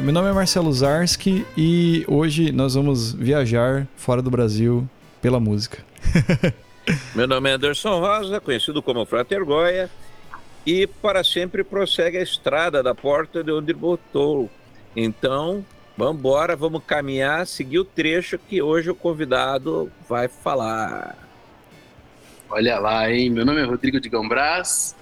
É, 0.00 0.02
meu 0.02 0.14
nome 0.14 0.30
é 0.30 0.32
Marcelo 0.32 0.72
Zarski 0.72 1.46
e 1.54 2.06
hoje 2.08 2.50
nós 2.52 2.74
vamos 2.74 3.12
viajar 3.12 3.86
fora 3.96 4.22
do 4.22 4.30
Brasil 4.30 4.88
pela 5.20 5.38
música. 5.38 5.84
meu 7.14 7.28
nome 7.28 7.50
é 7.50 7.52
Anderson 7.52 8.00
Rosa, 8.00 8.40
conhecido 8.40 8.82
como 8.82 9.04
Frater 9.04 9.44
Goya, 9.44 9.90
e 10.64 10.86
para 10.86 11.22
sempre 11.22 11.62
prossegue 11.62 12.16
a 12.16 12.22
estrada 12.22 12.82
da 12.82 12.94
porta 12.94 13.44
de 13.44 13.52
onde 13.52 13.74
botou. 13.74 14.48
Então, 14.96 15.62
vamos 15.98 16.18
embora, 16.18 16.56
vamos 16.56 16.82
caminhar, 16.86 17.46
seguir 17.46 17.80
o 17.80 17.84
trecho 17.84 18.38
que 18.38 18.62
hoje 18.62 18.88
o 18.88 18.94
convidado 18.94 19.92
vai 20.08 20.28
falar. 20.28 21.14
Olha 22.48 22.78
lá, 22.78 23.12
hein? 23.12 23.28
Meu 23.28 23.44
nome 23.44 23.60
é 23.60 23.64
Rodrigo 23.64 24.00
de 24.00 24.08
Gambras. 24.08 24.96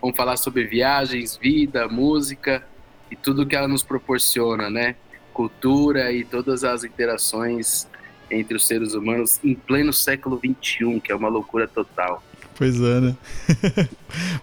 Vamos 0.00 0.16
falar 0.16 0.36
sobre 0.36 0.64
viagens, 0.64 1.36
vida, 1.36 1.88
música 1.88 2.62
e 3.10 3.16
tudo 3.16 3.46
que 3.46 3.54
ela 3.56 3.68
nos 3.68 3.82
proporciona, 3.82 4.70
né? 4.70 4.96
Cultura 5.32 6.12
e 6.12 6.24
todas 6.24 6.64
as 6.64 6.84
interações 6.84 7.86
entre 8.30 8.56
os 8.56 8.66
seres 8.66 8.94
humanos 8.94 9.38
em 9.44 9.54
pleno 9.54 9.92
século 9.92 10.38
XXI, 10.38 11.00
que 11.00 11.12
é 11.12 11.14
uma 11.14 11.28
loucura 11.28 11.68
total. 11.68 12.22
Pois 12.56 12.80
é, 12.80 13.00
né? 13.00 13.16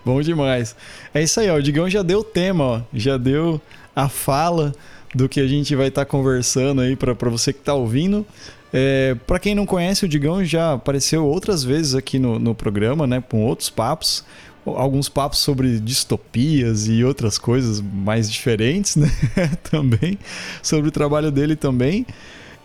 Bom 0.05 0.21
demais. 0.21 0.75
É 1.13 1.23
isso 1.23 1.39
aí, 1.39 1.49
ó. 1.49 1.55
O 1.55 1.61
Digão 1.61 1.89
já 1.89 2.01
deu 2.01 2.19
o 2.19 2.23
tema, 2.23 2.63
ó. 2.63 2.81
Já 2.93 3.17
deu 3.17 3.61
a 3.95 4.09
fala 4.09 4.73
do 5.15 5.29
que 5.29 5.39
a 5.39 5.47
gente 5.47 5.75
vai 5.75 5.87
estar 5.87 6.05
tá 6.05 6.09
conversando 6.09 6.81
aí 6.81 6.95
para 6.95 7.29
você 7.29 7.53
que 7.53 7.59
está 7.59 7.73
ouvindo. 7.73 8.25
É, 8.73 9.15
para 9.27 9.39
quem 9.39 9.53
não 9.53 9.65
conhece, 9.65 10.05
o 10.05 10.09
Digão 10.09 10.43
já 10.43 10.73
apareceu 10.73 11.25
outras 11.25 11.63
vezes 11.63 11.95
aqui 11.95 12.19
no, 12.19 12.39
no 12.39 12.55
programa, 12.55 13.07
né? 13.07 13.21
Com 13.21 13.43
outros 13.43 13.69
papos 13.69 14.25
alguns 14.65 15.09
papos 15.09 15.39
sobre 15.39 15.79
distopias 15.79 16.87
e 16.87 17.03
outras 17.03 17.37
coisas 17.37 17.81
mais 17.81 18.31
diferentes, 18.31 18.95
né? 18.97 19.09
também 19.69 20.17
sobre 20.61 20.89
o 20.89 20.91
trabalho 20.91 21.31
dele 21.31 21.55
também. 21.55 22.05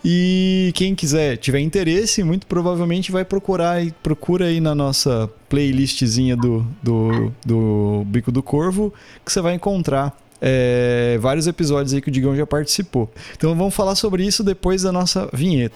E 0.05 0.71
quem 0.75 0.95
quiser, 0.95 1.37
tiver 1.37 1.59
interesse, 1.59 2.23
muito 2.23 2.45
provavelmente 2.47 3.11
vai 3.11 3.25
procurar 3.25 3.83
e 3.83 3.91
procura 3.91 4.45
aí 4.45 4.61
na 4.61 4.75
nossa 4.75 5.29
playlistzinha 5.49 6.37
do, 6.37 6.65
do, 6.81 7.33
do 7.45 8.03
Bico 8.05 8.31
do 8.31 8.43
Corvo, 8.43 8.93
que 9.25 9.31
você 9.31 9.41
vai 9.41 9.55
encontrar 9.55 10.15
é, 10.39 11.17
vários 11.19 11.47
episódios 11.47 11.93
aí 11.93 12.01
que 12.01 12.09
o 12.09 12.11
Digão 12.11 12.35
já 12.35 12.45
participou. 12.45 13.11
Então 13.35 13.55
vamos 13.55 13.73
falar 13.73 13.95
sobre 13.95 14.25
isso 14.25 14.43
depois 14.43 14.83
da 14.83 14.91
nossa 14.91 15.29
vinheta. 15.33 15.75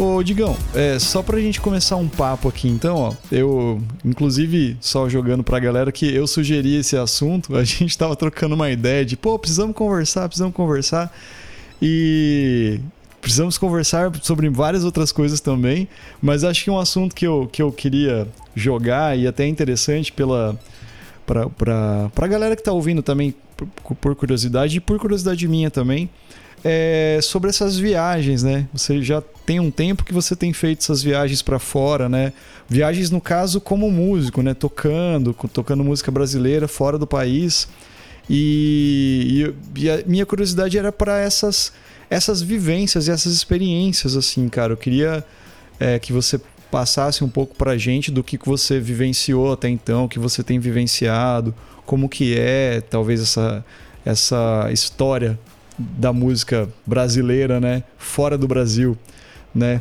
Ô, 0.00 0.22
Digão, 0.22 0.56
é, 0.74 0.98
só 0.98 1.22
pra 1.22 1.38
gente 1.38 1.60
começar 1.60 1.96
um 1.96 2.08
papo 2.08 2.48
aqui, 2.48 2.66
então, 2.66 2.96
ó, 2.96 3.14
eu, 3.30 3.82
inclusive, 4.02 4.78
só 4.80 5.06
jogando 5.10 5.44
pra 5.44 5.60
galera 5.60 5.92
que 5.92 6.10
eu 6.10 6.26
sugeri 6.26 6.76
esse 6.76 6.96
assunto, 6.96 7.54
a 7.54 7.62
gente 7.64 7.98
tava 7.98 8.16
trocando 8.16 8.54
uma 8.54 8.70
ideia 8.70 9.04
de, 9.04 9.14
pô, 9.14 9.38
precisamos 9.38 9.76
conversar, 9.76 10.26
precisamos 10.26 10.56
conversar, 10.56 11.14
e 11.82 12.80
precisamos 13.20 13.58
conversar 13.58 14.10
sobre 14.22 14.48
várias 14.48 14.84
outras 14.84 15.12
coisas 15.12 15.38
também, 15.38 15.86
mas 16.22 16.44
acho 16.44 16.64
que 16.64 16.70
um 16.70 16.78
assunto 16.78 17.14
que 17.14 17.26
eu, 17.26 17.46
que 17.52 17.60
eu 17.60 17.70
queria 17.70 18.26
jogar 18.54 19.18
e 19.18 19.26
até 19.26 19.46
interessante 19.46 20.10
pela 20.10 20.58
pra, 21.26 22.08
pra 22.14 22.26
galera 22.26 22.56
que 22.56 22.62
tá 22.62 22.72
ouvindo 22.72 23.02
também 23.02 23.34
por, 23.54 23.94
por 23.96 24.16
curiosidade 24.16 24.78
e 24.78 24.80
por 24.80 24.98
curiosidade 24.98 25.46
minha 25.46 25.70
também, 25.70 26.08
é 26.64 27.18
sobre 27.22 27.50
essas 27.50 27.78
viagens, 27.78 28.42
né? 28.42 28.68
Você 28.72 29.02
já 29.02 29.22
tem 29.46 29.58
um 29.60 29.70
tempo 29.70 30.04
que 30.04 30.12
você 30.12 30.36
tem 30.36 30.52
feito 30.52 30.80
essas 30.80 31.02
viagens 31.02 31.42
para 31.42 31.58
fora, 31.58 32.08
né? 32.08 32.32
Viagens 32.68 33.10
no 33.10 33.20
caso 33.20 33.60
como 33.60 33.90
músico, 33.90 34.42
né? 34.42 34.54
Tocando, 34.54 35.34
tocando 35.52 35.82
música 35.82 36.10
brasileira 36.10 36.68
fora 36.68 36.98
do 36.98 37.06
país. 37.06 37.68
E, 38.28 39.52
e, 39.76 39.82
e 39.82 39.90
a 39.90 40.02
minha 40.06 40.26
curiosidade 40.26 40.78
era 40.78 40.92
para 40.92 41.18
essas 41.18 41.72
essas 42.10 42.42
vivências 42.42 43.06
e 43.06 43.10
essas 43.12 43.32
experiências, 43.32 44.16
assim, 44.16 44.48
cara. 44.48 44.72
Eu 44.72 44.76
queria 44.76 45.24
é, 45.78 45.98
que 45.98 46.12
você 46.12 46.40
passasse 46.70 47.22
um 47.22 47.28
pouco 47.28 47.54
pra 47.54 47.78
gente 47.78 48.10
do 48.10 48.22
que 48.22 48.38
você 48.44 48.80
vivenciou 48.80 49.52
até 49.52 49.68
então, 49.68 50.08
que 50.08 50.18
você 50.18 50.42
tem 50.42 50.58
vivenciado, 50.58 51.54
como 51.86 52.08
que 52.08 52.36
é, 52.36 52.80
talvez, 52.80 53.20
essa, 53.20 53.64
essa 54.04 54.68
história 54.72 55.38
da 55.80 56.12
música 56.12 56.68
brasileira, 56.86 57.58
né? 57.58 57.82
Fora 57.96 58.36
do 58.36 58.46
Brasil, 58.46 58.96
né? 59.54 59.80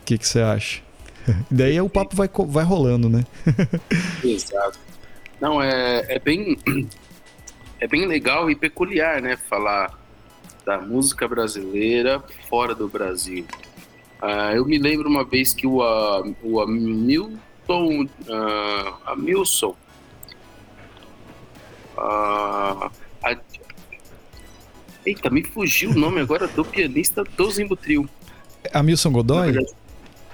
O 0.00 0.04
que, 0.04 0.18
você 0.18 0.40
acha? 0.40 0.82
Daí 1.50 1.80
o 1.80 1.88
papo 1.88 2.16
vai, 2.16 2.28
vai 2.48 2.64
rolando, 2.64 3.08
né? 3.08 3.24
Exato. 4.24 4.78
Não, 5.40 5.62
é, 5.62 6.04
é 6.08 6.18
bem 6.18 6.58
é 7.80 7.86
bem 7.86 8.06
legal 8.06 8.50
e 8.50 8.54
peculiar, 8.54 9.20
né? 9.20 9.36
Falar 9.36 9.98
da 10.64 10.80
música 10.80 11.26
brasileira 11.26 12.22
fora 12.48 12.74
do 12.74 12.88
Brasil. 12.88 13.44
Uh, 14.22 14.54
eu 14.54 14.64
me 14.64 14.78
lembro 14.78 15.08
uma 15.08 15.24
vez 15.24 15.52
que 15.52 15.66
o, 15.66 15.80
uh, 15.80 16.36
o 16.44 16.60
Hamilton, 16.60 18.04
uh, 18.04 18.94
Hamilson, 19.04 19.74
uh, 21.98 22.88
Eita, 25.04 25.28
me 25.30 25.42
fugiu 25.42 25.90
o 25.90 25.94
nome 25.94 26.20
agora 26.20 26.46
do 26.46 26.64
pianista 26.64 27.24
do 27.36 27.50
Zimbutril. 27.50 28.08
Hamilton 28.72 29.12
Godoy? 29.12 29.66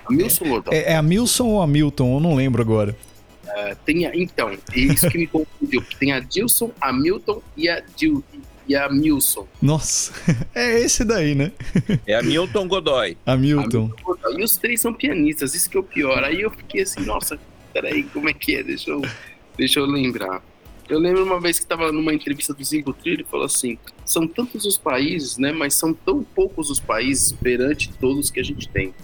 Hamilton 0.07 0.49
Godoy. 0.49 0.75
É, 0.77 0.93
é 0.93 0.97
Hamilton 0.97 1.47
ou 1.47 1.63
Hamilton? 1.63 2.15
Eu 2.15 2.21
não 2.21 2.35
lembro 2.35 2.61
agora. 2.61 2.97
Uh, 3.45 3.75
tem 3.85 4.07
a, 4.07 4.15
então, 4.15 4.57
isso 4.75 5.09
que 5.09 5.19
me 5.19 5.27
confundiu. 5.27 5.83
Tem 5.99 6.13
a 6.13 6.21
Dilson, 6.21 6.71
Hamilton 6.81 7.43
e 7.57 7.69
a 7.69 7.83
Dil, 7.97 8.23
e 8.69 8.77
a 8.77 8.89
Milson. 8.91 9.49
Nossa, 9.61 10.13
é 10.55 10.81
esse 10.81 11.03
daí, 11.03 11.35
né? 11.35 11.51
É 12.07 12.15
a 12.15 12.23
Milton 12.23 12.69
Godoy. 12.69 13.17
A 13.25 13.37
Milton. 13.37 13.91
E 14.37 14.45
os 14.45 14.59
três 14.59 14.83
são 14.83 14.93
pianistas, 14.93 15.55
isso 15.55 15.71
que 15.71 15.79
é 15.79 15.81
o 15.81 15.83
pior. 15.83 16.23
Aí 16.23 16.43
eu 16.43 16.51
fiquei 16.51 16.83
assim, 16.83 17.01
nossa, 17.01 17.39
peraí, 17.73 18.03
como 18.05 18.29
é 18.29 18.35
que 18.35 18.57
é? 18.57 18.63
Deixa 18.63 18.91
eu, 18.91 19.03
deixa 19.57 19.81
eu 19.81 19.87
lembrar. 19.87 20.43
Eu 20.89 20.99
lembro 20.99 21.23
uma 21.23 21.39
vez 21.39 21.59
que 21.59 21.65
estava 21.65 21.93
numa 21.93 22.15
entrevista 22.15 22.55
do 22.55 22.65
Zinco 22.65 22.93
Trilho 22.93 23.27
falou 23.27 23.45
assim: 23.45 23.79
são 24.05 24.27
tantos 24.27 24.65
os 24.65 24.79
países, 24.79 25.37
né, 25.37 25.53
mas 25.53 25.75
são 25.75 25.93
tão 25.93 26.23
poucos 26.23 26.71
os 26.71 26.81
países 26.81 27.33
perante 27.33 27.93
todos 27.93 28.31
que 28.31 28.41
a 28.41 28.45
gente 28.45 28.69
tem, 28.69 28.95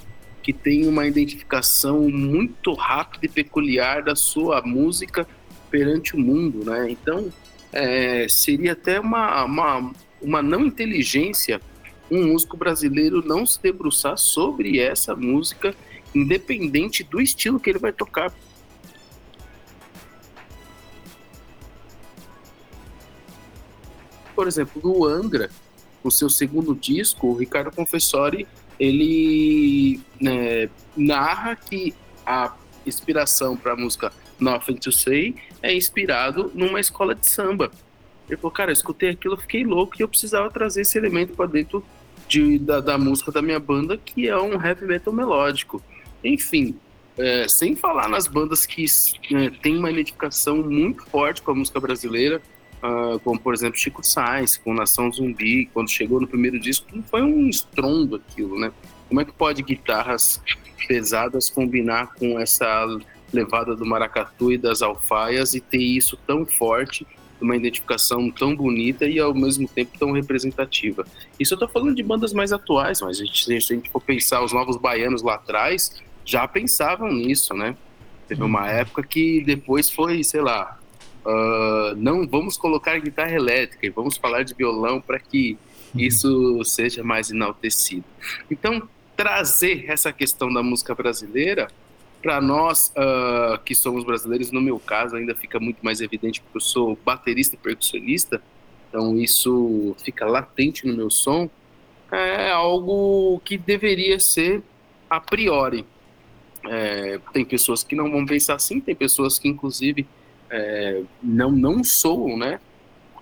que 0.42 0.52
tem 0.52 0.86
uma 0.86 1.06
identificação 1.06 2.08
muito 2.08 2.72
rápida 2.72 3.26
e 3.26 3.28
peculiar 3.28 4.02
da 4.02 4.16
sua 4.16 4.62
música 4.62 5.26
perante 5.70 6.14
o 6.14 6.18
mundo, 6.18 6.64
né? 6.64 6.90
Então, 6.90 7.30
é, 7.72 8.26
seria 8.28 8.72
até 8.72 8.98
uma, 8.98 9.44
uma, 9.44 9.92
uma 10.22 10.42
não 10.42 10.64
inteligência 10.64 11.60
um 12.10 12.28
músico 12.28 12.56
brasileiro 12.56 13.26
não 13.26 13.46
se 13.46 13.60
debruçar 13.60 14.16
sobre 14.18 14.78
essa 14.78 15.14
música, 15.14 15.74
independente 16.14 17.02
do 17.02 17.20
estilo 17.20 17.58
que 17.58 17.70
ele 17.70 17.78
vai 17.78 17.92
tocar, 17.92 18.32
por 24.34 24.46
exemplo, 24.46 24.80
do 24.80 25.06
Angra, 25.06 25.50
o 26.02 26.10
seu 26.10 26.28
segundo 26.28 26.74
disco, 26.74 27.28
o 27.28 27.34
Ricardo 27.34 27.74
Confessori, 27.74 28.46
ele 28.78 30.00
né, 30.20 30.68
narra 30.96 31.56
que 31.56 31.94
a 32.26 32.54
inspiração 32.86 33.56
para 33.56 33.72
a 33.72 33.76
música 33.76 34.12
Nothing 34.38 34.76
to 34.76 34.92
Say 34.92 35.34
é 35.62 35.74
inspirado 35.74 36.50
numa 36.54 36.80
escola 36.80 37.14
de 37.14 37.26
samba. 37.26 37.70
Ele 38.28 38.36
falou, 38.36 38.50
cara, 38.50 38.70
eu 38.70 38.74
escutei 38.74 39.10
aquilo, 39.10 39.36
fiquei 39.36 39.64
louco 39.64 39.94
e 39.98 40.02
eu 40.02 40.08
precisava 40.08 40.50
trazer 40.50 40.82
esse 40.82 40.96
elemento 40.98 41.34
para 41.34 41.46
dentro 41.46 41.84
de, 42.26 42.58
da, 42.58 42.80
da, 42.80 42.98
música 42.98 43.30
da 43.30 43.42
minha 43.42 43.60
banda, 43.60 43.96
que 43.96 44.28
é 44.28 44.36
um 44.36 44.60
heavy 44.60 44.86
metal 44.86 45.12
melódico. 45.12 45.82
Enfim, 46.22 46.76
é, 47.18 47.46
sem 47.46 47.76
falar 47.76 48.08
nas 48.08 48.26
bandas 48.26 48.66
que 48.66 48.84
é, 49.32 49.50
têm 49.50 49.78
uma 49.78 49.90
identificação 49.90 50.56
muito 50.56 51.04
forte 51.06 51.42
com 51.42 51.50
a 51.50 51.54
música 51.54 51.78
brasileira, 51.78 52.40
uh, 52.84 53.18
como 53.20 53.40
por 53.40 53.54
exemplo 53.54 53.78
Chico 53.78 54.04
Sainz, 54.04 54.58
com 54.58 54.74
Nação 54.74 55.10
Zumbi, 55.10 55.66
quando 55.72 55.90
chegou 55.90 56.20
no 56.20 56.28
primeiro 56.28 56.60
disco, 56.60 56.86
foi 57.10 57.22
um 57.22 57.48
estrondo 57.48 58.16
aquilo, 58.16 58.58
né? 58.58 58.70
Como 59.08 59.20
é 59.20 59.24
que 59.24 59.32
pode 59.32 59.62
guitarras 59.62 60.40
pesadas 60.86 61.48
combinar 61.48 62.14
com 62.14 62.38
essa 62.38 62.86
levada 63.32 63.74
do 63.74 63.86
maracatu 63.86 64.52
e 64.52 64.58
das 64.58 64.82
alfaias 64.82 65.54
e 65.54 65.60
ter 65.60 65.78
isso 65.78 66.16
tão 66.26 66.44
forte, 66.44 67.06
uma 67.40 67.56
identificação 67.56 68.30
tão 68.30 68.54
bonita 68.54 69.06
e 69.06 69.18
ao 69.18 69.34
mesmo 69.34 69.66
tempo 69.66 69.98
tão 69.98 70.12
representativa. 70.12 71.04
Isso 71.38 71.54
eu 71.54 71.58
tô 71.58 71.68
falando 71.68 71.94
de 71.94 72.02
bandas 72.02 72.32
mais 72.32 72.52
atuais, 72.52 73.00
mas 73.00 73.20
a 73.20 73.24
gente, 73.24 73.44
se 73.44 73.52
a 73.52 73.58
gente 73.58 73.90
for 73.90 74.00
pensar 74.00 74.42
os 74.42 74.52
novos 74.52 74.76
baianos 74.76 75.22
lá 75.22 75.34
atrás, 75.34 76.02
já 76.24 76.46
pensavam 76.46 77.12
nisso, 77.12 77.52
né? 77.54 77.76
Teve 78.28 78.42
uma 78.42 78.70
época 78.70 79.02
que 79.02 79.42
depois 79.42 79.90
foi, 79.90 80.22
sei 80.24 80.40
lá, 80.40 80.78
uh, 81.24 81.94
não 81.96 82.26
vamos 82.26 82.56
colocar 82.56 82.98
guitarra 82.98 83.32
elétrica 83.32 83.86
e 83.86 83.90
vamos 83.90 84.16
falar 84.16 84.42
de 84.42 84.54
violão 84.54 85.00
para 85.00 85.18
que 85.18 85.58
isso 85.94 86.62
seja 86.64 87.02
mais 87.02 87.30
enaltecido. 87.30 88.04
Então, 88.50 88.88
trazer 89.16 89.84
essa 89.88 90.12
questão 90.12 90.52
da 90.52 90.62
música 90.62 90.94
brasileira 90.94 91.68
para 92.22 92.40
nós 92.40 92.92
uh, 92.96 93.58
que 93.64 93.74
somos 93.74 94.02
brasileiros, 94.02 94.50
no 94.50 94.60
meu 94.60 94.78
caso, 94.78 95.14
ainda 95.14 95.34
fica 95.34 95.60
muito 95.60 95.78
mais 95.82 96.00
evidente 96.00 96.40
porque 96.40 96.56
eu 96.56 96.60
sou 96.60 96.98
baterista 97.04 97.54
e 97.54 97.58
percussionista, 97.58 98.42
então 98.88 99.18
isso 99.18 99.94
fica 100.02 100.24
latente 100.26 100.86
no 100.86 100.96
meu 100.96 101.10
som. 101.10 101.48
É 102.10 102.50
algo 102.50 103.40
que 103.44 103.58
deveria 103.58 104.18
ser 104.20 104.62
a 105.10 105.20
priori. 105.20 105.84
É, 106.66 107.20
tem 107.32 107.44
pessoas 107.44 107.84
que 107.84 107.94
não 107.94 108.10
vão 108.10 108.24
pensar 108.24 108.54
assim, 108.54 108.80
tem 108.80 108.94
pessoas 108.94 109.38
que, 109.38 109.48
inclusive, 109.48 110.06
é, 110.50 111.02
não, 111.22 111.50
não 111.50 111.82
soam, 111.82 112.36
né? 112.36 112.60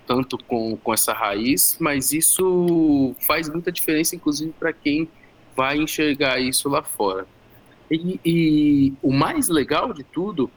Tanto 0.06 0.36
com, 0.36 0.76
com 0.76 0.92
essa 0.92 1.12
raiz, 1.12 1.76
mas 1.80 2.12
isso 2.12 3.14
faz 3.26 3.48
muita 3.48 3.70
diferença, 3.70 4.16
inclusive, 4.16 4.52
para 4.58 4.72
quem 4.72 5.08
vai 5.56 5.76
enxergar 5.76 6.40
isso 6.40 6.69
lá 6.69 6.82
fora. 6.82 7.26
E, 7.90 8.20
e, 8.24 8.92
o 9.02 9.12
mais 9.12 9.48
legal 9.48 9.92
de 9.92 10.02
tudo 10.02 10.50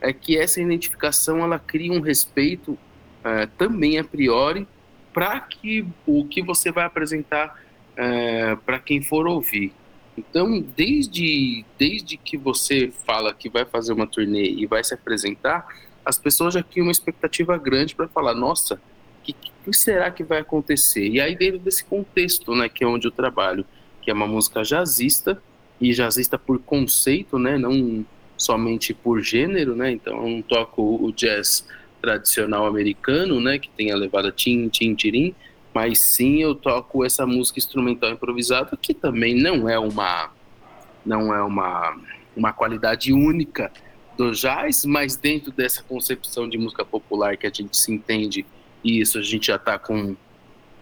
é 0.00 0.12
que 0.12 0.36
essa 0.36 0.60
identificação 0.60 1.38
ela 1.38 1.58
cria 1.58 1.92
um 1.92 2.00
respeito 2.00 2.78
é, 3.24 3.46
também 3.46 3.98
a 3.98 4.04
priori 4.04 4.66
para 5.12 5.40
que 5.40 5.86
o 6.06 6.24
que 6.26 6.42
você 6.42 6.70
vai 6.70 6.84
apresentar 6.84 7.60
é, 7.96 8.56
para 8.56 8.78
quem 8.78 9.02
for 9.02 9.26
ouvir. 9.26 9.72
Então, 10.16 10.60
desde, 10.60 11.64
desde 11.78 12.16
que 12.16 12.36
você 12.36 12.92
fala 13.06 13.32
que 13.32 13.48
vai 13.48 13.64
fazer 13.64 13.92
uma 13.92 14.06
turnê 14.06 14.44
e 14.44 14.66
vai 14.66 14.84
se 14.84 14.92
apresentar, 14.92 15.66
as 16.04 16.18
pessoas 16.18 16.54
já 16.54 16.62
criam 16.62 16.86
uma 16.86 16.92
expectativa 16.92 17.56
grande 17.56 17.94
para 17.94 18.08
falar: 18.08 18.34
nossa, 18.34 18.74
o 18.74 19.22
que, 19.22 19.32
que, 19.32 19.72
será 19.72 20.10
que 20.10 20.24
vai 20.24 20.40
acontecer? 20.40 21.08
E 21.08 21.20
aí, 21.20 21.36
dentro 21.36 21.58
desse 21.58 21.84
contexto, 21.84 22.54
né, 22.54 22.68
que 22.68 22.84
é 22.84 22.86
onde 22.86 23.06
eu 23.06 23.12
trabalho, 23.12 23.64
que 24.00 24.10
é 24.10 24.14
uma 24.14 24.26
música 24.26 24.62
jazzista, 24.62 25.40
e 25.80 25.92
jazzista 25.92 26.38
por 26.38 26.58
conceito, 26.60 27.38
né, 27.38 27.58
não 27.58 28.04
somente 28.36 28.92
por 28.92 29.20
gênero, 29.20 29.74
né, 29.76 29.92
então 29.92 30.16
eu 30.24 30.28
não 30.28 30.42
toco 30.42 30.82
o 30.82 31.12
jazz 31.12 31.66
tradicional 32.00 32.66
americano, 32.66 33.40
né, 33.40 33.58
que 33.58 33.68
tem 33.70 33.92
a 33.92 33.96
levada 33.96 34.32
tim, 34.32 34.68
tim, 34.68 34.94
tirim, 34.94 35.34
mas 35.72 36.00
sim 36.00 36.42
eu 36.42 36.54
toco 36.54 37.04
essa 37.04 37.26
música 37.26 37.58
instrumental 37.58 38.10
improvisada 38.10 38.76
que 38.76 38.92
também 38.92 39.34
não 39.34 39.68
é 39.68 39.78
uma 39.78 40.30
não 41.04 41.34
é 41.34 41.42
uma 41.42 41.96
uma 42.36 42.52
qualidade 42.52 43.12
única 43.12 43.70
do 44.16 44.32
jazz, 44.32 44.84
mas 44.84 45.16
dentro 45.16 45.50
dessa 45.50 45.82
concepção 45.82 46.48
de 46.48 46.58
música 46.58 46.84
popular 46.84 47.36
que 47.36 47.46
a 47.46 47.50
gente 47.50 47.76
se 47.76 47.92
entende 47.92 48.44
e 48.84 49.00
isso 49.00 49.18
a 49.18 49.22
gente 49.22 49.46
já 49.46 49.56
está 49.56 49.78
com 49.78 50.16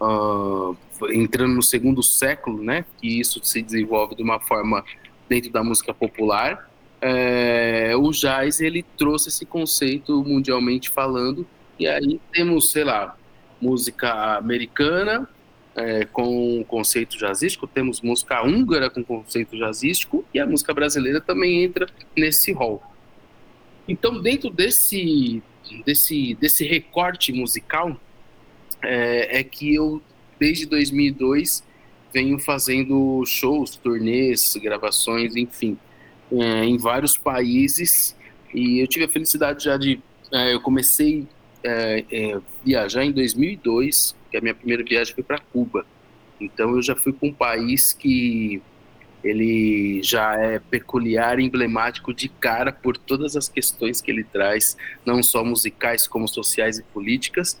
uh, 0.01 0.77
entrando 1.11 1.53
no 1.53 1.61
segundo 1.61 2.01
século, 2.01 2.63
né, 2.63 2.85
que 2.99 3.19
isso 3.19 3.39
se 3.43 3.61
desenvolve 3.61 4.15
de 4.15 4.23
uma 4.23 4.39
forma 4.39 4.83
dentro 5.29 5.51
da 5.51 5.63
música 5.63 5.93
popular, 5.93 6.69
é, 7.01 7.95
o 7.95 8.11
jazz 8.11 8.61
ele 8.61 8.85
trouxe 8.97 9.29
esse 9.29 9.45
conceito 9.45 10.23
mundialmente 10.23 10.89
falando 10.89 11.47
e 11.79 11.87
aí 11.87 12.19
temos, 12.31 12.71
sei 12.71 12.83
lá, 12.83 13.17
música 13.59 14.37
americana 14.37 15.27
é, 15.75 16.05
com 16.05 16.63
conceito 16.67 17.17
jazzístico, 17.17 17.65
temos 17.65 18.01
música 18.01 18.43
húngara 18.43 18.89
com 18.89 19.03
conceito 19.03 19.57
jazzístico 19.57 20.23
e 20.33 20.39
a 20.39 20.45
música 20.45 20.73
brasileira 20.73 21.19
também 21.19 21.63
entra 21.63 21.87
nesse 22.15 22.51
rol. 22.51 22.83
Então, 23.91 24.21
dentro 24.21 24.49
desse 24.49 25.43
desse 25.85 26.33
desse 26.35 26.65
recorte 26.65 27.33
musical 27.33 27.99
é, 28.81 29.39
é 29.39 29.43
que 29.43 29.75
eu 29.75 30.01
desde 30.39 30.65
2002 30.65 31.61
venho 32.13 32.39
fazendo 32.39 33.23
shows, 33.25 33.75
turnês, 33.75 34.55
gravações, 34.61 35.35
enfim, 35.35 35.77
é, 36.31 36.63
em 36.63 36.77
vários 36.77 37.17
países. 37.17 38.15
E 38.53 38.79
eu 38.79 38.87
tive 38.87 39.05
a 39.05 39.09
felicidade 39.09 39.65
já 39.65 39.75
de. 39.75 39.99
É, 40.31 40.53
eu 40.53 40.61
comecei 40.61 41.27
é, 41.61 42.05
é 42.09 42.39
viajar 42.63 43.03
em 43.03 43.11
2002, 43.11 44.15
que 44.31 44.37
a 44.37 44.41
minha 44.41 44.55
primeira 44.55 44.85
viagem 44.85 45.13
foi 45.13 45.23
para 45.23 45.37
Cuba. 45.37 45.85
Então 46.39 46.77
eu 46.77 46.81
já 46.81 46.95
fui 46.95 47.11
para 47.11 47.27
um 47.27 47.33
país 47.33 47.91
que 47.91 48.61
ele 49.23 50.01
já 50.03 50.35
é 50.35 50.59
peculiar 50.59 51.39
emblemático 51.39 52.13
de 52.13 52.27
cara 52.27 52.71
por 52.71 52.97
todas 52.97 53.35
as 53.35 53.47
questões 53.47 54.01
que 54.01 54.09
ele 54.09 54.23
traz, 54.23 54.75
não 55.05 55.21
só 55.21 55.43
musicais 55.43 56.07
como 56.07 56.27
sociais 56.27 56.79
e 56.79 56.83
políticas, 56.83 57.59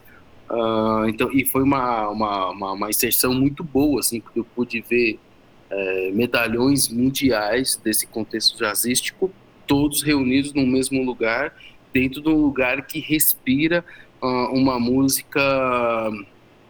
Uh, 0.51 1.07
então, 1.07 1.31
e 1.31 1.45
foi 1.45 1.63
uma, 1.63 2.09
uma, 2.09 2.49
uma, 2.49 2.71
uma, 2.73 2.89
inserção 2.89 3.33
muito 3.33 3.63
boa, 3.63 4.01
assim, 4.01 4.19
porque 4.19 4.37
eu 4.37 4.43
pude 4.43 4.81
ver 4.81 5.17
é, 5.69 6.11
medalhões 6.11 6.89
mundiais 6.89 7.77
desse 7.81 8.05
contexto 8.05 8.57
jazzístico, 8.57 9.31
todos 9.65 10.03
reunidos 10.03 10.53
no 10.53 10.67
mesmo 10.67 11.01
lugar, 11.03 11.55
dentro 11.93 12.21
de 12.21 12.27
um 12.27 12.35
lugar 12.35 12.85
que 12.85 12.99
respira 12.99 13.85
uh, 14.21 14.53
uma 14.53 14.77
música, 14.77 15.39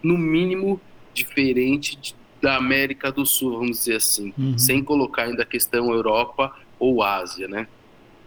no 0.03 0.15
mínimo, 0.15 0.79
diferente 1.11 1.95
de, 1.97 2.15
da 2.41 2.57
América 2.57 3.11
do 3.11 3.25
Sul, 3.25 3.59
vamos 3.59 3.79
dizer 3.79 3.97
assim, 3.97 4.33
uhum. 4.37 4.57
sem 4.57 4.83
colocar 4.83 5.23
ainda 5.23 5.43
a 5.43 5.45
questão 5.45 5.91
Europa 5.91 6.55
ou 6.79 7.03
Ásia, 7.03 7.47
né? 7.47 7.67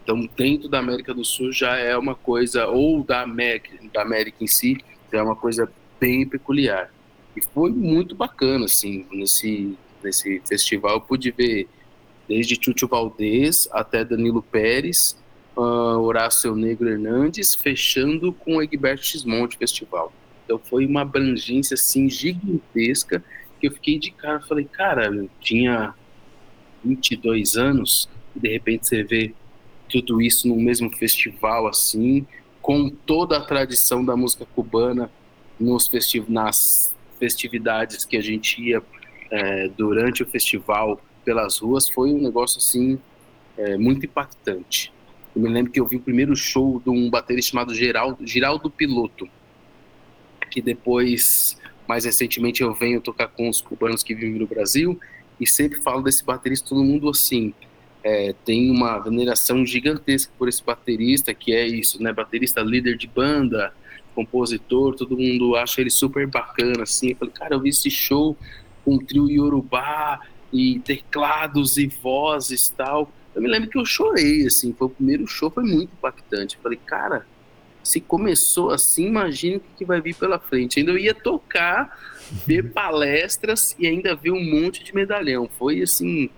Então, 0.02 0.28
dentro 0.36 0.68
da 0.68 0.78
América 0.78 1.14
do 1.14 1.24
Sul 1.24 1.50
já 1.50 1.76
é 1.76 1.96
uma 1.96 2.14
coisa, 2.14 2.66
ou 2.66 3.02
da 3.02 3.22
América, 3.22 3.70
da 3.92 4.02
América 4.02 4.36
em 4.42 4.46
si, 4.46 4.78
é 5.10 5.22
uma 5.22 5.34
coisa 5.34 5.70
bem 5.98 6.26
peculiar. 6.28 6.90
E 7.36 7.40
foi 7.40 7.70
muito 7.70 8.14
bacana, 8.14 8.66
assim, 8.66 9.06
nesse, 9.10 9.76
nesse 10.02 10.40
festival 10.46 10.94
eu 10.94 11.00
pude 11.00 11.30
ver 11.30 11.68
desde 12.28 12.56
Tchutchu 12.56 12.86
Valdez 12.86 13.68
até 13.72 14.04
Danilo 14.04 14.42
Pérez, 14.42 15.16
uh, 15.56 15.98
Horácio 16.00 16.54
Negro 16.54 16.88
Hernandes, 16.88 17.54
fechando 17.54 18.32
com 18.32 18.62
Egberto 18.62 19.06
Xmonte 19.06 19.56
Festival. 19.56 20.12
Então 20.44 20.58
foi 20.58 20.86
uma 20.86 21.02
abrangência, 21.02 21.74
assim, 21.74 22.08
gigantesca, 22.08 23.24
eu 23.66 23.72
fiquei 23.72 23.98
de 23.98 24.10
cara, 24.10 24.40
falei, 24.40 24.64
cara, 24.64 25.06
eu 25.06 25.28
tinha 25.40 25.94
22 26.84 27.56
anos, 27.56 28.08
e 28.34 28.40
de 28.40 28.48
repente 28.48 28.86
você 28.86 29.02
vê 29.02 29.34
tudo 29.88 30.20
isso 30.20 30.48
no 30.48 30.56
mesmo 30.56 30.90
festival, 30.90 31.66
assim, 31.66 32.26
com 32.60 32.88
toda 32.88 33.36
a 33.36 33.40
tradição 33.40 34.04
da 34.04 34.16
música 34.16 34.46
cubana 34.54 35.10
nos 35.58 35.86
festiv 35.86 36.24
nas 36.28 36.94
festividades 37.18 38.04
que 38.04 38.16
a 38.16 38.20
gente 38.20 38.60
ia 38.60 38.82
é, 39.30 39.68
durante 39.68 40.22
o 40.22 40.26
festival 40.26 41.00
pelas 41.24 41.58
ruas 41.58 41.88
foi 41.88 42.12
um 42.12 42.20
negócio 42.20 42.58
assim 42.58 42.98
é, 43.56 43.76
muito 43.76 44.04
impactante. 44.04 44.92
Eu 45.34 45.42
me 45.42 45.48
lembro 45.48 45.72
que 45.72 45.80
eu 45.80 45.86
vi 45.86 45.96
o 45.96 46.00
primeiro 46.00 46.36
show 46.36 46.80
de 46.80 46.90
um 46.90 47.10
baterista 47.10 47.52
chamado 47.52 47.74
Geraldo, 47.74 48.26
Geraldo 48.26 48.70
Piloto, 48.70 49.28
que 50.50 50.62
depois, 50.62 51.58
mais 51.86 52.04
recentemente, 52.04 52.62
eu 52.62 52.72
venho 52.72 53.00
tocar 53.00 53.28
com 53.28 53.48
os 53.48 53.60
cubanos 53.60 54.02
que 54.02 54.14
vivem 54.14 54.38
no 54.38 54.46
Brasil 54.46 54.98
e 55.40 55.46
sempre 55.46 55.80
falo 55.80 56.02
desse 56.02 56.24
baterista, 56.24 56.68
todo 56.68 56.84
mundo 56.84 57.08
assim, 57.08 57.52
é, 58.02 58.34
tem 58.44 58.70
uma 58.70 58.98
veneração 58.98 59.64
gigantesca 59.64 60.32
por 60.38 60.48
esse 60.48 60.62
baterista, 60.62 61.32
que 61.32 61.54
é 61.54 61.66
isso, 61.66 62.02
né? 62.02 62.12
Baterista 62.12 62.60
líder 62.60 62.96
de 62.96 63.06
banda, 63.06 63.72
compositor, 64.14 64.94
todo 64.94 65.16
mundo 65.16 65.56
acha 65.56 65.80
ele 65.80 65.90
super 65.90 66.26
bacana, 66.26 66.82
assim. 66.82 67.10
Eu 67.10 67.16
falei, 67.16 67.34
cara, 67.34 67.54
eu 67.54 67.60
vi 67.60 67.70
esse 67.70 67.90
show 67.90 68.36
com 68.84 68.94
um 68.94 68.98
trio 68.98 69.30
Yorubá 69.30 70.20
e 70.52 70.78
teclados 70.80 71.78
e 71.78 71.86
vozes 71.86 72.68
tal. 72.68 73.10
Eu 73.34 73.42
me 73.42 73.48
lembro 73.48 73.68
que 73.68 73.78
eu 73.78 73.84
chorei, 73.84 74.46
assim, 74.46 74.72
foi 74.72 74.86
o 74.86 74.90
primeiro 74.90 75.26
show, 75.26 75.50
foi 75.50 75.64
muito 75.64 75.90
impactante. 75.92 76.56
Eu 76.56 76.62
falei, 76.62 76.78
cara, 76.86 77.26
se 77.84 78.00
começou 78.00 78.70
assim, 78.70 79.06
imagina 79.06 79.58
o 79.58 79.76
que 79.76 79.84
vai 79.84 80.00
vir 80.00 80.16
pela 80.16 80.38
frente. 80.38 80.80
Ainda 80.80 80.90
eu 80.90 80.98
ia 80.98 81.14
tocar, 81.14 82.00
ver 82.46 82.72
palestras 82.72 83.76
e 83.78 83.86
ainda 83.86 84.16
ver 84.16 84.30
um 84.30 84.42
monte 84.42 84.82
de 84.82 84.94
medalhão. 84.94 85.48
Foi 85.58 85.82
assim, 85.82 86.30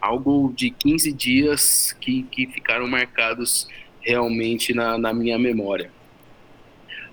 algo 0.00 0.52
de 0.54 0.70
15 0.70 1.12
dias 1.12 1.96
que, 2.00 2.22
que 2.24 2.46
ficaram 2.46 2.86
marcados 2.86 3.66
realmente 4.00 4.74
na, 4.74 4.98
na 4.98 5.12
minha 5.12 5.38
memória. 5.38 5.90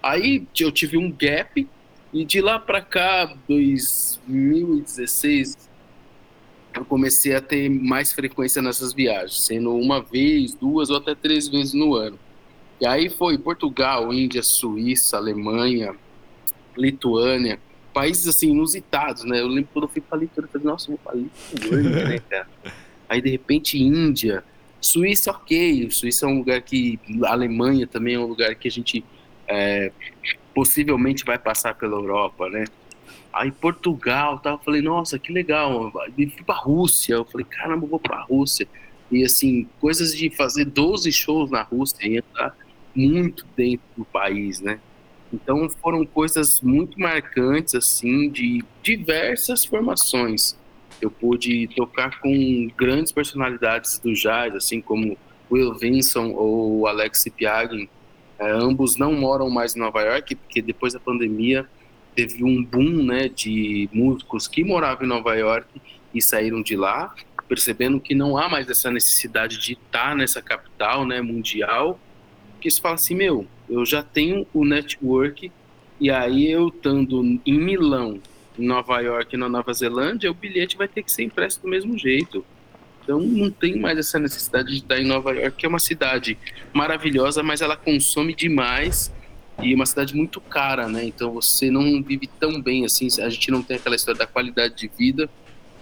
Aí 0.04 0.46
eu 0.60 0.72
tive 0.72 0.98
um 0.98 1.12
gap 1.12 1.68
e 2.14 2.26
de 2.26 2.42
lá 2.42 2.60
para 2.60 2.82
cá, 2.82 3.34
2016, 3.48 5.70
eu 6.76 6.86
comecei 6.86 7.36
a 7.36 7.42
ter 7.42 7.70
mais 7.70 8.14
frequência 8.14 8.62
nessas 8.62 8.94
viagens, 8.94 9.42
sendo 9.42 9.76
uma 9.76 10.02
vez, 10.02 10.54
duas 10.54 10.90
ou 10.90 10.98
até 10.98 11.16
três 11.16 11.48
vezes 11.48 11.74
no 11.74 11.96
ano. 11.96 12.20
E 12.80 12.86
aí 12.86 13.10
foi 13.10 13.38
Portugal, 13.38 14.14
Índia, 14.14 14.44
Suíça, 14.44 15.18
Alemanha, 15.18 15.96
Lituânia, 16.78 17.60
países 17.94 18.28
assim 18.28 18.52
inusitados, 18.52 19.24
né? 19.24 19.40
Eu 19.40 19.48
lembro 19.48 19.70
quando 19.74 19.86
eu 19.86 19.90
fui 19.90 20.02
para 20.02 20.20
Lituânia, 20.20 20.48
eu 20.48 20.52
falei, 20.52 20.68
nossa, 20.68 20.92
eu 20.92 20.96
vou 20.96 21.00
para 21.04 21.16
Lituânia, 21.16 22.06
né, 22.06 22.20
cara? 22.30 22.48
Aí 23.10 23.22
de 23.22 23.30
repente 23.30 23.82
Índia, 23.82 24.44
Suíça, 24.80 25.32
ok. 25.32 25.90
Suíça 25.92 26.26
é 26.26 26.30
um 26.30 26.38
lugar 26.38 26.62
que, 26.62 27.00
a 27.26 27.32
Alemanha 27.32 27.88
também 27.88 28.16
é 28.16 28.20
um 28.20 28.28
lugar 28.28 28.54
que 28.56 28.68
a 28.68 28.72
gente 28.72 29.04
é, 29.48 29.92
possivelmente 30.54 31.26
vai 31.26 31.38
passar 31.38 31.76
pela 31.76 31.96
Europa, 31.96 32.50
né? 32.50 32.66
Aí 33.34 33.52
Portugal, 33.52 34.40
tá? 34.40 34.52
Eu 34.52 34.60
falei, 34.60 34.82
nossa, 34.82 35.20
que 35.20 35.32
legal. 35.32 35.92
E 36.18 36.28
fui 36.30 36.44
pra 36.44 36.56
Rússia. 36.56 37.16
Eu 37.16 37.26
falei, 37.26 37.46
caramba, 37.46 37.86
eu 37.86 37.90
vou 37.90 38.00
pra 38.00 38.22
Rússia. 38.22 38.68
E 39.12 39.24
assim, 39.24 39.68
coisas 39.80 40.16
de 40.16 40.30
fazer 40.30 40.66
12 40.66 41.12
shows 41.12 41.50
na 41.50 41.62
Rússia 41.62 42.08
e 42.08 42.18
entrar 42.18 42.56
muito 42.98 43.46
dentro 43.56 43.86
do 43.96 44.04
país, 44.04 44.60
né? 44.60 44.80
Então 45.32 45.70
foram 45.70 46.06
coisas 46.06 46.62
muito 46.62 47.00
marcantes, 47.00 47.76
assim, 47.76 48.30
de 48.30 48.64
diversas 48.82 49.64
formações. 49.66 50.58
Eu 51.02 51.12
pude 51.12 51.68
tocar 51.76 52.20
com 52.20 52.68
grandes 52.76 53.12
personalidades 53.12 54.00
do 54.00 54.14
jazz, 54.14 54.56
assim 54.56 54.82
como 54.82 55.18
Will 55.52 55.76
Vinson 55.76 56.32
ou 56.32 56.88
Alex 56.88 57.26
Piagin. 57.36 57.88
É, 58.40 58.52
ambos 58.52 58.98
não 58.98 59.14
moram 59.14 59.50
mais 59.50 59.76
em 59.76 59.80
Nova 59.80 60.02
York, 60.02 60.36
porque 60.36 60.62
depois 60.62 60.94
da 60.94 61.00
pandemia 61.00 61.68
teve 62.16 62.44
um 62.44 62.64
boom 62.64 63.04
né, 63.04 63.30
de 63.30 63.90
músicos 63.94 64.48
que 64.48 64.64
moravam 64.64 65.06
em 65.06 65.10
Nova 65.10 65.36
York 65.36 65.68
e 66.14 66.22
saíram 66.22 66.62
de 66.62 66.76
lá, 66.76 67.14
percebendo 67.48 68.00
que 68.00 68.16
não 68.16 68.38
há 68.38 68.50
mais 68.50 68.70
essa 68.70 68.90
necessidade 68.90 69.60
de 69.60 69.74
estar 69.74 70.16
nessa 70.16 70.42
capital 70.42 71.06
né, 71.06 71.22
mundial, 71.22 72.00
que 72.58 72.70
se 72.70 72.82
fala 72.82 72.96
assim, 72.96 73.16
meu, 73.16 73.46
eu 73.70 73.86
já 73.86 74.02
tenho 74.02 74.46
o 74.54 74.66
network, 74.66 75.52
e 76.00 76.12
aí 76.12 76.50
eu 76.50 76.68
estando 76.68 77.40
em 77.46 77.60
Milão, 77.60 78.20
em 78.58 78.66
Nova 78.66 79.00
York 79.00 79.36
e 79.36 79.38
na 79.38 79.50
Nova 79.50 79.74
Zelândia, 79.74 80.32
o 80.32 80.34
bilhete 80.34 80.78
vai 80.78 80.88
ter 80.88 81.04
que 81.04 81.12
ser 81.12 81.24
impresso 81.24 81.62
do 81.62 81.68
mesmo 81.68 81.98
jeito. 81.98 82.46
Então 83.04 83.20
não 83.20 83.50
tem 83.50 83.80
mais 83.80 83.98
essa 83.98 84.20
necessidade 84.20 84.70
de 84.70 84.78
estar 84.80 85.00
em 85.00 85.06
Nova 85.06 85.32
York, 85.34 85.58
que 85.58 85.66
é 85.66 85.70
uma 85.70 85.80
cidade 85.80 86.38
maravilhosa, 86.74 87.42
mas 87.42 87.62
ela 87.62 87.78
consome 87.78 88.36
demais 88.36 89.14
e 89.62 89.74
uma 89.74 89.86
cidade 89.86 90.16
muito 90.16 90.42
cara, 90.42 90.88
né? 90.88 91.06
Então 91.06 91.32
você 91.32 91.72
não 91.72 92.04
vive 92.04 92.28
tão 92.40 92.62
bem 92.62 92.86
assim. 92.86 93.08
A 93.22 93.30
gente 93.30 93.50
não 93.50 93.64
tem 93.64 93.78
aquela 93.78 93.96
história 93.96 94.20
da 94.20 94.28
qualidade 94.28 94.76
de 94.76 94.88
vida 94.88 95.30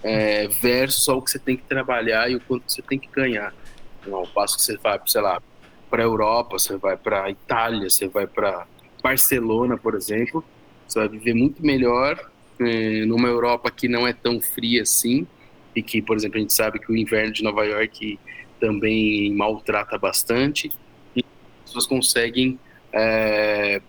é, 0.02 0.46
versus 0.46 1.08
o 1.08 1.20
que 1.20 1.30
você 1.30 1.38
tem 1.38 1.56
que 1.56 1.64
trabalhar 1.64 2.30
e 2.30 2.36
o 2.36 2.40
quanto 2.40 2.70
você 2.70 2.80
tem 2.80 2.98
que 2.98 3.08
ganhar. 3.08 3.52
Então, 4.00 4.14
ao 4.14 4.26
passo 4.26 4.56
que 4.56 4.62
você 4.62 4.76
vai, 4.76 5.00
sei 5.06 5.20
lá, 5.20 5.42
para 5.90 6.02
a 6.02 6.06
Europa, 6.06 6.58
você 6.58 6.76
vai 6.76 6.96
para 6.96 7.24
a 7.24 7.30
Itália, 7.30 7.88
você 7.88 8.08
vai 8.08 8.26
para 8.26 8.66
Barcelona, 9.02 9.76
por 9.76 9.94
exemplo, 9.94 10.44
você 10.86 10.98
vai 11.00 11.08
viver 11.08 11.34
muito 11.34 11.64
melhor 11.64 12.18
é, 12.58 13.04
numa 13.04 13.28
Europa 13.28 13.70
que 13.70 13.88
não 13.88 14.06
é 14.06 14.12
tão 14.12 14.40
fria 14.40 14.82
assim 14.82 15.26
e 15.74 15.82
que, 15.82 16.00
por 16.00 16.16
exemplo, 16.16 16.38
a 16.38 16.40
gente 16.40 16.54
sabe 16.54 16.78
que 16.78 16.90
o 16.90 16.96
inverno 16.96 17.32
de 17.32 17.42
Nova 17.42 17.64
York 17.64 18.18
também 18.58 19.32
maltrata 19.34 19.98
bastante 19.98 20.70
e 21.14 21.20
as 21.20 21.66
pessoas 21.66 21.86
conseguem 21.86 22.58
é, 22.92 23.80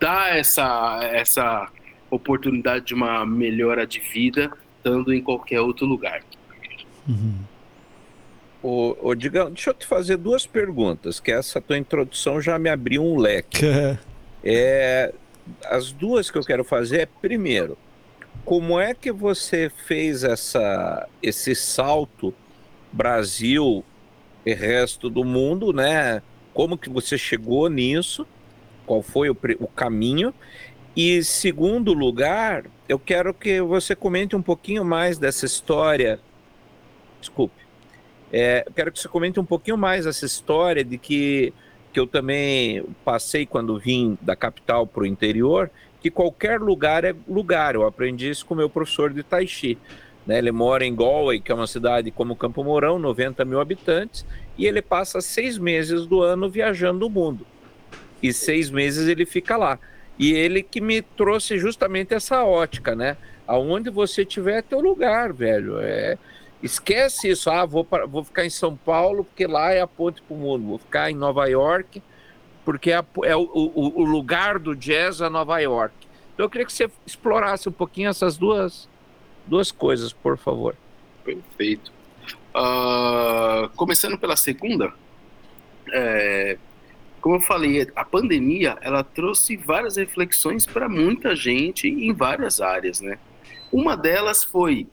dar 0.00 0.36
essa, 0.36 1.00
essa 1.12 1.70
oportunidade 2.10 2.86
de 2.86 2.94
uma 2.94 3.24
melhora 3.24 3.86
de 3.86 4.00
vida 4.00 4.50
estando 4.76 5.12
em 5.12 5.22
qualquer 5.22 5.60
outro 5.60 5.86
lugar. 5.86 6.22
Uhum. 7.08 7.38
Ô, 8.66 8.96
ô, 9.02 9.14
Digão, 9.14 9.50
deixa 9.50 9.68
eu 9.68 9.74
te 9.74 9.86
fazer 9.86 10.16
duas 10.16 10.46
perguntas, 10.46 11.20
que 11.20 11.30
essa 11.30 11.60
tua 11.60 11.76
introdução 11.76 12.40
já 12.40 12.58
me 12.58 12.70
abriu 12.70 13.04
um 13.04 13.18
leque. 13.18 13.62
é, 14.42 15.12
as 15.66 15.92
duas 15.92 16.30
que 16.30 16.38
eu 16.38 16.42
quero 16.42 16.64
fazer 16.64 17.00
é, 17.02 17.06
primeiro, 17.20 17.76
como 18.42 18.80
é 18.80 18.94
que 18.94 19.12
você 19.12 19.70
fez 19.86 20.24
essa, 20.24 21.06
esse 21.22 21.54
salto 21.54 22.32
Brasil 22.90 23.84
e 24.46 24.54
resto 24.54 25.10
do 25.10 25.24
mundo, 25.24 25.70
né? 25.70 26.22
como 26.54 26.78
que 26.78 26.88
você 26.88 27.18
chegou 27.18 27.68
nisso, 27.68 28.26
qual 28.86 29.02
foi 29.02 29.28
o, 29.28 29.36
o 29.58 29.66
caminho. 29.66 30.32
E 30.96 31.22
segundo 31.22 31.92
lugar, 31.92 32.64
eu 32.88 32.98
quero 32.98 33.34
que 33.34 33.60
você 33.60 33.94
comente 33.94 34.34
um 34.34 34.40
pouquinho 34.40 34.86
mais 34.86 35.18
dessa 35.18 35.44
história. 35.44 36.18
Desculpe. 37.20 37.63
É, 38.36 38.66
quero 38.74 38.90
que 38.90 38.98
você 38.98 39.06
comente 39.06 39.38
um 39.38 39.44
pouquinho 39.44 39.78
mais 39.78 40.06
essa 40.06 40.26
história 40.26 40.82
de 40.82 40.98
que, 40.98 41.54
que 41.92 42.00
eu 42.00 42.04
também 42.04 42.84
passei 43.04 43.46
quando 43.46 43.78
vim 43.78 44.18
da 44.20 44.34
capital 44.34 44.88
para 44.88 45.04
o 45.04 45.06
interior, 45.06 45.70
que 46.00 46.10
qualquer 46.10 46.60
lugar 46.60 47.04
é 47.04 47.14
lugar. 47.28 47.76
Eu 47.76 47.86
aprendi 47.86 48.28
isso 48.28 48.44
com 48.44 48.56
meu 48.56 48.68
professor 48.68 49.12
de 49.12 49.22
Tai 49.22 49.46
Chi. 49.46 49.78
Né? 50.26 50.38
Ele 50.38 50.50
mora 50.50 50.84
em 50.84 50.96
Galway, 50.96 51.38
que 51.38 51.52
é 51.52 51.54
uma 51.54 51.68
cidade 51.68 52.10
como 52.10 52.34
Campo 52.34 52.64
Mourão, 52.64 52.98
90 52.98 53.44
mil 53.44 53.60
habitantes, 53.60 54.26
e 54.58 54.66
ele 54.66 54.82
passa 54.82 55.20
seis 55.20 55.56
meses 55.56 56.04
do 56.04 56.20
ano 56.20 56.50
viajando 56.50 57.06
o 57.06 57.10
mundo. 57.10 57.46
E 58.20 58.32
seis 58.32 58.68
meses 58.68 59.06
ele 59.06 59.24
fica 59.24 59.56
lá. 59.56 59.78
E 60.18 60.32
ele 60.32 60.60
que 60.60 60.80
me 60.80 61.02
trouxe 61.02 61.56
justamente 61.56 62.12
essa 62.12 62.42
ótica, 62.42 62.96
né? 62.96 63.16
Aonde 63.46 63.90
você 63.90 64.24
tiver 64.24 64.58
é 64.58 64.62
teu 64.62 64.80
lugar, 64.80 65.32
velho. 65.32 65.78
É... 65.78 66.18
Esquece 66.64 67.28
isso, 67.28 67.50
ah, 67.50 67.66
vou, 67.66 67.84
pra... 67.84 68.06
vou 68.06 68.24
ficar 68.24 68.46
em 68.46 68.50
São 68.50 68.74
Paulo 68.74 69.22
porque 69.22 69.46
lá 69.46 69.70
é 69.70 69.82
a 69.82 69.86
ponte 69.86 70.22
para 70.22 70.34
o 70.34 70.38
mundo. 70.40 70.66
Vou 70.66 70.78
ficar 70.78 71.10
em 71.10 71.14
Nova 71.14 71.46
York 71.46 72.02
porque 72.64 72.90
é, 72.90 73.04
é 73.24 73.36
o, 73.36 73.42
o, 73.42 74.00
o 74.00 74.04
lugar 74.04 74.58
do 74.58 74.74
jazz 74.74 75.20
a 75.20 75.28
Nova 75.28 75.58
York. 75.58 75.94
Então 76.32 76.46
eu 76.46 76.48
queria 76.48 76.66
que 76.66 76.72
você 76.72 76.90
explorasse 77.06 77.68
um 77.68 77.72
pouquinho 77.72 78.08
essas 78.08 78.38
duas, 78.38 78.88
duas 79.46 79.70
coisas, 79.70 80.10
por 80.10 80.38
favor. 80.38 80.74
Perfeito. 81.22 81.92
Uh, 82.54 83.68
começando 83.76 84.16
pela 84.16 84.34
segunda, 84.34 84.90
é, 85.92 86.56
como 87.20 87.36
eu 87.36 87.40
falei, 87.42 87.86
a 87.94 88.06
pandemia 88.06 88.78
ela 88.80 89.04
trouxe 89.04 89.54
várias 89.54 89.96
reflexões 89.96 90.64
para 90.64 90.88
muita 90.88 91.36
gente 91.36 91.88
em 91.88 92.14
várias 92.14 92.58
áreas, 92.58 93.02
né? 93.02 93.18
Uma 93.70 93.96
delas 93.98 94.42
foi 94.42 94.86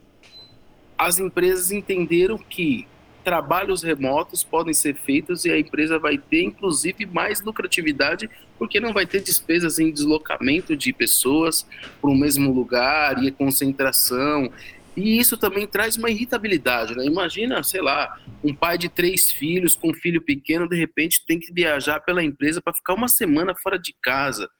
as 1.06 1.18
empresas 1.18 1.70
entenderam 1.70 2.38
que 2.38 2.86
trabalhos 3.24 3.82
remotos 3.82 4.42
podem 4.42 4.74
ser 4.74 4.96
feitos 4.96 5.44
e 5.44 5.50
a 5.50 5.58
empresa 5.58 5.98
vai 5.98 6.18
ter, 6.18 6.42
inclusive, 6.42 7.06
mais 7.06 7.40
lucratividade, 7.40 8.28
porque 8.58 8.80
não 8.80 8.92
vai 8.92 9.06
ter 9.06 9.22
despesas 9.22 9.78
em 9.78 9.92
deslocamento 9.92 10.76
de 10.76 10.92
pessoas 10.92 11.66
para 12.00 12.10
o 12.10 12.14
mesmo 12.16 12.52
lugar 12.52 13.22
e 13.22 13.30
concentração 13.30 14.50
e 14.96 15.18
isso 15.18 15.36
também 15.38 15.66
traz 15.66 15.96
uma 15.96 16.10
irritabilidade, 16.10 16.94
né? 16.94 17.04
Imagina, 17.06 17.62
sei 17.62 17.80
lá, 17.80 18.20
um 18.44 18.54
pai 18.54 18.76
de 18.76 18.88
três 18.90 19.30
filhos 19.30 19.74
com 19.74 19.90
um 19.90 19.94
filho 19.94 20.20
pequeno, 20.20 20.68
de 20.68 20.76
repente 20.76 21.24
tem 21.26 21.38
que 21.38 21.52
viajar 21.52 22.00
pela 22.00 22.22
empresa 22.22 22.60
para 22.60 22.74
ficar 22.74 22.94
uma 22.94 23.08
semana 23.08 23.54
fora 23.54 23.78
de 23.78 23.94
casa. 24.02 24.50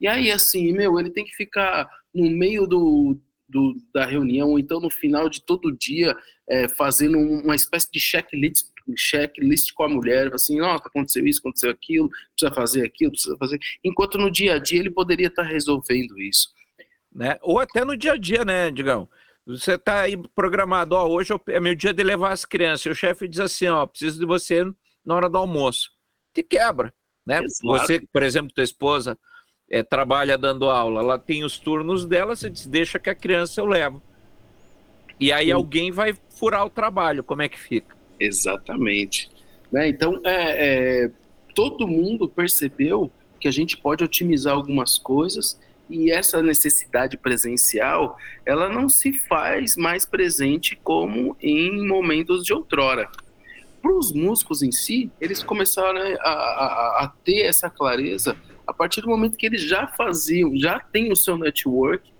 E 0.00 0.06
aí, 0.06 0.30
assim, 0.30 0.72
meu, 0.72 0.98
ele 1.00 1.10
tem 1.10 1.24
que 1.24 1.34
ficar 1.34 1.88
no 2.14 2.30
meio 2.30 2.66
do, 2.66 3.18
do 3.52 3.76
da 3.92 4.06
reunião, 4.06 4.50
ou 4.50 4.58
então 4.58 4.80
no 4.80 4.90
final 4.90 5.28
de 5.28 5.42
todo 5.42 5.76
dia, 5.76 6.16
é, 6.48 6.66
fazendo 6.68 7.18
uma 7.18 7.54
espécie 7.54 7.90
de 7.92 8.00
checklist, 8.00 8.66
checklist 8.96 9.72
com 9.74 9.84
a 9.84 9.88
mulher, 9.88 10.32
assim, 10.34 10.58
nossa, 10.58 10.88
aconteceu 10.88 11.26
isso, 11.26 11.40
aconteceu 11.40 11.70
aquilo, 11.70 12.10
precisa 12.34 12.54
fazer 12.54 12.84
aquilo, 12.84 13.12
precisa 13.12 13.36
fazer. 13.36 13.60
Enquanto 13.84 14.18
no 14.18 14.30
dia 14.30 14.54
a 14.54 14.58
dia 14.58 14.80
ele 14.80 14.90
poderia 14.90 15.28
estar 15.28 15.42
resolvendo 15.42 16.18
isso. 16.18 16.48
Né? 17.14 17.38
Ou 17.42 17.60
até 17.60 17.84
no 17.84 17.96
dia 17.96 18.14
a 18.14 18.16
dia, 18.16 18.44
né, 18.44 18.70
Digão? 18.70 19.08
Você 19.46 19.74
está 19.74 20.02
aí 20.02 20.16
programado, 20.34 20.94
ó, 20.94 21.06
hoje 21.06 21.32
é 21.48 21.60
meu 21.60 21.74
dia 21.74 21.92
de 21.92 22.02
levar 22.02 22.32
as 22.32 22.44
crianças. 22.44 22.86
E 22.86 22.90
o 22.90 22.94
chefe 22.94 23.28
diz 23.28 23.40
assim, 23.40 23.66
ó, 23.68 23.86
preciso 23.86 24.18
de 24.18 24.24
você 24.24 24.64
na 25.04 25.14
hora 25.14 25.28
do 25.28 25.36
almoço. 25.36 25.90
Te 26.32 26.42
quebra, 26.42 26.94
né? 27.26 27.42
Exato. 27.42 27.66
Você, 27.66 28.00
por 28.12 28.22
exemplo, 28.22 28.52
tua 28.54 28.64
esposa 28.64 29.18
é, 29.72 29.82
trabalha 29.82 30.36
dando 30.36 30.68
aula, 30.68 31.00
ela 31.00 31.18
tem 31.18 31.44
os 31.44 31.58
turnos 31.58 32.04
dela, 32.04 32.36
você 32.36 32.50
diz, 32.50 32.66
deixa 32.66 32.98
que 32.98 33.08
a 33.08 33.14
criança 33.14 33.58
eu 33.58 33.64
levo. 33.64 34.02
E 35.18 35.32
aí 35.32 35.46
Sim. 35.46 35.52
alguém 35.52 35.90
vai 35.90 36.14
furar 36.28 36.66
o 36.66 36.70
trabalho, 36.70 37.24
como 37.24 37.40
é 37.40 37.48
que 37.48 37.58
fica? 37.58 37.96
Exatamente. 38.20 39.30
Né? 39.72 39.88
Então, 39.88 40.20
é, 40.24 41.04
é, 41.04 41.10
todo 41.54 41.88
mundo 41.88 42.28
percebeu 42.28 43.10
que 43.40 43.48
a 43.48 43.50
gente 43.50 43.78
pode 43.78 44.04
otimizar 44.04 44.52
algumas 44.52 44.98
coisas 44.98 45.58
e 45.88 46.10
essa 46.10 46.42
necessidade 46.42 47.16
presencial, 47.16 48.18
ela 48.44 48.68
não 48.68 48.90
se 48.90 49.14
faz 49.14 49.74
mais 49.74 50.04
presente 50.04 50.78
como 50.84 51.34
em 51.40 51.86
momentos 51.86 52.44
de 52.44 52.52
outrora. 52.52 53.08
Para 53.80 53.92
os 53.92 54.12
músicos 54.12 54.62
em 54.62 54.70
si, 54.70 55.10
eles 55.18 55.42
começaram 55.42 56.00
a, 56.20 56.28
a, 56.28 57.04
a, 57.04 57.12
ter 57.24 57.40
essa 57.40 57.68
clareza 57.70 58.36
a 58.66 58.72
partir 58.72 59.00
do 59.00 59.08
momento 59.08 59.36
que 59.36 59.46
eles 59.46 59.62
já 59.62 59.86
faziam, 59.86 60.56
já 60.56 60.78
têm 60.78 61.12
o 61.12 61.16
seu 61.16 61.36
network 61.36 62.12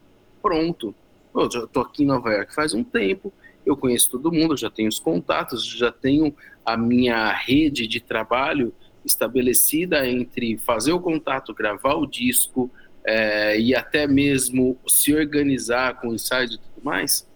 pronto. 0.43 0.95
Eu 1.35 1.51
já 1.51 1.65
estou 1.65 1.83
aqui 1.83 2.03
em 2.03 2.07
Nova 2.07 2.31
York 2.31 2.55
faz 2.55 2.75
um 2.75 2.85
tempo, 2.85 3.33
eu 3.65 3.77
conheço 3.77 4.11
todo 4.11 4.33
mundo, 4.33 4.57
já 4.57 4.69
tenho 4.69 4.89
os 4.89 4.99
contatos, 4.99 5.65
já 5.65 5.91
tenho 5.91 6.35
a 6.65 6.77
minha 6.77 7.33
rede 7.33 7.87
de 7.87 8.01
trabalho 8.01 8.75
estabelecida 9.05 10.07
entre 10.07 10.59
fazer 10.59 10.93
o 10.93 11.01
contato, 11.01 11.55
gravar 11.55 11.95
o 11.95 12.07
disco, 12.07 12.71
é, 13.05 13.59
e 13.59 13.75
até 13.75 14.07
mesmo 14.07 14.79
se 14.87 15.15
organizar 15.15 16.01
com 16.01 16.15
ensaios 16.15 16.55
e 16.55 16.59
tudo 16.59 16.85
mais, 16.85 17.29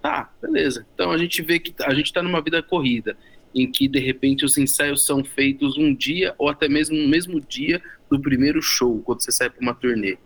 tá, 0.00 0.30
beleza. 0.40 0.86
Então 0.94 1.10
a 1.10 1.18
gente 1.18 1.42
vê 1.42 1.58
que 1.58 1.74
a 1.82 1.94
gente 1.94 2.06
está 2.06 2.22
numa 2.22 2.40
vida 2.40 2.62
corrida, 2.62 3.16
em 3.56 3.70
que 3.70 3.88
de 3.88 3.98
repente 3.98 4.44
os 4.44 4.58
ensaios 4.58 5.04
são 5.04 5.24
feitos 5.24 5.78
um 5.78 5.94
dia 5.94 6.34
ou 6.36 6.48
até 6.48 6.68
mesmo 6.68 6.96
no 6.96 7.08
mesmo 7.08 7.40
dia 7.40 7.80
do 8.10 8.20
primeiro 8.20 8.60
show, 8.60 9.00
quando 9.02 9.22
você 9.22 9.32
sai 9.32 9.48
para 9.48 9.60
uma 9.60 9.74
turnê. 9.74 10.18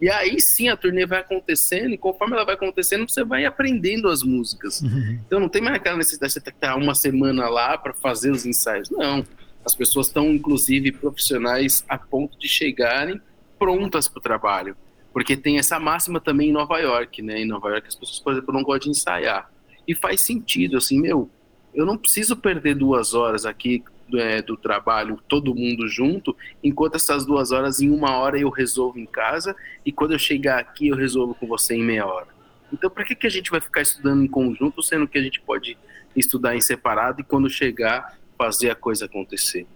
E 0.00 0.10
aí 0.10 0.38
sim 0.38 0.68
a 0.68 0.76
turnê 0.76 1.06
vai 1.06 1.20
acontecendo, 1.20 1.94
e 1.94 1.98
conforme 1.98 2.34
ela 2.34 2.44
vai 2.44 2.54
acontecendo, 2.54 3.08
você 3.08 3.24
vai 3.24 3.46
aprendendo 3.46 4.08
as 4.08 4.22
músicas. 4.22 4.82
Uhum. 4.82 5.18
Então 5.26 5.40
não 5.40 5.48
tem 5.48 5.62
mais 5.62 5.76
aquela 5.76 5.96
necessidade 5.96 6.34
de 6.34 6.40
você 6.40 6.48
estar 6.50 6.76
uma 6.76 6.94
semana 6.94 7.48
lá 7.48 7.78
para 7.78 7.94
fazer 7.94 8.30
os 8.30 8.44
ensaios. 8.44 8.90
Não. 8.90 9.24
As 9.64 9.74
pessoas 9.74 10.08
estão, 10.08 10.30
inclusive, 10.30 10.92
profissionais 10.92 11.84
a 11.88 11.96
ponto 11.96 12.38
de 12.38 12.46
chegarem 12.46 13.18
prontas 13.58 14.06
para 14.06 14.18
o 14.18 14.22
trabalho. 14.22 14.76
Porque 15.10 15.36
tem 15.36 15.58
essa 15.58 15.80
máxima 15.80 16.20
também 16.20 16.50
em 16.50 16.52
Nova 16.52 16.78
York, 16.80 17.22
né? 17.22 17.40
Em 17.40 17.46
Nova 17.46 17.70
York 17.70 17.88
as 17.88 17.94
pessoas, 17.94 18.18
por 18.18 18.32
exemplo, 18.32 18.52
não 18.52 18.62
gostam 18.62 18.92
de 18.92 18.98
ensaiar. 18.98 19.50
E 19.88 19.94
faz 19.94 20.20
sentido, 20.22 20.76
assim, 20.76 21.00
meu, 21.00 21.30
eu 21.74 21.84
não 21.84 21.96
preciso 21.96 22.36
perder 22.36 22.74
duas 22.74 23.14
horas 23.14 23.44
aqui 23.44 23.82
é, 24.14 24.40
do 24.42 24.56
trabalho, 24.56 25.20
todo 25.28 25.54
mundo 25.54 25.88
junto, 25.88 26.36
enquanto 26.62 26.94
essas 26.94 27.24
duas 27.26 27.52
horas, 27.52 27.80
em 27.80 27.90
uma 27.90 28.16
hora 28.16 28.38
eu 28.38 28.50
resolvo 28.50 28.98
em 28.98 29.06
casa, 29.06 29.56
e 29.84 29.90
quando 29.90 30.12
eu 30.12 30.18
chegar 30.18 30.58
aqui 30.58 30.88
eu 30.88 30.96
resolvo 30.96 31.34
com 31.34 31.46
você 31.46 31.74
em 31.74 31.82
meia 31.82 32.06
hora. 32.06 32.28
Então, 32.72 32.90
para 32.90 33.04
que, 33.04 33.14
que 33.14 33.26
a 33.26 33.30
gente 33.30 33.50
vai 33.50 33.60
ficar 33.60 33.82
estudando 33.82 34.22
em 34.22 34.28
conjunto, 34.28 34.82
sendo 34.82 35.06
que 35.06 35.18
a 35.18 35.22
gente 35.22 35.40
pode 35.40 35.76
estudar 36.16 36.56
em 36.56 36.60
separado 36.60 37.20
e 37.20 37.24
quando 37.24 37.48
chegar 37.48 38.18
fazer 38.36 38.70
a 38.70 38.74
coisa 38.74 39.06
acontecer? 39.06 39.66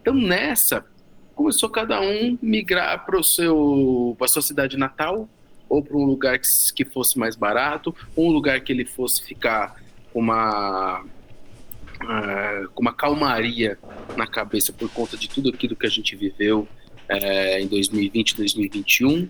Então, 0.00 0.14
nessa, 0.14 0.84
começou 1.34 1.68
cada 1.68 2.00
um 2.00 2.38
migrar 2.40 3.04
para 3.04 3.18
para 4.18 4.28
sua 4.28 4.42
cidade 4.42 4.76
natal, 4.76 5.28
ou 5.68 5.82
para 5.82 5.96
um 5.96 6.04
lugar 6.04 6.38
que, 6.38 6.48
que 6.74 6.84
fosse 6.84 7.18
mais 7.18 7.36
barato, 7.36 7.94
ou 8.16 8.28
um 8.28 8.32
lugar 8.32 8.60
que 8.60 8.72
ele 8.72 8.84
fosse 8.84 9.24
ficar 9.24 9.76
uma 10.12 11.04
uh, 12.02 12.68
com 12.70 12.82
uma 12.82 12.92
calmaria 12.92 13.78
na 14.16 14.26
cabeça 14.26 14.72
por 14.72 14.90
conta 14.90 15.16
de 15.16 15.28
tudo 15.28 15.50
aquilo 15.50 15.76
que 15.76 15.86
a 15.86 15.90
gente 15.90 16.16
viveu 16.16 16.66
uh, 17.08 17.58
em 17.58 17.66
2020, 17.66 18.36
2021. 18.36 19.28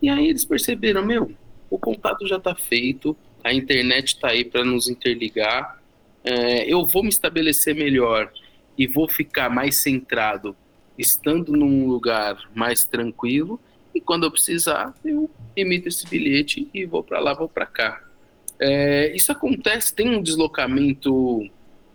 E 0.00 0.08
aí 0.08 0.28
eles 0.28 0.44
perceberam, 0.44 1.04
meu, 1.04 1.32
o 1.70 1.78
contato 1.78 2.26
já 2.26 2.36
está 2.36 2.54
feito, 2.54 3.16
a 3.42 3.52
internet 3.52 4.08
está 4.08 4.28
aí 4.28 4.44
para 4.44 4.64
nos 4.64 4.88
interligar, 4.88 5.80
uh, 6.24 6.62
eu 6.66 6.84
vou 6.86 7.02
me 7.02 7.08
estabelecer 7.08 7.74
melhor 7.74 8.32
e 8.76 8.86
vou 8.86 9.08
ficar 9.08 9.50
mais 9.50 9.76
centrado 9.76 10.56
estando 10.96 11.52
num 11.52 11.86
lugar 11.86 12.36
mais 12.54 12.84
tranquilo 12.84 13.60
e 13.94 14.00
quando 14.00 14.24
eu 14.24 14.30
precisar 14.30 14.92
eu 15.04 15.30
emito 15.56 15.88
esse 15.88 16.06
bilhete 16.06 16.68
e 16.72 16.84
vou 16.84 17.02
para 17.02 17.20
lá, 17.20 17.34
vou 17.34 17.48
para 17.48 17.66
cá. 17.66 18.02
É, 18.60 19.14
isso 19.14 19.30
acontece, 19.30 19.94
tem 19.94 20.08
um 20.08 20.22
deslocamento 20.22 21.48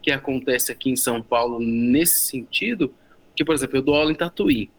que 0.04 0.12
acontece 0.12 0.72
aqui 0.72 0.92
em 0.92 0.96
São 0.96 1.22
Paulo 1.22 1.60
nesse 1.60 2.28
sentido, 2.28 2.94
que, 3.36 3.44
por 3.44 3.56
exemplo, 3.56 3.78
eu 3.78 3.82
dou 3.82 3.96
aula 3.96 4.12
em 4.12 4.16
Tatuí. 4.16 4.70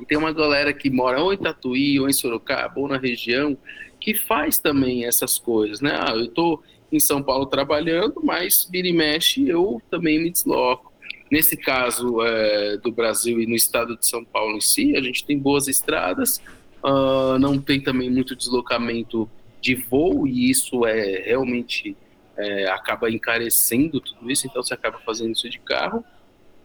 E 0.00 0.06
tem 0.06 0.16
uma 0.16 0.32
galera 0.32 0.72
que 0.72 0.88
mora 0.88 1.20
ou 1.20 1.32
em 1.32 1.36
Tatuí, 1.36 1.98
ou 1.98 2.08
em 2.08 2.12
Sorocaba, 2.12 2.80
ou 2.80 2.88
na 2.88 2.96
região, 2.96 3.58
que 4.00 4.14
faz 4.14 4.58
também 4.58 5.04
essas 5.04 5.38
coisas, 5.38 5.80
né? 5.80 5.98
Ah, 6.00 6.12
eu 6.14 6.24
estou 6.24 6.62
em 6.90 7.00
São 7.00 7.22
Paulo 7.22 7.46
trabalhando, 7.46 8.20
mas 8.22 8.66
vira 8.70 8.88
e 8.88 8.92
mexe 8.92 9.46
eu 9.46 9.82
também 9.90 10.22
me 10.22 10.30
desloco. 10.30 10.90
Nesse 11.30 11.56
caso 11.56 12.22
é, 12.22 12.76
do 12.78 12.90
Brasil 12.90 13.40
e 13.40 13.46
no 13.46 13.54
estado 13.54 13.96
de 13.96 14.08
São 14.08 14.24
Paulo 14.24 14.56
em 14.56 14.60
si, 14.60 14.96
a 14.96 15.02
gente 15.02 15.24
tem 15.24 15.38
boas 15.38 15.68
estradas, 15.68 16.40
uh, 16.82 17.38
não 17.38 17.60
tem 17.60 17.80
também 17.80 18.10
muito 18.10 18.34
deslocamento 18.34 19.28
de 19.60 19.74
voo, 19.74 20.26
e 20.26 20.50
isso 20.50 20.84
é 20.86 21.22
realmente 21.24 21.96
é, 22.36 22.68
acaba 22.70 23.10
encarecendo 23.10 24.00
tudo 24.00 24.30
isso, 24.30 24.46
então 24.46 24.62
você 24.62 24.74
acaba 24.74 24.98
fazendo 24.98 25.32
isso 25.32 25.48
de 25.48 25.58
carro. 25.58 26.04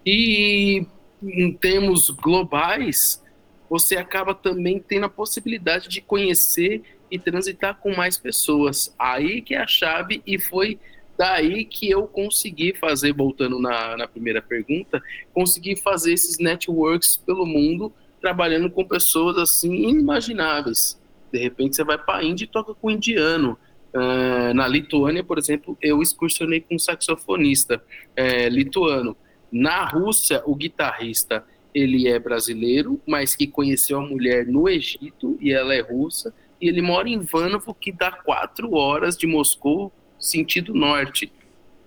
E 0.06 0.86
em 1.21 1.51
termos 1.54 2.10
globais, 2.10 3.23
você 3.69 3.97
acaba 3.97 4.34
também 4.34 4.80
tendo 4.80 5.06
a 5.06 5.10
possibilidade 5.10 5.88
de 5.89 6.01
conhecer 6.01 6.84
e 7.10 7.17
transitar 7.17 7.78
com 7.78 7.95
mais 7.95 8.17
pessoas. 8.17 8.93
Aí 8.97 9.41
que 9.41 9.56
é 9.56 9.60
a 9.60 9.67
chave, 9.67 10.21
e 10.25 10.39
foi 10.39 10.80
daí 11.17 11.65
que 11.65 11.89
eu 11.89 12.08
consegui 12.08 12.73
fazer, 12.73 13.13
voltando 13.13 13.60
na, 13.60 13.97
na 13.97 14.08
primeira 14.08 14.41
pergunta, 14.41 15.01
consegui 15.34 15.75
fazer 15.75 16.13
esses 16.13 16.38
networks 16.38 17.17
pelo 17.17 17.45
mundo, 17.45 17.93
trabalhando 18.21 18.69
com 18.69 18.86
pessoas 18.86 19.38
assim 19.38 19.73
inimagináveis. 19.73 20.99
De 21.32 21.39
repente 21.39 21.75
você 21.75 21.84
vai 21.84 21.97
para 21.97 22.19
a 22.19 22.23
Índia 22.23 22.45
e 22.45 22.47
toca 22.47 22.73
com 22.73 22.88
um 22.88 22.91
indiano. 22.91 23.58
Uh, 23.95 24.53
na 24.53 24.67
Lituânia, 24.67 25.23
por 25.23 25.38
exemplo, 25.38 25.77
eu 25.81 26.01
excursionei 26.01 26.60
com 26.60 26.75
um 26.75 26.79
saxofonista 26.79 27.81
é, 28.13 28.49
lituano. 28.49 29.15
Na 29.49 29.86
Rússia, 29.86 30.43
o 30.45 30.53
guitarrista 30.53 31.45
ele 31.73 32.05
é 32.08 32.19
brasileiro, 32.19 32.99
mas 33.08 33.36
que 33.36 33.47
conheceu 33.47 33.99
a 33.99 34.05
mulher 34.05 34.45
no 34.47 34.67
Egito 34.67 35.38
e 35.39 35.53
ela 35.53 35.73
é 35.73 35.79
russa. 35.79 36.34
E 36.60 36.67
ele 36.67 36.81
mora 36.81 37.08
em 37.08 37.19
Vanovo, 37.19 37.73
que 37.73 37.91
dá 37.91 38.12
quatro 38.12 38.73
horas 38.73 39.17
de 39.17 39.27
Moscou, 39.27 39.93
sentido 40.19 40.73
norte. 40.73 41.31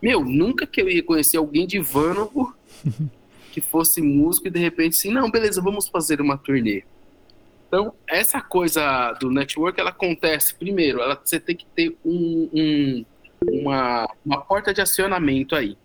Meu, 0.01 0.25
nunca 0.25 0.67
que 0.67 0.81
eu 0.81 0.89
ia 0.89 1.03
conhecer 1.03 1.37
alguém 1.37 1.67
de 1.67 1.79
Vanovo 1.79 2.55
que 3.53 3.61
fosse 3.61 4.01
músico 4.01 4.49
e 4.49 4.51
de 4.51 4.59
repente 4.59 4.97
assim, 4.97 5.11
não, 5.11 5.31
beleza, 5.31 5.61
vamos 5.61 5.89
fazer 5.89 6.23
uma 6.23 6.39
turnê. 6.39 6.85
Então, 7.69 7.93
essa 8.09 8.41
coisa 8.41 9.13
do 9.21 9.31
network, 9.31 9.79
ela 9.79 9.91
acontece, 9.91 10.55
primeiro, 10.55 11.03
ela, 11.03 11.21
você 11.23 11.39
tem 11.39 11.55
que 11.55 11.67
ter 11.67 11.95
um, 12.03 12.49
um, 12.51 13.05
uma, 13.47 14.09
uma 14.25 14.41
porta 14.41 14.73
de 14.73 14.81
acionamento 14.81 15.55
aí, 15.55 15.73
uh, 15.73 15.77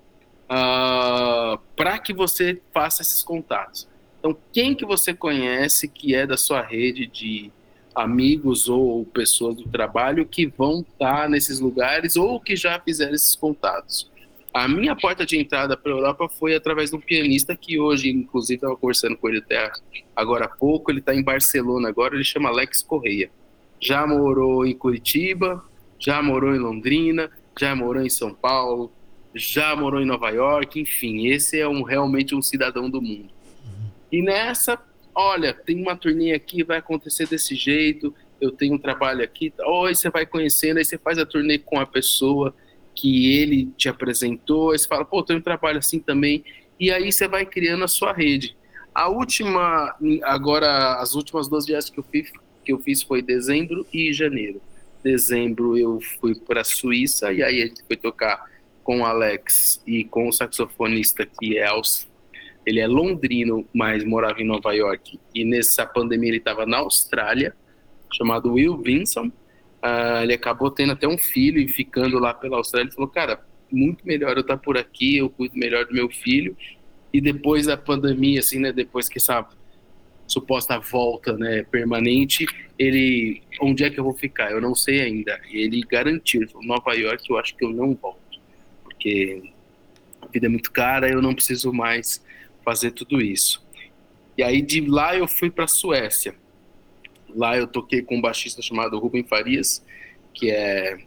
ah, 0.50 1.60
para 1.76 2.00
que 2.00 2.14
você 2.14 2.62
faça 2.74 3.02
esses 3.02 3.22
contatos. 3.22 3.88
Então, 4.18 4.36
quem 4.54 4.74
que 4.74 4.86
você 4.86 5.14
conhece 5.14 5.90
que 5.90 6.16
é 6.16 6.26
da 6.26 6.38
sua 6.38 6.62
rede 6.62 7.06
de 7.06 7.52
amigos 7.94 8.70
ou 8.70 9.04
pessoas 9.06 9.58
do 9.58 9.68
trabalho 9.68 10.26
que 10.26 10.48
vão 10.48 10.80
estar 10.80 11.30
nesses 11.30 11.60
lugares 11.60 12.16
ou 12.16 12.40
que 12.40 12.56
já 12.56 12.80
fizeram 12.80 13.14
esses 13.14 13.36
contatos? 13.36 14.10
A 14.54 14.68
minha 14.68 14.96
porta 14.96 15.26
de 15.26 15.36
entrada 15.36 15.76
para 15.76 15.92
a 15.92 15.96
Europa 15.96 16.30
foi 16.30 16.54
através 16.54 16.92
de 16.92 16.96
um 16.96 17.00
pianista 17.02 17.56
que 17.56 17.80
hoje, 17.80 18.10
inclusive, 18.10 18.56
estava 18.56 18.76
conversando 18.76 19.18
com 19.18 19.28
ele 19.28 19.40
até 19.40 19.72
agora 20.16 20.46
há 20.46 20.48
pouco. 20.48 20.92
Ele 20.92 21.00
está 21.00 21.16
em 21.16 21.24
Barcelona 21.24 21.90
agora, 21.90 22.14
ele 22.14 22.24
chama 22.24 22.50
Alex 22.50 22.84
Correia. 22.84 23.32
Já 23.80 24.06
morou 24.06 24.64
em 24.66 24.76
Curitiba, 24.76 25.64
já 25.98 26.22
morou 26.22 26.54
em 26.54 26.60
Londrina, 26.60 27.32
já 27.60 27.76
morou 27.76 28.04
em 28.04 28.10
São 28.10 28.34
Paulo, 28.34 28.92
já 29.34 29.76
morou 29.76 30.00
em 30.00 30.06
Nova 30.06 30.30
York, 30.30 30.80
enfim, 30.80 31.28
esse 31.28 31.60
é 31.60 31.68
um, 31.68 31.82
realmente 31.82 32.36
um 32.36 32.42
cidadão 32.42 32.90
do 32.90 33.02
mundo. 33.02 33.34
E 34.12 34.22
nessa, 34.22 34.78
olha, 35.16 35.54
tem 35.54 35.82
uma 35.82 35.96
turnê 35.96 36.34
aqui, 36.34 36.64
vai 36.64 36.78
acontecer 36.78 37.28
desse 37.28 37.56
jeito, 37.56 38.14
eu 38.40 38.52
tenho 38.52 38.76
um 38.76 38.78
trabalho 38.78 39.24
aqui, 39.24 39.52
oi, 39.66 39.96
você 39.96 40.10
vai 40.10 40.26
conhecendo, 40.26 40.78
aí 40.78 40.86
você 40.86 40.98
faz 40.98 41.18
a 41.18 41.26
turnê 41.26 41.58
com 41.58 41.80
a 41.80 41.86
pessoa, 41.86 42.54
que 42.96 43.36
ele 43.36 43.72
te 43.78 43.90
apresentou, 43.90 44.72
aí 44.72 44.80
você 44.80 44.88
fala, 44.88 45.06
pô, 45.06 45.24
tem 45.24 45.38
um 45.38 45.42
trabalho 45.42 45.80
assim 45.80 46.00
também, 46.00 46.44
e 46.80 46.92
aí 46.92 47.12
você 47.12 47.28
vai 47.28 47.46
criando 47.46 47.84
a 47.84 47.88
sua 47.88 48.14
rede. 48.14 48.56
A 48.94 49.10
última, 49.10 49.96
agora, 50.24 51.02
as 51.02 51.16
últimas 51.16 51.48
duas 51.48 51.66
viagens 51.66 51.90
que 51.90 52.00
eu 52.00 52.06
fiz, 52.12 52.32
que 52.64 52.72
eu 52.72 52.80
fiz 52.80 53.02
foi 53.02 53.22
dezembro 53.22 53.86
e 53.94 54.14
janeiro. 54.14 54.62
Dezembro 55.04 55.78
eu 55.78 56.00
fui 56.20 56.36
para 56.36 56.62
a 56.62 56.64
Suíça, 56.64 57.34
e 57.34 57.42
aí 57.44 57.62
a 57.62 57.66
gente 57.66 57.84
foi 57.86 57.98
tocar 57.98 58.46
com 58.84 59.02
o 59.02 59.06
Alex 59.06 59.82
e 59.88 60.04
com 60.04 60.28
o 60.28 60.32
saxofonista 60.32 61.26
que 61.26 61.58
é 61.58 61.68
ele 62.66 62.80
é 62.80 62.88
londrino, 62.88 63.68
mas 63.74 64.04
morava 64.04 64.42
em 64.42 64.46
Nova 64.46 64.74
York, 64.74 65.20
e 65.34 65.44
nessa 65.44 65.86
pandemia 65.86 66.30
ele 66.30 66.38
estava 66.38 66.66
na 66.66 66.78
Austrália, 66.78 67.56
chamado 68.14 68.54
Will 68.54 68.78
Vinson, 68.78 69.32
Uh, 69.84 70.24
ele 70.24 70.34
acabou 70.34 70.72
tendo 70.72 70.94
até 70.94 71.06
um 71.06 71.18
filho 71.18 71.60
e 71.60 71.68
ficando 71.68 72.18
lá 72.18 72.34
pela 72.34 72.56
Austrália. 72.56 72.88
Ele 72.88 72.96
falou, 72.96 73.10
cara, 73.10 73.46
muito 73.70 74.08
melhor 74.08 74.38
eu 74.38 74.42
estar 74.42 74.58
por 74.58 74.78
aqui, 74.78 75.18
eu 75.18 75.30
cuido 75.30 75.58
melhor 75.58 75.86
do 75.86 75.94
meu 75.94 76.10
filho. 76.10 76.56
E 77.12 77.20
depois 77.20 77.66
da 77.66 77.76
pandemia, 77.76 78.40
assim, 78.40 78.60
né, 78.60 78.72
depois 78.72 79.10
que 79.10 79.18
essa 79.18 79.46
suposta 80.26 80.80
volta, 80.80 81.34
né, 81.34 81.64
permanente, 81.64 82.46
ele, 82.80 83.42
onde 83.62 83.84
é 83.84 83.90
que 83.90 84.00
eu 84.00 84.04
vou 84.06 84.14
ficar? 84.14 84.52
Eu 84.52 84.62
não 84.62 84.74
sei 84.74 85.02
ainda. 85.02 85.40
E 85.52 85.58
ele 85.58 85.82
garantiu, 85.82 86.48
Nova 86.62 86.94
York, 86.94 87.30
eu 87.30 87.38
acho 87.38 87.56
que 87.56 87.66
eu 87.66 87.70
não 87.72 87.94
volto, 87.94 88.40
porque 88.84 89.44
a 90.22 90.28
vida 90.28 90.46
é 90.46 90.50
muito 90.50 90.72
cara, 90.72 91.10
eu 91.10 91.22
não 91.22 91.36
preciso 91.36 91.74
mais 91.74 92.24
fazer 92.64 92.92
tudo 92.92 93.22
isso. 93.22 93.64
E 94.38 94.42
aí 94.42 94.62
de 94.62 94.82
lá 94.82 95.16
eu 95.16 95.28
fui 95.28 95.52
para 95.52 95.68
Suécia. 95.68 96.36
Lá 97.30 97.58
eu 97.58 97.68
toquei 97.68 98.02
com 98.02 98.18
um 98.18 98.22
baixista 98.22 98.62
chamado 98.62 98.98
Rubem 99.00 99.24
Farias, 99.24 99.84
que 100.34 100.50
é, 100.52 100.98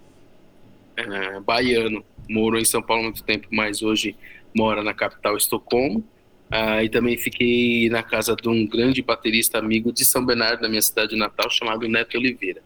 é 0.96 1.40
baiano, 1.40 2.04
morou 2.28 2.60
em 2.60 2.64
São 2.64 2.82
Paulo 2.82 3.02
há 3.02 3.04
muito 3.06 3.22
tempo, 3.22 3.48
mas 3.50 3.82
hoje 3.82 4.16
mora 4.54 4.82
na 4.82 4.94
capital 4.94 5.36
Estocolmo. 5.36 6.04
Uh, 6.46 6.80
e 6.84 6.88
também 6.88 7.18
fiquei 7.18 7.90
na 7.90 8.04
casa 8.04 8.36
de 8.36 8.48
um 8.48 8.64
grande 8.66 9.02
baterista 9.02 9.58
amigo 9.58 9.92
de 9.92 10.04
São 10.04 10.24
Bernardo, 10.24 10.60
da 10.60 10.68
minha 10.68 10.82
cidade 10.82 11.16
natal, 11.16 11.50
chamado 11.50 11.88
Neto 11.88 12.16
Oliveira. 12.16 12.62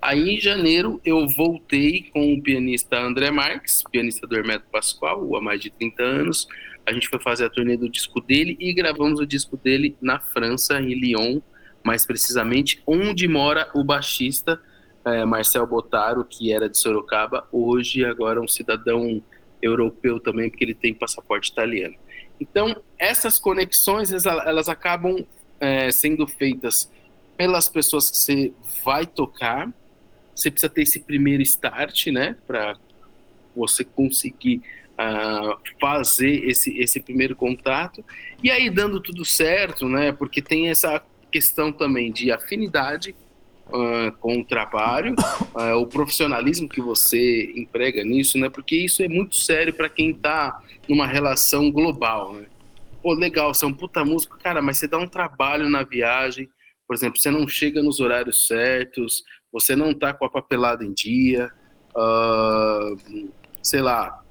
Aí 0.00 0.36
em 0.36 0.40
janeiro 0.40 1.00
eu 1.04 1.28
voltei 1.28 2.08
com 2.12 2.32
o 2.32 2.40
pianista 2.40 2.98
André 2.98 3.30
Marques, 3.30 3.82
pianista 3.90 4.26
do 4.26 4.36
Hermeto 4.36 4.64
Pascoal, 4.70 5.36
há 5.36 5.40
mais 5.40 5.60
de 5.60 5.70
30 5.70 6.02
anos. 6.02 6.48
A 6.86 6.92
gente 6.92 7.08
foi 7.08 7.18
fazer 7.18 7.44
a 7.44 7.50
turnê 7.50 7.76
do 7.76 7.88
disco 7.88 8.20
dele 8.20 8.56
e 8.58 8.72
gravamos 8.72 9.20
o 9.20 9.26
disco 9.26 9.56
dele 9.56 9.94
na 10.00 10.20
França, 10.20 10.80
em 10.80 10.94
Lyon, 10.94 11.40
mais 11.84 12.04
precisamente 12.04 12.82
onde 12.86 13.26
mora 13.28 13.70
o 13.74 13.82
baixista 13.82 14.60
é, 15.04 15.24
Marcel 15.24 15.66
Botaro, 15.66 16.24
que 16.24 16.52
era 16.52 16.68
de 16.68 16.76
Sorocaba, 16.76 17.46
hoje 17.50 18.04
agora 18.04 18.40
um 18.40 18.48
cidadão 18.48 19.22
europeu 19.62 20.20
também, 20.20 20.50
porque 20.50 20.64
ele 20.64 20.74
tem 20.74 20.94
passaporte 20.94 21.50
italiano. 21.50 21.94
Então, 22.40 22.76
essas 22.98 23.38
conexões, 23.38 24.12
elas 24.24 24.68
acabam 24.68 25.24
é, 25.60 25.90
sendo 25.90 26.26
feitas 26.26 26.90
pelas 27.36 27.68
pessoas 27.68 28.10
que 28.10 28.16
você 28.16 28.52
vai 28.84 29.06
tocar. 29.06 29.72
Você 30.34 30.50
precisa 30.50 30.70
ter 30.70 30.82
esse 30.82 31.00
primeiro 31.00 31.42
start, 31.42 32.08
né, 32.08 32.36
para 32.46 32.76
você 33.56 33.82
conseguir 33.84 34.62
uh, 34.94 35.58
fazer 35.80 36.48
esse, 36.48 36.78
esse 36.78 37.00
primeiro 37.00 37.34
contato. 37.34 38.04
E 38.42 38.50
aí, 38.50 38.70
dando 38.70 39.00
tudo 39.00 39.24
certo, 39.24 39.88
né, 39.88 40.12
porque 40.12 40.40
tem 40.40 40.68
essa 40.68 41.02
questão 41.30 41.72
também 41.72 42.12
de 42.12 42.30
afinidade 42.30 43.14
uh, 43.68 44.12
com 44.18 44.40
o 44.40 44.44
trabalho, 44.44 45.14
uh, 45.54 45.76
o 45.80 45.86
profissionalismo 45.86 46.68
que 46.68 46.80
você 46.80 47.52
emprega 47.56 48.02
nisso, 48.04 48.38
né? 48.38 48.48
Porque 48.48 48.76
isso 48.76 49.02
é 49.02 49.08
muito 49.08 49.36
sério 49.36 49.72
para 49.72 49.88
quem 49.88 50.10
está 50.10 50.60
numa 50.88 51.06
relação 51.06 51.70
global, 51.70 52.34
né? 52.34 52.46
Pô, 53.02 53.12
legal, 53.12 53.54
você 53.54 53.64
é 53.64 53.68
um 53.68 53.72
puta 53.72 54.04
músico, 54.04 54.38
cara, 54.38 54.60
mas 54.60 54.78
você 54.78 54.88
dá 54.88 54.98
um 54.98 55.06
trabalho 55.06 55.68
na 55.68 55.84
viagem, 55.84 56.48
por 56.86 56.94
exemplo, 56.94 57.18
você 57.18 57.30
não 57.30 57.46
chega 57.46 57.82
nos 57.82 58.00
horários 58.00 58.46
certos, 58.46 59.22
você 59.52 59.76
não 59.76 59.94
tá 59.94 60.12
com 60.12 60.24
a 60.24 60.30
papelada 60.30 60.84
em 60.84 60.92
dia, 60.92 61.50
uh, 61.94 63.30
sei 63.62 63.80
lá, 63.80 64.22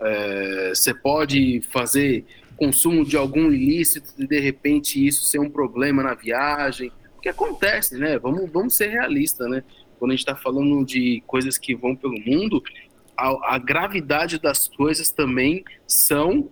é, 0.00 0.72
você 0.74 0.94
pode 0.94 1.60
fazer 1.70 2.24
consumo 2.56 3.04
de 3.04 3.16
algum 3.16 3.52
ilícito 3.52 4.12
e 4.18 4.26
de 4.26 4.40
repente 4.40 5.04
isso 5.04 5.24
ser 5.24 5.38
um 5.38 5.50
problema 5.50 6.02
na 6.02 6.14
viagem, 6.14 6.90
que 7.26 7.30
acontece, 7.30 7.98
né? 7.98 8.18
Vamos, 8.20 8.48
vamos 8.50 8.76
ser 8.76 8.86
realistas, 8.86 9.50
né? 9.50 9.64
Quando 9.98 10.12
a 10.12 10.14
gente 10.14 10.20
está 10.20 10.36
falando 10.36 10.84
de 10.84 11.22
coisas 11.26 11.58
que 11.58 11.74
vão 11.74 11.96
pelo 11.96 12.14
mundo, 12.20 12.62
a, 13.16 13.54
a, 13.54 13.58
gravidade 13.58 14.38
das 14.38 14.68
coisas 14.68 15.10
também 15.10 15.64
são 15.88 16.48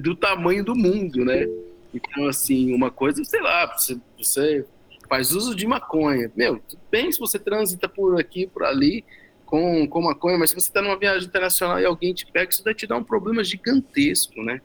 do 0.00 0.14
tamanho 0.14 0.64
do 0.64 0.76
mundo, 0.76 1.24
né? 1.24 1.48
Então, 1.92 2.28
assim, 2.28 2.72
uma 2.72 2.92
coisa, 2.92 3.24
sei 3.24 3.40
lá, 3.40 3.66
você, 3.76 3.98
você 4.16 4.64
faz 5.08 5.32
uso 5.32 5.54
de 5.54 5.66
maconha. 5.66 6.30
Meu, 6.36 6.60
tudo 6.60 6.80
bem 6.88 7.10
se 7.10 7.18
você 7.18 7.38
transita 7.38 7.88
por 7.88 8.20
aqui, 8.20 8.46
por 8.46 8.62
ali, 8.62 9.04
com, 9.44 9.86
com 9.88 10.02
maconha, 10.02 10.38
mas 10.38 10.50
se 10.50 10.54
você 10.54 10.68
está 10.68 10.80
numa 10.80 10.96
viagem 10.96 11.28
internacional 11.28 11.80
e 11.80 11.84
alguém 11.84 12.14
te 12.14 12.24
pega, 12.24 12.50
isso 12.50 12.62
vai 12.62 12.74
te 12.74 12.86
dar 12.86 12.96
um 12.96 13.04
problema 13.04 13.42
gigantesco, 13.42 14.42
né? 14.44 14.60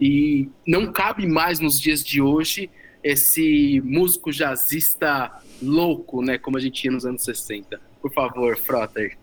E 0.00 0.48
não 0.66 0.92
cabe 0.92 1.26
mais 1.26 1.58
nos 1.58 1.80
dias 1.80 2.04
de 2.04 2.20
hoje 2.20 2.70
esse 3.02 3.80
músico 3.84 4.32
jazzista 4.32 5.32
louco, 5.62 6.22
né? 6.22 6.38
Como 6.38 6.56
a 6.56 6.60
gente 6.60 6.80
tinha 6.82 6.92
nos 6.92 7.06
anos 7.06 7.22
60. 7.22 7.80
Por 8.02 8.12
favor, 8.12 8.56
Frotter. 8.56 9.16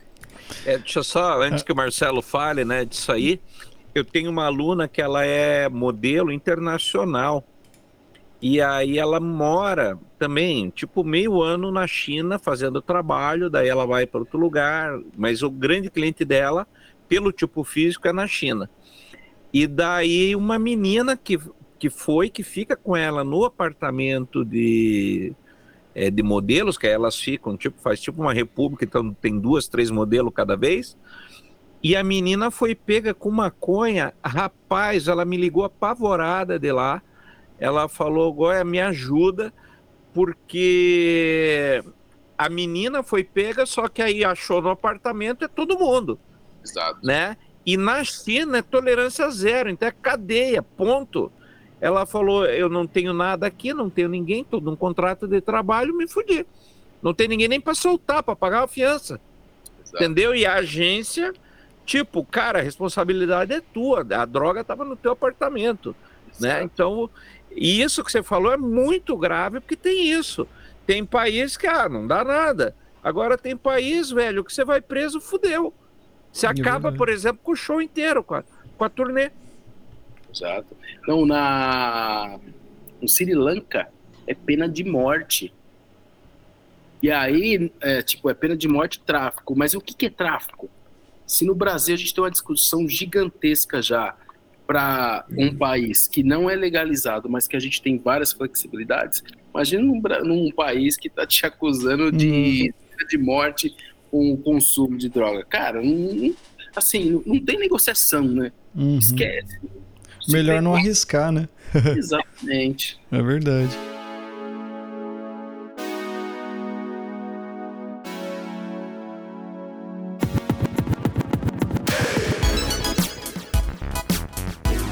É, 0.66 0.78
deixa 0.78 1.00
eu 1.00 1.04
só, 1.04 1.42
antes 1.42 1.64
que 1.64 1.72
o 1.72 1.76
Marcelo 1.76 2.22
fale, 2.22 2.66
né, 2.66 2.86
disso 2.86 3.12
aí, 3.12 3.40
eu 3.94 4.04
tenho 4.04 4.30
uma 4.30 4.46
aluna 4.46 4.88
que 4.88 5.02
ela 5.02 5.26
é 5.26 5.70
modelo 5.70 6.32
internacional. 6.32 7.44
E 8.42 8.60
aí 8.60 8.98
ela 8.98 9.20
mora 9.20 9.98
também, 10.20 10.70
tipo, 10.70 11.04
meio 11.04 11.42
ano 11.42 11.72
na 11.72 11.88
China 11.88 12.38
fazendo 12.38 12.82
trabalho, 12.82 13.50
daí 13.50 13.70
ela 13.70 13.86
vai 13.86 14.06
para 14.06 14.20
outro 14.20 14.38
lugar, 14.38 15.00
mas 15.16 15.42
o 15.42 15.50
grande 15.50 15.90
cliente 15.90 16.26
dela, 16.26 16.68
pelo 17.08 17.32
tipo 17.32 17.64
físico, 17.64 18.08
é 18.08 18.12
na 18.12 18.28
China. 18.28 18.70
E 19.54 19.68
daí 19.68 20.36
uma 20.36 20.58
menina 20.58 21.16
que 21.16 21.40
que 21.84 21.90
foi 21.90 22.30
que 22.30 22.44
fica 22.44 22.78
com 22.78 22.96
ela 22.96 23.26
no 23.26 23.44
apartamento 23.44 24.46
de, 24.46 25.34
é, 25.94 26.10
de 26.10 26.24
modelos, 26.24 26.78
que 26.78 26.88
elas 26.88 27.20
ficam, 27.20 27.58
tipo, 27.58 27.78
faz 27.82 28.00
tipo 28.00 28.22
uma 28.22 28.34
república, 28.34 28.86
então 28.86 29.14
tem 29.14 29.38
duas, 29.38 29.68
três 29.68 29.92
modelos 29.92 30.32
cada 30.34 30.56
vez. 30.56 30.98
E 31.84 31.94
a 31.94 32.02
menina 32.02 32.50
foi 32.50 32.74
pega 32.74 33.14
com 33.14 33.30
maconha. 33.30 34.14
Rapaz, 34.24 35.10
ela 35.10 35.26
me 35.26 35.36
ligou 35.36 35.66
apavorada 35.66 36.58
de 36.58 36.72
lá. 36.72 37.02
Ela 37.60 37.90
falou: 37.90 38.32
Goya, 38.32 38.64
me 38.64 38.80
ajuda, 38.80 39.54
porque 40.14 41.84
a 42.38 42.48
menina 42.48 43.04
foi 43.04 43.26
pega, 43.26 43.66
só 43.66 43.90
que 43.90 44.02
aí 44.02 44.24
achou 44.24 44.62
no 44.62 44.70
apartamento 44.70 45.44
é 45.44 45.50
todo 45.50 45.78
mundo. 45.78 46.18
Exato. 46.64 47.06
Né? 47.06 47.36
E 47.66 47.78
na 47.78 48.04
China 48.04 48.58
é 48.58 48.62
tolerância 48.62 49.30
zero, 49.30 49.70
então 49.70 49.88
é 49.88 49.92
cadeia, 49.92 50.62
ponto. 50.62 51.32
Ela 51.80 52.06
falou: 52.06 52.46
Eu 52.46 52.70
não 52.70 52.86
tenho 52.86 53.14
nada 53.14 53.48
aqui, 53.48 53.74
não 53.74 53.90
tenho 53.90 54.10
ninguém, 54.10 54.42
estou 54.42 54.62
num 54.62 54.76
contrato 54.76 55.28
de 55.28 55.40
trabalho, 55.42 55.96
me 55.96 56.08
fudi. 56.08 56.46
Não 57.02 57.14
tem 57.14 57.28
ninguém 57.28 57.48
nem 57.48 57.60
para 57.60 57.74
soltar, 57.74 58.24
para 58.24 58.36
pagar 58.36 58.64
a 58.64 58.68
fiança. 58.68 59.20
Exato. 59.82 60.04
Entendeu? 60.04 60.34
E 60.34 60.46
a 60.46 60.56
agência, 60.56 61.34
tipo, 61.86 62.24
cara, 62.24 62.60
a 62.60 62.62
responsabilidade 62.62 63.54
é 63.54 63.60
tua, 63.60 64.06
a 64.10 64.26
droga 64.26 64.62
estava 64.62 64.86
no 64.86 64.96
teu 64.96 65.12
apartamento. 65.12 65.94
Né? 66.40 66.64
Então, 66.64 67.10
isso 67.52 68.04
que 68.04 68.12
você 68.12 68.24
falou 68.24 68.52
é 68.52 68.58
muito 68.58 69.18
grave, 69.18 69.60
porque 69.60 69.76
tem 69.76 70.10
isso. 70.10 70.48
Tem 70.86 71.06
país 71.06 71.58
que, 71.58 71.68
ah, 71.68 71.88
não 71.88 72.08
dá 72.08 72.24
nada. 72.24 72.76
Agora 73.04 73.38
tem 73.38 73.56
país, 73.56 74.10
velho, 74.10 74.44
que 74.44 74.54
você 74.54 74.64
vai 74.64 74.80
preso, 74.82 75.20
fudeu. 75.20 75.74
Você 76.34 76.48
é 76.48 76.50
acaba, 76.50 76.92
por 76.92 77.10
exemplo, 77.10 77.40
com 77.44 77.52
o 77.52 77.56
show 77.56 77.80
inteiro, 77.80 78.24
com 78.24 78.34
a, 78.34 78.44
com 78.76 78.84
a 78.84 78.90
turnê. 78.90 79.30
Exato. 80.34 80.76
Não, 81.08 81.26
na 81.26 82.40
no 83.00 83.08
Sri 83.08 83.36
Lanka 83.36 83.88
é 84.26 84.34
pena 84.34 84.68
de 84.68 84.84
morte. 84.84 85.54
E 87.02 87.12
aí, 87.12 87.72
é, 87.82 88.02
tipo, 88.02 88.30
é 88.30 88.34
pena 88.34 88.58
de 88.58 88.68
morte 88.68 89.00
tráfico. 89.00 89.56
Mas 89.56 89.76
o 89.76 89.82
que, 89.82 89.94
que 89.94 90.08
é 90.08 90.10
tráfico? 90.10 90.70
Se 91.28 91.46
no 91.46 91.54
Brasil 91.54 91.94
a 91.94 91.98
gente 91.98 92.14
tem 92.14 92.24
uma 92.24 92.32
discussão 92.32 92.88
gigantesca 92.88 93.82
já 93.82 94.16
para 94.66 95.26
um 95.38 95.56
país 95.56 96.08
que 96.08 96.24
não 96.24 96.50
é 96.50 96.56
legalizado, 96.56 97.30
mas 97.30 97.48
que 97.48 97.56
a 97.56 97.60
gente 97.60 97.82
tem 97.82 97.98
várias 97.98 98.32
flexibilidades, 98.32 99.22
imagina 99.54 99.84
num, 99.84 100.02
num 100.24 100.52
país 100.52 100.96
que 100.96 101.10
está 101.10 101.28
te 101.28 101.46
acusando 101.46 102.12
de, 102.12 102.74
hum. 102.74 103.08
de 103.08 103.18
morte 103.18 103.76
com 104.14 104.32
o 104.32 104.38
consumo 104.38 104.96
de 104.96 105.10
droga. 105.10 105.44
Cara, 105.50 105.82
não, 105.82 106.36
assim, 106.76 107.20
não, 107.26 107.40
tem 107.40 107.58
negociação, 107.58 108.22
né? 108.24 108.52
Uhum. 108.76 109.00
Esquece. 109.00 109.60
Melhor 110.30 110.62
não 110.62 110.76
arriscar, 110.76 111.32
né? 111.32 111.50
Exatamente. 111.98 113.00
é 113.12 113.22
verdade. 113.24 113.76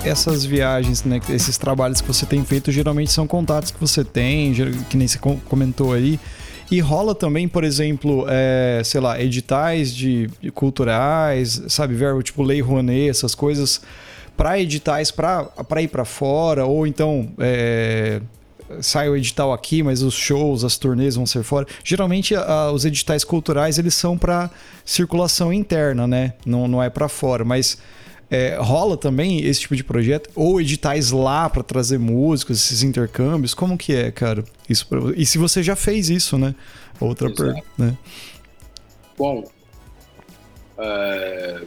essas 0.04 0.44
viagens, 0.44 1.04
né, 1.04 1.22
esses 1.30 1.60
trabalhos 1.60 2.02
que 2.02 2.08
você 2.08 2.26
tem 2.26 2.44
feito, 2.44 2.72
geralmente 2.72 3.12
são 3.12 3.28
contatos 3.28 3.70
que 3.70 3.80
você 3.80 4.04
tem, 4.04 4.52
que 4.90 4.98
nem 4.98 5.08
você 5.08 5.20
comentou 5.48 5.94
aí. 5.94 6.20
E 6.72 6.80
rola 6.80 7.14
também, 7.14 7.50
por 7.50 7.66
exemplo, 7.66 8.26
é, 8.30 8.82
sei 8.86 9.02
lá, 9.02 9.22
editais 9.22 9.94
de, 9.94 10.30
de 10.40 10.50
culturais, 10.50 11.62
sabe, 11.68 11.94
verbo 11.94 12.24
tipo 12.24 12.42
Lei 12.42 12.62
Rouanet, 12.62 13.10
essas 13.10 13.36
coisas 13.36 13.82
para 14.38 14.58
editais 14.58 15.12
para 15.12 15.82
ir 15.82 15.90
para 15.90 16.06
fora, 16.06 16.66
ou 16.66 16.88
então 16.88 17.30
é, 17.38 18.22
sai 18.80 19.10
o 19.10 19.18
edital 19.18 19.52
aqui, 19.52 19.84
mas 19.84 20.02
os 20.02 20.14
shows, 20.14 20.64
as 20.64 20.78
turnês 20.78 21.18
vão 21.18 21.26
ser 21.26 21.44
fora. 21.44 21.68
Geralmente 21.84 22.34
a, 22.34 22.72
os 22.72 22.86
editais 22.86 23.26
culturais 23.26 23.78
eles 23.78 23.94
são 23.94 24.18
para 24.18 24.50
circulação 24.86 25.52
interna, 25.52 26.08
né? 26.08 26.36
Não, 26.46 26.70
não 26.70 26.82
é 26.82 26.90
para 26.90 27.10
fora, 27.10 27.44
mas 27.44 27.78
é, 28.32 28.56
rola 28.56 28.96
também 28.96 29.46
esse 29.46 29.60
tipo 29.60 29.76
de 29.76 29.84
projeto 29.84 30.30
ou 30.34 30.62
editais 30.62 31.12
lá 31.12 31.50
para 31.50 31.62
trazer 31.62 32.00
músicos, 32.00 32.64
esses 32.64 32.82
intercâmbios. 32.82 33.54
Como 33.54 33.78
que 33.78 33.94
é, 33.94 34.10
cara? 34.10 34.46
Isso 34.70 34.88
pra... 34.88 35.00
e 35.18 35.26
se 35.26 35.38
você 35.38 35.62
já 35.62 35.76
fez 35.76 36.10
isso, 36.10 36.38
né? 36.38 36.56
Outra 36.98 37.30
pergunta, 37.30 37.68
né? 37.78 37.98
Bom, 39.18 39.44
é, 40.78 41.62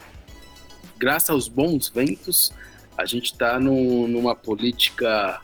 graças 0.96 1.29
aos 1.29 1.48
bons 1.48 1.90
ventos, 1.90 2.50
a 2.96 3.05
gente 3.05 3.27
está 3.27 3.61
numa 3.61 4.35
política 4.35 5.42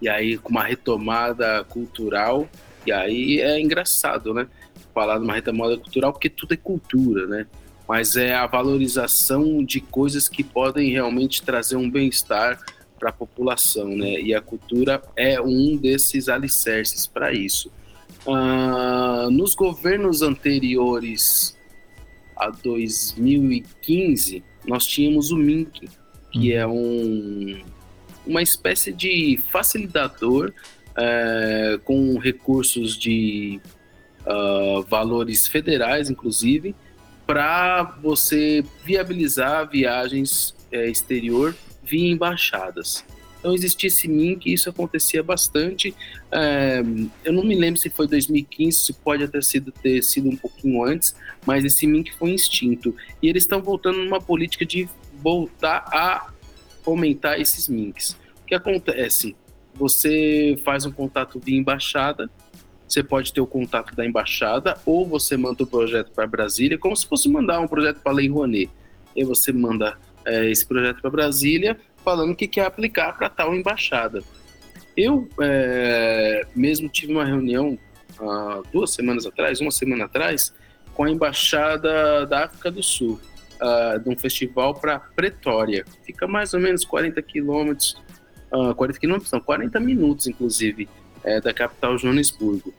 e 0.00 0.08
aí 0.08 0.38
com 0.38 0.50
uma 0.50 0.64
retomada 0.64 1.64
cultural 1.64 2.48
e 2.86 2.92
aí 2.92 3.40
é 3.40 3.60
engraçado, 3.60 4.32
né? 4.32 4.46
Falar 4.94 5.18
numa 5.18 5.34
retomada 5.34 5.76
cultural 5.76 6.12
porque 6.12 6.30
tudo 6.30 6.54
é 6.54 6.56
cultura, 6.56 7.26
né? 7.26 7.46
Mas 7.88 8.16
é 8.16 8.34
a 8.34 8.46
valorização 8.46 9.64
de 9.64 9.80
coisas 9.80 10.28
que 10.28 10.42
podem 10.42 10.90
realmente 10.90 11.42
trazer 11.42 11.76
um 11.76 11.90
bem-estar 11.90 12.58
para 12.98 13.10
a 13.10 13.12
população, 13.12 13.88
né? 13.88 14.20
E 14.20 14.34
a 14.34 14.40
cultura 14.40 15.02
é 15.14 15.40
um 15.40 15.76
desses 15.76 16.28
alicerces 16.28 17.06
para 17.06 17.32
isso. 17.32 17.70
Ah, 18.26 19.28
nos 19.30 19.54
governos 19.54 20.22
anteriores 20.22 21.56
a 22.36 22.50
2015, 22.50 24.42
nós 24.66 24.86
tínhamos 24.86 25.30
o 25.30 25.36
MINC, 25.36 25.88
que 26.32 26.52
é 26.52 26.66
um, 26.66 27.62
uma 28.26 28.42
espécie 28.42 28.92
de 28.92 29.40
facilitador 29.50 30.52
é, 30.96 31.78
com 31.84 32.18
recursos 32.18 32.96
de 32.98 33.60
uh, 34.26 34.82
valores 34.82 35.46
federais, 35.46 36.10
inclusive, 36.10 36.74
para 37.26 37.82
você 38.00 38.64
viabilizar 38.84 39.68
viagens 39.68 40.54
é, 40.70 40.88
exterior 40.88 41.54
via 41.82 42.10
embaixadas. 42.10 43.04
Então 43.38 43.54
existia 43.54 43.88
esse 43.88 44.08
MINC, 44.08 44.46
isso 44.46 44.68
acontecia 44.68 45.22
bastante. 45.22 45.94
É, 46.32 46.82
eu 47.24 47.32
não 47.32 47.44
me 47.44 47.54
lembro 47.54 47.80
se 47.80 47.88
foi 47.88 48.08
2015, 48.08 48.78
se 48.78 48.92
pode 48.92 49.22
até 49.22 49.40
sido, 49.40 49.70
ter 49.70 50.02
sido 50.02 50.28
um 50.28 50.36
pouquinho 50.36 50.82
antes, 50.82 51.14
mas 51.46 51.64
esse 51.64 51.86
MINC 51.86 52.10
foi 52.18 52.32
extinto. 52.32 52.94
E 53.22 53.28
eles 53.28 53.44
estão 53.44 53.62
voltando 53.62 53.98
numa 53.98 54.20
política 54.20 54.64
de 54.64 54.88
voltar 55.22 55.84
a 55.92 56.32
aumentar 56.84 57.38
esses 57.38 57.68
MINCs. 57.68 58.16
O 58.42 58.46
que 58.46 58.54
acontece? 58.54 59.36
Você 59.74 60.58
faz 60.64 60.86
um 60.86 60.90
contato 60.90 61.38
via 61.38 61.56
embaixada, 61.56 62.30
você 62.88 63.02
pode 63.02 63.32
ter 63.32 63.40
o 63.40 63.46
contato 63.46 63.94
da 63.94 64.06
embaixada, 64.06 64.76
ou 64.86 65.06
você 65.06 65.36
manda 65.36 65.62
o 65.62 65.66
projeto 65.66 66.10
para 66.12 66.26
Brasília, 66.26 66.78
como 66.78 66.96
se 66.96 67.06
fosse 67.06 67.28
mandar 67.28 67.60
um 67.60 67.66
projeto 67.66 68.00
para 68.00 68.12
a 68.12 68.14
Lei 68.14 68.28
Rouanet. 68.28 68.70
E 69.14 69.24
você 69.24 69.52
manda 69.52 69.96
é, 70.24 70.50
esse 70.50 70.64
projeto 70.64 71.00
para 71.00 71.10
Brasília, 71.10 71.76
falando 72.04 72.34
que 72.36 72.46
quer 72.46 72.66
aplicar 72.66 73.16
para 73.16 73.28
tal 73.28 73.54
embaixada. 73.54 74.22
Eu 74.96 75.28
é, 75.40 76.46
mesmo 76.54 76.88
tive 76.88 77.12
uma 77.12 77.24
reunião 77.24 77.78
duas 78.72 78.92
semanas 78.92 79.26
atrás, 79.26 79.60
uma 79.60 79.70
semana 79.70 80.04
atrás, 80.04 80.54
com 80.94 81.04
a 81.04 81.10
embaixada 81.10 82.26
da 82.26 82.44
África 82.44 82.70
do 82.70 82.82
Sul, 82.82 83.20
uh, 83.60 83.98
de 84.00 84.08
um 84.08 84.16
festival 84.16 84.74
para 84.74 84.98
Pretória. 84.98 85.84
Fica 86.04 86.26
mais 86.26 86.54
ou 86.54 86.60
menos 86.60 86.84
40 86.84 87.20
quilômetros, 87.22 88.00
uh, 88.52 88.74
40 88.74 88.98
quilômetros, 88.98 89.30
não, 89.30 89.40
40 89.40 89.78
minutos, 89.80 90.26
inclusive, 90.26 90.88
é, 91.26 91.40
da 91.40 91.52
capital 91.52 91.98
Joanesburgo. 91.98 92.72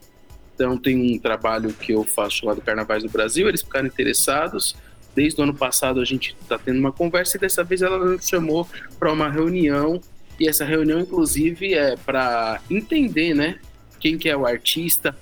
Então 0.55 0.75
tem 0.77 1.15
um 1.15 1.19
trabalho 1.19 1.71
que 1.73 1.91
eu 1.91 2.03
faço 2.03 2.37
chamado 2.37 2.61
Carnavais 2.61 3.03
do 3.03 3.09
Brasil, 3.09 3.47
eles 3.47 3.61
ficaram 3.61 3.85
interessados. 3.85 4.75
Desde 5.13 5.39
o 5.39 5.43
ano 5.43 5.53
passado 5.53 5.99
a 5.99 6.05
gente 6.05 6.35
está 6.41 6.57
tendo 6.57 6.79
uma 6.79 6.91
conversa 6.91 7.37
e 7.37 7.39
dessa 7.39 7.63
vez 7.63 7.81
ela 7.81 7.99
nos 7.99 8.27
chamou 8.27 8.67
para 8.97 9.11
uma 9.11 9.29
reunião 9.29 9.99
e 10.39 10.47
essa 10.47 10.63
reunião 10.63 10.99
inclusive 10.99 11.73
é 11.73 11.95
para 11.97 12.61
entender, 12.69 13.35
né, 13.35 13.59
quem 13.99 14.17
que 14.17 14.29
é 14.29 14.37
o 14.37 14.47
artista. 14.47 15.15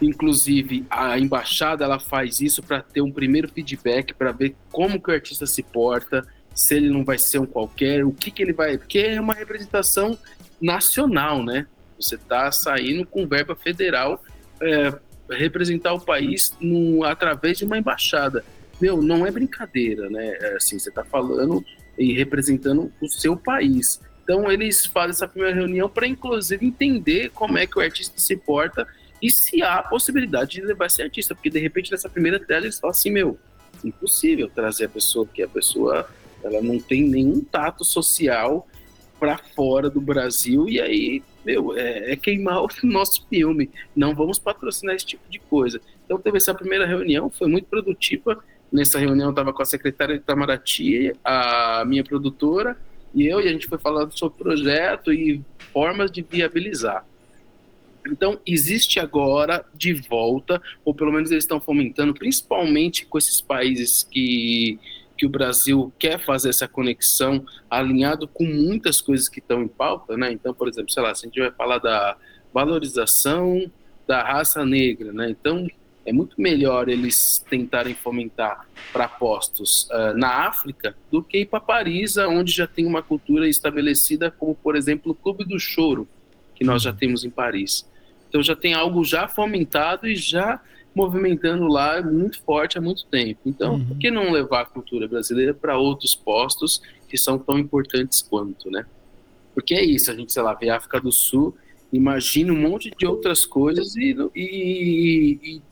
Inclusive 0.00 0.86
a 0.88 1.18
embaixada 1.18 1.84
ela 1.84 1.98
faz 1.98 2.40
isso 2.40 2.62
para 2.62 2.80
ter 2.80 3.00
um 3.00 3.10
primeiro 3.10 3.48
feedback 3.48 4.14
para 4.14 4.32
ver 4.32 4.54
como 4.70 5.00
que 5.00 5.10
o 5.10 5.14
artista 5.14 5.46
se 5.46 5.62
porta, 5.62 6.26
se 6.54 6.74
ele 6.74 6.88
não 6.88 7.04
vai 7.04 7.18
ser 7.18 7.38
um 7.38 7.46
qualquer, 7.46 8.04
o 8.04 8.12
que 8.12 8.30
que 8.30 8.42
ele 8.42 8.52
vai, 8.52 8.78
porque 8.78 8.98
é 8.98 9.20
uma 9.20 9.34
representação 9.34 10.18
nacional, 10.60 11.42
né? 11.42 11.66
Você 11.98 12.16
está 12.16 12.50
saindo 12.52 13.06
com 13.06 13.26
verba 13.26 13.54
federal 13.54 14.22
é, 14.60 14.92
representar 15.30 15.92
o 15.94 16.00
país 16.00 16.56
no, 16.60 17.04
através 17.04 17.58
de 17.58 17.64
uma 17.64 17.78
embaixada. 17.78 18.44
Meu, 18.80 19.00
não 19.02 19.26
é 19.26 19.30
brincadeira, 19.30 20.08
né? 20.10 20.36
É, 20.40 20.56
assim, 20.56 20.78
você 20.78 20.90
está 20.90 21.04
falando 21.04 21.64
e 21.98 22.12
representando 22.12 22.92
o 23.00 23.08
seu 23.08 23.36
país. 23.36 24.00
Então, 24.22 24.50
eles 24.50 24.84
fazem 24.84 25.10
essa 25.10 25.28
primeira 25.28 25.54
reunião 25.54 25.88
para, 25.88 26.06
inclusive, 26.06 26.66
entender 26.66 27.30
como 27.30 27.56
é 27.56 27.66
que 27.66 27.78
o 27.78 27.80
artista 27.80 28.18
se 28.18 28.36
porta 28.36 28.86
e 29.22 29.30
se 29.30 29.62
há 29.62 29.76
a 29.76 29.82
possibilidade 29.82 30.52
de 30.52 30.62
levar 30.62 30.86
esse 30.86 31.00
artista. 31.00 31.34
Porque, 31.34 31.48
de 31.48 31.58
repente, 31.58 31.90
nessa 31.90 32.08
primeira 32.08 32.38
tela, 32.38 32.66
eles 32.66 32.78
falam 32.78 32.90
assim: 32.90 33.10
meu, 33.10 33.38
impossível 33.84 34.48
trazer 34.48 34.86
a 34.86 34.88
pessoa, 34.88 35.24
porque 35.24 35.42
a 35.42 35.48
pessoa 35.48 36.08
ela 36.42 36.60
não 36.60 36.78
tem 36.78 37.02
nenhum 37.02 37.40
tato 37.40 37.84
social 37.84 38.68
para 39.18 39.38
fora 39.38 39.88
do 39.88 40.00
Brasil 40.00 40.68
e 40.68 40.80
aí 40.80 41.22
meu, 41.44 41.76
é, 41.76 42.12
é, 42.12 42.16
queimar 42.16 42.62
o 42.64 42.68
nosso 42.82 43.26
filme. 43.28 43.70
Não 43.94 44.14
vamos 44.14 44.38
patrocinar 44.38 44.94
esse 44.94 45.06
tipo 45.06 45.28
de 45.30 45.38
coisa. 45.38 45.80
Então 46.04 46.18
teve 46.18 46.36
essa 46.36 46.54
primeira 46.54 46.86
reunião, 46.86 47.30
foi 47.30 47.48
muito 47.48 47.66
produtiva. 47.66 48.42
Nessa 48.70 48.98
reunião 48.98 49.30
estava 49.30 49.52
com 49.52 49.62
a 49.62 49.66
secretária 49.66 50.16
de 50.16 50.22
Itamaraty, 50.22 51.12
a 51.24 51.84
minha 51.86 52.02
produtora 52.02 52.76
e 53.14 53.26
eu, 53.26 53.40
e 53.40 53.48
a 53.48 53.52
gente 53.52 53.66
foi 53.66 53.78
falando 53.78 54.16
sobre 54.16 54.40
o 54.40 54.44
projeto 54.44 55.12
e 55.12 55.40
formas 55.72 56.10
de 56.10 56.20
viabilizar. 56.20 57.04
Então, 58.06 58.38
existe 58.46 59.00
agora 59.00 59.64
de 59.74 59.92
volta, 59.94 60.60
ou 60.84 60.94
pelo 60.94 61.12
menos 61.12 61.30
eles 61.30 61.44
estão 61.44 61.60
fomentando, 61.60 62.14
principalmente 62.14 63.06
com 63.06 63.18
esses 63.18 63.40
países 63.40 64.04
que 64.04 64.78
que 65.16 65.26
o 65.26 65.28
Brasil 65.28 65.92
quer 65.98 66.18
fazer 66.24 66.50
essa 66.50 66.68
conexão 66.68 67.44
alinhado 67.70 68.28
com 68.28 68.44
muitas 68.44 69.00
coisas 69.00 69.28
que 69.28 69.38
estão 69.38 69.62
em 69.62 69.68
pauta, 69.68 70.16
né? 70.16 70.30
Então, 70.32 70.52
por 70.52 70.68
exemplo, 70.68 70.92
sei 70.92 71.02
lá, 71.02 71.14
se 71.14 71.24
a 71.24 71.28
gente 71.28 71.40
vai 71.40 71.50
falar 71.50 71.78
da 71.78 72.16
valorização 72.52 73.70
da 74.06 74.22
raça 74.22 74.64
negra, 74.64 75.12
né? 75.12 75.30
Então, 75.30 75.66
é 76.04 76.12
muito 76.12 76.40
melhor 76.40 76.88
eles 76.88 77.44
tentarem 77.50 77.94
fomentar 77.94 78.66
para 78.92 79.08
postos 79.08 79.88
uh, 79.90 80.16
na 80.16 80.46
África 80.46 80.96
do 81.10 81.22
que 81.22 81.38
ir 81.38 81.46
para 81.46 81.58
Paris, 81.58 82.16
onde 82.16 82.52
já 82.52 82.66
tem 82.66 82.86
uma 82.86 83.02
cultura 83.02 83.48
estabelecida, 83.48 84.30
como, 84.30 84.54
por 84.54 84.76
exemplo, 84.76 85.12
o 85.12 85.14
Clube 85.14 85.44
do 85.44 85.58
Choro, 85.58 86.06
que 86.54 86.62
nós 86.62 86.82
já 86.82 86.92
temos 86.92 87.24
em 87.24 87.30
Paris. 87.30 87.84
Então, 88.28 88.42
já 88.42 88.54
tem 88.54 88.72
algo 88.72 89.04
já 89.04 89.26
fomentado 89.26 90.06
e 90.06 90.14
já 90.14 90.60
movimentando 90.96 91.66
lá 91.66 92.00
muito 92.00 92.40
forte 92.40 92.78
há 92.78 92.80
muito 92.80 93.04
tempo. 93.04 93.40
Então, 93.44 93.74
uhum. 93.74 93.84
por 93.84 93.98
que 93.98 94.10
não 94.10 94.32
levar 94.32 94.62
a 94.62 94.64
cultura 94.64 95.06
brasileira 95.06 95.52
para 95.52 95.76
outros 95.76 96.14
postos 96.14 96.80
que 97.06 97.18
são 97.18 97.38
tão 97.38 97.58
importantes 97.58 98.22
quanto, 98.22 98.70
né? 98.70 98.86
Porque 99.54 99.74
é 99.74 99.84
isso, 99.84 100.10
a 100.10 100.14
gente, 100.14 100.32
sei 100.32 100.42
lá, 100.42 100.54
vê 100.54 100.70
a 100.70 100.78
África 100.78 100.98
do 100.98 101.12
Sul, 101.12 101.54
imagina 101.92 102.50
um 102.50 102.56
monte 102.56 102.90
de 102.98 103.06
outras 103.06 103.44
coisas 103.44 103.94
e, 103.94 104.16
e, 104.34 105.38
e 105.42 105.62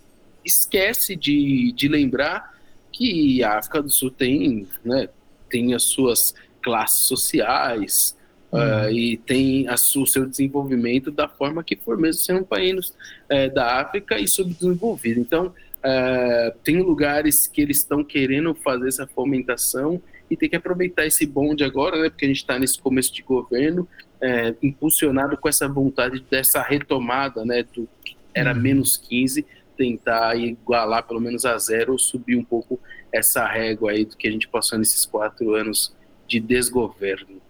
esquece 0.45 1.17
de, 1.17 1.73
de 1.73 1.89
lembrar 1.89 2.55
que 2.93 3.43
a 3.43 3.59
África 3.59 3.83
do 3.83 3.89
Sul 3.91 4.11
tem, 4.11 4.69
né, 4.85 5.09
tem 5.49 5.73
as 5.73 5.85
suas 5.85 6.35
classes 6.63 7.07
sociais, 7.07 8.15
Uh, 8.55 8.89
e 8.89 9.17
tem 9.17 9.67
a, 9.67 9.75
o 9.75 10.07
seu 10.07 10.25
desenvolvimento 10.27 11.11
da 11.11 11.27
forma 11.27 11.65
que 11.65 11.75
for, 11.75 11.99
mesmo 11.99 12.23
sendo 12.23 12.41
um 12.41 12.45
país 12.45 12.95
é, 13.29 13.49
da 13.49 13.81
África 13.81 14.17
e 14.17 14.29
subdesenvolvido. 14.29 15.19
Então, 15.19 15.47
uh, 15.47 16.57
tem 16.63 16.81
lugares 16.81 17.49
que 17.49 17.61
eles 17.61 17.79
estão 17.79 18.05
querendo 18.05 18.55
fazer 18.55 18.87
essa 18.87 19.09
fomentação 19.09 20.01
e 20.31 20.37
tem 20.37 20.49
que 20.49 20.55
aproveitar 20.55 21.05
esse 21.05 21.27
bonde 21.27 21.65
agora, 21.65 22.01
né, 22.01 22.09
porque 22.09 22.27
a 22.27 22.29
gente 22.29 22.39
está 22.39 22.57
nesse 22.57 22.79
começo 22.79 23.13
de 23.13 23.23
governo, 23.23 23.89
é, 24.21 24.55
impulsionado 24.63 25.37
com 25.37 25.49
essa 25.49 25.69
vontade 25.69 26.25
dessa 26.31 26.63
retomada, 26.63 27.45
né, 27.45 27.65
do 27.75 27.89
que 28.05 28.17
era 28.33 28.55
uhum. 28.55 28.61
menos 28.61 28.97
15, 28.97 29.45
tentar 29.77 30.37
igualar 30.37 31.07
pelo 31.07 31.21
menos 31.21 31.45
a 31.45 31.59
zero 31.59 31.93
ou 31.93 31.99
subir 31.99 32.37
um 32.37 32.45
pouco 32.45 32.81
essa 33.13 33.47
régua 33.47 33.91
aí 33.91 34.05
do 34.05 34.17
que 34.17 34.29
a 34.29 34.31
gente 34.31 34.49
passou 34.49 34.79
nesses 34.79 35.05
quatro 35.05 35.55
anos 35.55 35.95
de 36.27 36.39
desgoverno. 36.41 37.44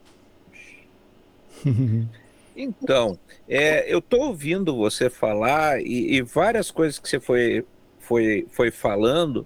Então, 2.56 3.18
é, 3.48 3.92
eu 3.92 3.98
estou 3.98 4.28
ouvindo 4.28 4.76
você 4.76 5.10
falar 5.10 5.80
e, 5.80 6.14
e, 6.14 6.22
várias 6.22 6.70
coisas 6.70 7.00
que 7.00 7.08
você 7.08 7.18
foi, 7.18 7.64
foi, 7.98 8.46
foi 8.48 8.70
falando 8.70 9.44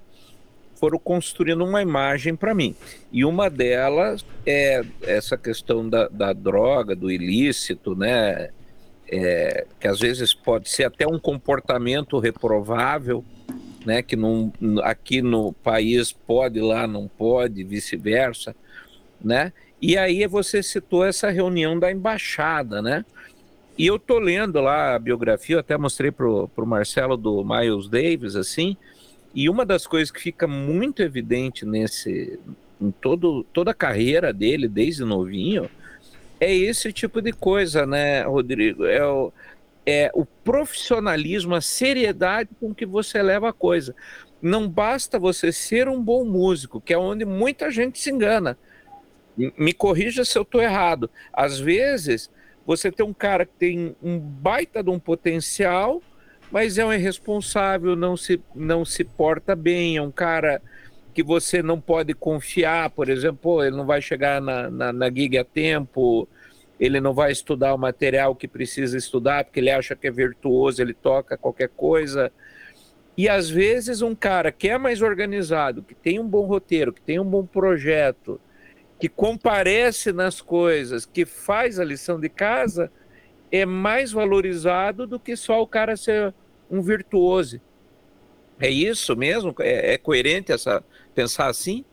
foram 0.78 0.98
construindo 0.98 1.64
uma 1.64 1.82
imagem 1.82 2.36
para 2.36 2.54
mim. 2.54 2.74
E 3.10 3.24
uma 3.24 3.50
delas 3.50 4.24
é 4.46 4.82
essa 5.02 5.36
questão 5.36 5.88
da, 5.88 6.08
da 6.08 6.32
droga, 6.32 6.94
do 6.94 7.10
ilícito, 7.10 7.96
né? 7.96 8.50
É, 9.10 9.66
que 9.80 9.88
às 9.88 10.00
vezes 10.00 10.34
pode 10.34 10.68
ser 10.68 10.84
até 10.84 11.06
um 11.06 11.18
comportamento 11.18 12.18
reprovável, 12.18 13.24
né? 13.84 14.02
Que 14.02 14.14
não, 14.14 14.52
aqui 14.82 15.20
no 15.20 15.52
país 15.52 16.12
pode, 16.12 16.60
lá 16.60 16.86
não 16.86 17.08
pode, 17.08 17.64
vice-versa, 17.64 18.54
né? 19.20 19.52
E 19.80 19.96
aí 19.96 20.26
você 20.26 20.62
citou 20.62 21.04
essa 21.04 21.30
reunião 21.30 21.78
da 21.78 21.90
embaixada, 21.90 22.82
né? 22.82 23.04
E 23.76 23.86
eu 23.86 23.96
tô 23.96 24.18
lendo 24.18 24.60
lá 24.60 24.96
a 24.96 24.98
biografia, 24.98 25.54
eu 25.54 25.60
até 25.60 25.76
mostrei 25.78 26.10
pro, 26.10 26.48
pro 26.48 26.66
Marcelo 26.66 27.16
do 27.16 27.44
Miles 27.44 27.88
Davis, 27.88 28.34
assim, 28.34 28.76
e 29.32 29.48
uma 29.48 29.64
das 29.64 29.86
coisas 29.86 30.10
que 30.10 30.20
fica 30.20 30.48
muito 30.48 31.00
evidente 31.00 31.64
nesse, 31.64 32.40
em 32.80 32.90
todo, 32.90 33.44
toda 33.52 33.70
a 33.70 33.74
carreira 33.74 34.32
dele, 34.32 34.66
desde 34.66 35.04
novinho, 35.04 35.70
é 36.40 36.52
esse 36.52 36.92
tipo 36.92 37.22
de 37.22 37.32
coisa, 37.32 37.86
né, 37.86 38.22
Rodrigo? 38.22 38.84
É 38.84 39.06
o, 39.06 39.32
é 39.86 40.10
o 40.12 40.24
profissionalismo, 40.24 41.54
a 41.54 41.60
seriedade 41.60 42.50
com 42.58 42.74
que 42.74 42.84
você 42.84 43.22
leva 43.22 43.50
a 43.50 43.52
coisa. 43.52 43.94
Não 44.42 44.68
basta 44.68 45.20
você 45.20 45.52
ser 45.52 45.88
um 45.88 46.02
bom 46.02 46.24
músico, 46.24 46.80
que 46.80 46.92
é 46.92 46.98
onde 46.98 47.24
muita 47.24 47.70
gente 47.70 48.00
se 48.00 48.10
engana 48.10 48.58
me 49.56 49.72
corrija 49.72 50.24
se 50.24 50.36
eu 50.36 50.42
estou 50.42 50.60
errado. 50.60 51.10
Às 51.32 51.58
vezes, 51.58 52.30
você 52.66 52.90
tem 52.90 53.06
um 53.06 53.14
cara 53.14 53.46
que 53.46 53.54
tem 53.58 53.96
um 54.02 54.18
baita 54.18 54.82
de 54.82 54.90
um 54.90 54.98
potencial, 54.98 56.02
mas 56.50 56.78
é 56.78 56.84
um 56.84 56.92
irresponsável, 56.92 57.94
não 57.94 58.16
se, 58.16 58.40
não 58.54 58.84
se 58.84 59.04
porta 59.04 59.54
bem, 59.54 59.96
é 59.96 60.02
um 60.02 60.10
cara 60.10 60.60
que 61.14 61.22
você 61.22 61.62
não 61.62 61.80
pode 61.80 62.14
confiar, 62.14 62.90
por 62.90 63.08
exemplo, 63.08 63.62
ele 63.62 63.76
não 63.76 63.86
vai 63.86 64.00
chegar 64.00 64.40
na, 64.40 64.70
na, 64.70 64.92
na 64.92 65.10
gig 65.10 65.36
a 65.36 65.44
tempo, 65.44 66.28
ele 66.78 67.00
não 67.00 67.12
vai 67.12 67.32
estudar 67.32 67.74
o 67.74 67.78
material 67.78 68.36
que 68.36 68.46
precisa 68.46 68.96
estudar, 68.96 69.44
porque 69.44 69.60
ele 69.60 69.70
acha 69.70 69.96
que 69.96 70.06
é 70.06 70.10
virtuoso, 70.10 70.80
ele 70.80 70.94
toca 70.94 71.36
qualquer 71.36 71.70
coisa. 71.70 72.30
E 73.16 73.28
às 73.28 73.50
vezes 73.50 74.00
um 74.00 74.14
cara 74.14 74.52
que 74.52 74.68
é 74.68 74.78
mais 74.78 75.02
organizado, 75.02 75.82
que 75.82 75.94
tem 75.94 76.20
um 76.20 76.28
bom 76.28 76.46
roteiro, 76.46 76.92
que 76.92 77.00
tem 77.00 77.18
um 77.18 77.24
bom 77.24 77.44
projeto, 77.44 78.40
que 78.98 79.08
comparece 79.08 80.12
nas 80.12 80.40
coisas, 80.40 81.06
que 81.06 81.24
faz 81.24 81.78
a 81.78 81.84
lição 81.84 82.18
de 82.18 82.28
casa, 82.28 82.90
é 83.50 83.64
mais 83.64 84.12
valorizado 84.12 85.06
do 85.06 85.18
que 85.18 85.36
só 85.36 85.62
o 85.62 85.66
cara 85.66 85.96
ser 85.96 86.34
um 86.70 86.82
virtuoso. 86.82 87.60
É 88.60 88.68
isso 88.68 89.16
mesmo? 89.16 89.54
É, 89.60 89.94
é 89.94 89.98
coerente 89.98 90.52
essa 90.52 90.82
pensar 91.14 91.48
assim? 91.48 91.84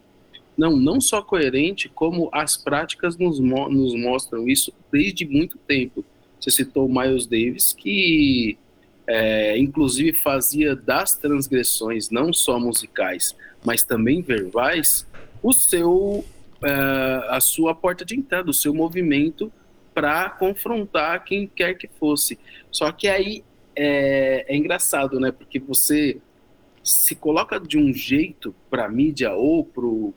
Não, 0.57 0.75
não 0.75 0.99
só 1.01 1.21
coerente, 1.21 1.89
como 1.89 2.29
as 2.31 2.57
práticas 2.57 3.17
nos, 3.17 3.39
mo 3.39 3.69
nos 3.69 3.93
mostram 3.93 4.47
isso 4.47 4.73
desde 4.91 5.25
muito 5.25 5.57
tempo. 5.57 6.03
Você 6.39 6.49
citou 6.49 6.87
Miles 6.87 7.27
Davis, 7.27 7.73
que 7.73 8.57
é, 9.07 9.57
inclusive 9.57 10.13
fazia 10.13 10.75
das 10.75 11.15
transgressões, 11.15 12.09
não 12.09 12.33
só 12.33 12.59
musicais, 12.59 13.35
mas 13.63 13.83
também 13.83 14.21
verbais, 14.21 15.07
o 15.43 15.53
seu, 15.53 16.25
é, 16.63 16.71
a 17.29 17.39
sua 17.39 17.73
porta 17.75 18.05
de 18.05 18.15
entrada, 18.15 18.49
o 18.49 18.53
seu 18.53 18.73
movimento 18.73 19.51
para 19.93 20.29
confrontar 20.29 21.23
quem 21.23 21.47
quer 21.47 21.75
que 21.75 21.87
fosse. 21.87 22.37
Só 22.71 22.91
que 22.91 23.07
aí 23.07 23.43
é, 23.75 24.45
é 24.47 24.55
engraçado, 24.55 25.19
né? 25.19 25.31
Porque 25.31 25.59
você 25.59 26.19
se 26.83 27.15
coloca 27.15 27.59
de 27.59 27.77
um 27.77 27.91
jeito 27.91 28.53
para 28.69 28.85
a 28.85 28.89
mídia 28.89 29.33
ou 29.33 29.65
para 29.65 29.85
o 29.85 30.13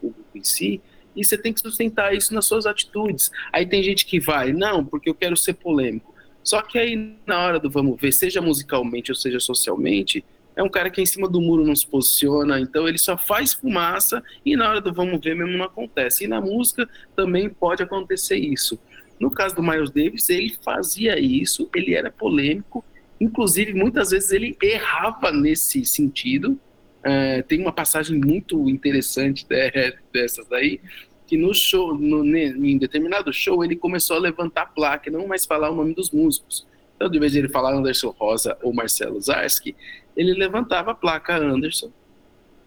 público 0.00 0.24
em 0.34 0.44
si, 0.44 0.80
e 1.16 1.24
você 1.24 1.36
tem 1.36 1.52
que 1.52 1.60
sustentar 1.60 2.14
isso 2.14 2.34
nas 2.34 2.46
suas 2.46 2.66
atitudes. 2.66 3.30
Aí 3.52 3.66
tem 3.66 3.82
gente 3.82 4.06
que 4.06 4.20
vai, 4.20 4.52
não, 4.52 4.84
porque 4.84 5.08
eu 5.08 5.14
quero 5.14 5.36
ser 5.36 5.54
polêmico. 5.54 6.14
Só 6.42 6.60
que 6.60 6.78
aí, 6.78 7.16
na 7.26 7.42
hora 7.42 7.58
do 7.58 7.70
vamos 7.70 8.00
ver, 8.00 8.12
seja 8.12 8.40
musicalmente 8.40 9.10
ou 9.10 9.14
seja 9.14 9.40
socialmente, 9.40 10.24
é 10.56 10.62
um 10.62 10.68
cara 10.68 10.90
que 10.90 11.00
em 11.00 11.06
cima 11.06 11.28
do 11.28 11.40
muro 11.40 11.64
não 11.64 11.74
se 11.74 11.86
posiciona, 11.86 12.60
então 12.60 12.86
ele 12.88 12.98
só 12.98 13.16
faz 13.16 13.52
fumaça 13.52 14.22
e 14.44 14.56
na 14.56 14.68
hora 14.68 14.80
do 14.80 14.92
vamos 14.92 15.20
ver 15.20 15.34
mesmo 15.34 15.56
não 15.56 15.64
acontece. 15.64 16.24
E 16.24 16.28
na 16.28 16.40
música 16.40 16.88
também 17.16 17.48
pode 17.48 17.82
acontecer 17.82 18.36
isso. 18.36 18.78
No 19.18 19.30
caso 19.30 19.54
do 19.54 19.62
Miles 19.62 19.90
Davis, 19.90 20.28
ele 20.28 20.56
fazia 20.62 21.18
isso, 21.18 21.68
ele 21.74 21.94
era 21.94 22.10
polêmico, 22.10 22.84
Inclusive, 23.20 23.72
muitas 23.74 24.10
vezes 24.10 24.32
ele 24.32 24.56
errava 24.62 25.30
nesse 25.30 25.84
sentido. 25.84 26.58
É, 27.02 27.42
tem 27.42 27.60
uma 27.60 27.72
passagem 27.72 28.18
muito 28.18 28.68
interessante 28.68 29.46
de, 29.48 29.96
dessas 30.12 30.46
daí, 30.48 30.80
que 31.26 31.36
no 31.36 31.54
show, 31.54 31.94
no, 31.94 32.24
em 32.36 32.78
determinado 32.78 33.32
show, 33.32 33.64
ele 33.64 33.76
começou 33.76 34.16
a 34.16 34.20
levantar 34.20 34.62
a 34.62 34.66
placa, 34.66 35.10
não 35.10 35.26
mais 35.26 35.46
falar 35.46 35.70
o 35.70 35.74
nome 35.74 35.94
dos 35.94 36.10
músicos. 36.10 36.66
Então, 36.96 37.08
de 37.08 37.18
vez 37.18 37.32
de 37.32 37.38
ele 37.38 37.48
falar 37.48 37.74
Anderson 37.74 38.10
Rosa 38.10 38.56
ou 38.62 38.72
Marcelo 38.72 39.20
Zarski, 39.20 39.74
ele 40.16 40.32
levantava 40.32 40.92
a 40.92 40.94
placa 40.94 41.36
Anderson, 41.36 41.90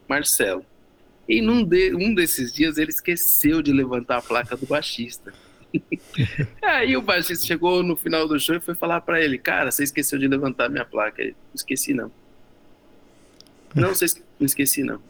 Marcelo. 0.07 0.65
E 1.27 1.41
num 1.41 1.63
de, 1.63 1.93
um 1.93 2.13
desses 2.13 2.53
dias 2.53 2.77
ele 2.77 2.89
esqueceu 2.89 3.61
de 3.61 3.71
levantar 3.71 4.17
a 4.17 4.21
placa 4.21 4.55
do 4.55 4.65
baixista. 4.65 5.33
Aí 6.63 6.95
o 6.95 7.01
baixista 7.01 7.45
chegou 7.45 7.83
no 7.83 7.97
final 7.97 8.27
do 8.27 8.39
show 8.39 8.55
e 8.55 8.61
foi 8.61 8.75
falar 8.75 9.01
para 9.01 9.21
ele: 9.21 9.37
Cara, 9.37 9.69
você 9.69 9.83
esqueceu 9.83 10.17
de 10.17 10.27
levantar 10.27 10.69
minha 10.69 10.85
placa. 10.85 11.21
Ele, 11.21 11.31
não 11.31 11.55
esqueci, 11.55 11.93
não. 11.93 12.11
Não, 13.75 13.89
você 13.89 14.05
não 14.39 14.45
esqueci, 14.45 14.83
não. 14.83 15.01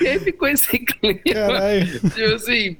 E 0.00 0.06
aí 0.06 0.18
ficou 0.20 0.48
esse 0.48 0.66
clima. 0.78 1.20
Tipo 2.14 2.34
assim, 2.34 2.76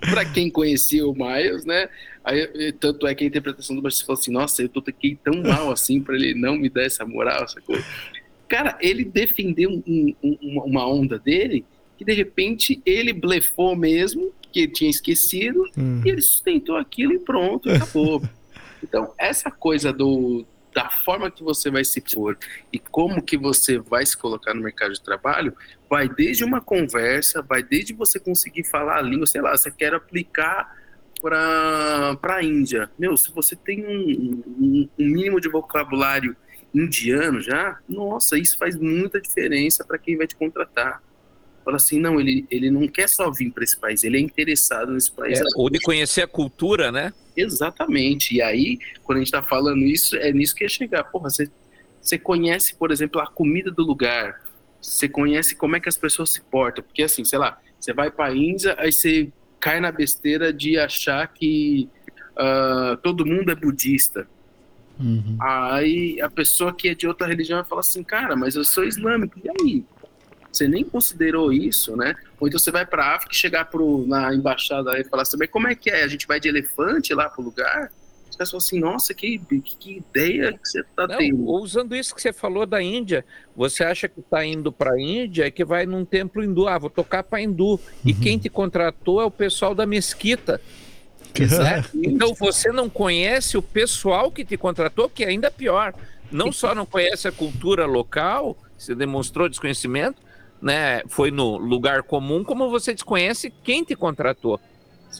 pra 0.00 0.24
quem 0.24 0.50
conhecia 0.50 1.06
o 1.06 1.12
Miles, 1.12 1.64
né? 1.64 1.88
Aí, 2.24 2.72
tanto 2.72 3.06
é 3.06 3.14
que 3.14 3.24
a 3.24 3.26
interpretação 3.26 3.74
do 3.74 3.82
baixista 3.82 4.06
falou 4.06 4.20
assim: 4.20 4.32
Nossa, 4.32 4.62
eu 4.62 4.68
tô 4.68 4.82
aqui 4.86 5.18
tão 5.22 5.42
mal 5.42 5.70
assim 5.70 6.00
pra 6.00 6.14
ele 6.14 6.34
não 6.34 6.56
me 6.56 6.68
dar 6.68 6.84
essa 6.84 7.04
moral, 7.04 7.48
sacou? 7.48 7.78
Cara, 8.48 8.76
ele 8.80 9.04
defendeu 9.04 9.82
um, 9.86 10.14
um, 10.22 10.62
uma 10.64 10.86
onda 10.86 11.18
dele 11.18 11.64
que 11.96 12.04
de 12.04 12.12
repente 12.12 12.80
ele 12.84 13.12
blefou 13.12 13.74
mesmo 13.74 14.32
que 14.52 14.60
ele 14.60 14.72
tinha 14.72 14.90
esquecido, 14.90 15.64
uhum. 15.76 16.02
e 16.04 16.10
ele 16.10 16.20
sustentou 16.20 16.76
aquilo 16.76 17.14
e 17.14 17.18
pronto, 17.18 17.70
acabou. 17.70 18.22
então, 18.84 19.12
essa 19.16 19.50
coisa 19.50 19.92
do, 19.92 20.44
da 20.74 20.90
forma 20.90 21.30
que 21.30 21.42
você 21.42 21.70
vai 21.70 21.84
se 21.84 22.00
pôr 22.00 22.38
e 22.72 22.78
como 22.78 23.22
que 23.22 23.36
você 23.36 23.78
vai 23.78 24.04
se 24.04 24.16
colocar 24.16 24.54
no 24.54 24.62
mercado 24.62 24.92
de 24.92 25.02
trabalho, 25.02 25.56
vai 25.88 26.08
desde 26.08 26.44
uma 26.44 26.60
conversa, 26.60 27.42
vai 27.42 27.62
desde 27.62 27.92
você 27.94 28.20
conseguir 28.20 28.64
falar 28.64 28.98
a 28.98 29.02
língua, 29.02 29.26
sei 29.26 29.40
lá, 29.40 29.56
você 29.56 29.70
quer 29.70 29.94
aplicar 29.94 30.81
para 31.22 32.36
a 32.36 32.42
Índia. 32.42 32.90
Meu, 32.98 33.16
se 33.16 33.32
você 33.32 33.56
tem 33.56 33.86
um, 33.86 34.42
um, 34.46 34.88
um, 34.98 35.06
mínimo 35.06 35.40
de 35.40 35.48
vocabulário 35.48 36.36
indiano 36.74 37.40
já, 37.40 37.78
nossa, 37.88 38.38
isso 38.38 38.58
faz 38.58 38.76
muita 38.76 39.20
diferença 39.20 39.84
para 39.84 39.98
quem 39.98 40.16
vai 40.16 40.26
te 40.26 40.34
contratar 40.34 41.02
fala 41.64 41.76
assim, 41.76 41.98
não, 42.00 42.20
ele, 42.20 42.46
ele 42.50 42.70
não 42.70 42.86
quer 42.88 43.08
só 43.08 43.30
vir 43.30 43.50
para 43.50 43.64
esse 43.64 43.76
país, 43.76 44.04
ele 44.04 44.16
é 44.16 44.20
interessado 44.20 44.92
nesse 44.92 45.10
país. 45.10 45.40
É, 45.40 45.44
ou 45.56 45.70
de 45.70 45.78
conhecer 45.80 46.22
a 46.22 46.26
cultura, 46.26 46.90
né? 46.90 47.12
Exatamente. 47.36 48.34
E 48.34 48.42
aí, 48.42 48.78
quando 49.04 49.18
a 49.18 49.20
gente 49.20 49.28
está 49.28 49.42
falando 49.42 49.82
isso, 49.82 50.16
é 50.16 50.32
nisso 50.32 50.54
que 50.54 50.64
é 50.64 50.68
chegar. 50.68 51.04
Porra, 51.04 51.30
você, 51.30 51.50
você 52.00 52.18
conhece, 52.18 52.74
por 52.74 52.90
exemplo, 52.90 53.20
a 53.20 53.26
comida 53.26 53.70
do 53.70 53.82
lugar, 53.82 54.42
você 54.80 55.08
conhece 55.08 55.54
como 55.54 55.76
é 55.76 55.80
que 55.80 55.88
as 55.88 55.96
pessoas 55.96 56.30
se 56.30 56.40
portam, 56.42 56.82
porque 56.84 57.02
assim, 57.02 57.24
sei 57.24 57.38
lá, 57.38 57.58
você 57.78 57.92
vai 57.92 58.10
para 58.10 58.32
a 58.32 58.36
Índia, 58.36 58.74
aí 58.78 58.92
você 58.92 59.32
cai 59.62 59.80
na 59.80 59.92
besteira 59.92 60.52
de 60.52 60.76
achar 60.76 61.24
que 61.28 61.88
uh, 62.32 62.96
todo 62.96 63.24
mundo 63.24 63.52
é 63.52 63.54
budista. 63.54 64.26
Uhum. 64.98 65.38
Aí 65.40 66.20
a 66.20 66.28
pessoa 66.28 66.74
que 66.74 66.88
é 66.88 66.94
de 66.96 67.06
outra 67.06 67.28
religião 67.28 67.60
vai 67.60 67.68
falar 67.68 67.80
assim, 67.80 68.02
cara, 68.02 68.34
mas 68.34 68.56
eu 68.56 68.64
sou 68.64 68.82
islâmico, 68.84 69.38
e 69.38 69.48
aí? 69.48 69.84
Você 70.52 70.66
nem 70.66 70.84
considerou 70.84 71.52
isso, 71.52 71.96
né? 71.96 72.14
Ou 72.40 72.48
então 72.48 72.58
você 72.58 72.72
vai 72.72 72.84
para 72.84 73.04
a 73.04 73.14
África 73.14 73.32
e 73.32 73.38
chegar 73.38 73.66
pro, 73.66 74.04
na 74.06 74.34
embaixada 74.34 74.98
e 74.98 75.04
falar 75.04 75.22
assim, 75.22 75.36
mas 75.38 75.48
como 75.48 75.68
é 75.68 75.76
que 75.76 75.90
é? 75.90 76.02
A 76.02 76.08
gente 76.08 76.26
vai 76.26 76.40
de 76.40 76.48
elefante 76.48 77.14
lá 77.14 77.30
pro 77.30 77.42
lugar? 77.42 77.90
Caras 78.36 78.50
falam 78.50 78.58
assim, 78.58 78.80
nossa, 78.80 79.14
que, 79.14 79.38
que, 79.38 79.60
que 79.60 79.96
ideia 79.98 80.52
que 80.52 80.68
você 80.68 80.80
está 80.80 81.08
tendo. 81.08 81.48
Usando 81.48 81.94
isso 81.94 82.14
que 82.14 82.22
você 82.22 82.32
falou 82.32 82.66
da 82.66 82.82
Índia, 82.82 83.24
você 83.54 83.84
acha 83.84 84.08
que 84.08 84.20
está 84.20 84.44
indo 84.44 84.72
para 84.72 84.94
a 84.94 85.00
Índia 85.00 85.46
e 85.46 85.50
que 85.50 85.64
vai 85.64 85.86
num 85.86 86.04
templo 86.04 86.42
hindu, 86.42 86.68
ah, 86.68 86.78
vou 86.78 86.90
tocar 86.90 87.22
para 87.22 87.40
hindu. 87.40 87.72
Uhum. 87.72 87.78
E 88.04 88.14
quem 88.14 88.38
te 88.38 88.48
contratou 88.48 89.20
é 89.20 89.24
o 89.24 89.30
pessoal 89.30 89.74
da 89.74 89.86
mesquita. 89.86 90.60
Né? 91.40 91.84
Então 91.94 92.34
você 92.34 92.70
não 92.70 92.90
conhece 92.90 93.56
o 93.56 93.62
pessoal 93.62 94.30
que 94.30 94.44
te 94.44 94.56
contratou, 94.56 95.08
que 95.08 95.24
é 95.24 95.28
ainda 95.28 95.50
pior. 95.50 95.94
Não 96.30 96.50
só 96.50 96.74
não 96.74 96.86
conhece 96.86 97.28
a 97.28 97.32
cultura 97.32 97.86
local, 97.86 98.56
você 98.76 98.94
demonstrou 98.94 99.48
desconhecimento, 99.48 100.20
né, 100.60 101.02
foi 101.08 101.30
no 101.30 101.56
lugar 101.56 102.02
comum, 102.02 102.44
como 102.44 102.70
você 102.70 102.94
desconhece 102.94 103.52
quem 103.62 103.84
te 103.84 103.94
contratou. 103.94 104.60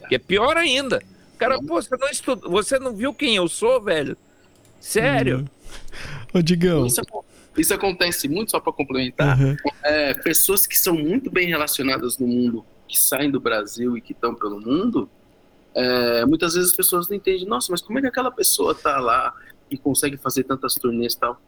Que 0.09 0.15
é 0.15 0.19
pior 0.19 0.57
ainda. 0.57 1.03
Cara, 1.43 1.61
pô, 1.61 1.83
você 1.83 1.97
não, 1.97 2.09
estuda, 2.09 2.49
você 2.49 2.79
não 2.79 2.95
viu 2.95 3.13
quem 3.13 3.35
eu 3.35 3.49
sou, 3.49 3.81
velho? 3.83 4.17
Sério? 4.79 5.41
Hum. 5.41 6.39
Ô, 6.39 6.43
Digão. 6.43 6.87
Isso, 6.87 7.01
isso, 7.59 7.75
acontece 7.75 8.29
muito, 8.29 8.53
só 8.53 8.61
para 8.61 8.73
complementar. 8.73 9.41
Uhum. 9.41 9.57
É, 9.83 10.15
pessoas 10.15 10.67
que 10.67 10.79
são 10.79 10.95
muito 10.95 11.31
bem 11.31 11.49
relacionadas 11.49 12.17
no 12.17 12.27
mundo, 12.29 12.65
que 12.87 13.01
saem 13.01 13.31
do 13.31 13.41
Brasil 13.41 13.97
e 13.97 14.01
que 14.01 14.13
estão 14.13 14.35
pelo 14.35 14.61
mundo, 14.61 15.11
é, 15.75 16.25
muitas 16.27 16.55
vezes 16.55 16.71
as 16.71 16.77
pessoas 16.77 17.09
não 17.09 17.17
entendem, 17.17 17.45
nossa, 17.47 17.73
mas 17.73 17.81
como 17.81 17.99
é 17.99 18.03
que 18.03 18.09
aquela 18.09 18.31
pessoa 18.31 18.75
tá 18.75 19.01
lá 19.01 19.35
e 19.71 19.77
consegue 19.77 20.17
fazer 20.17 20.45
tantas 20.45 20.75
turnês 20.75 21.15
e 21.15 21.19
tal? 21.19 21.41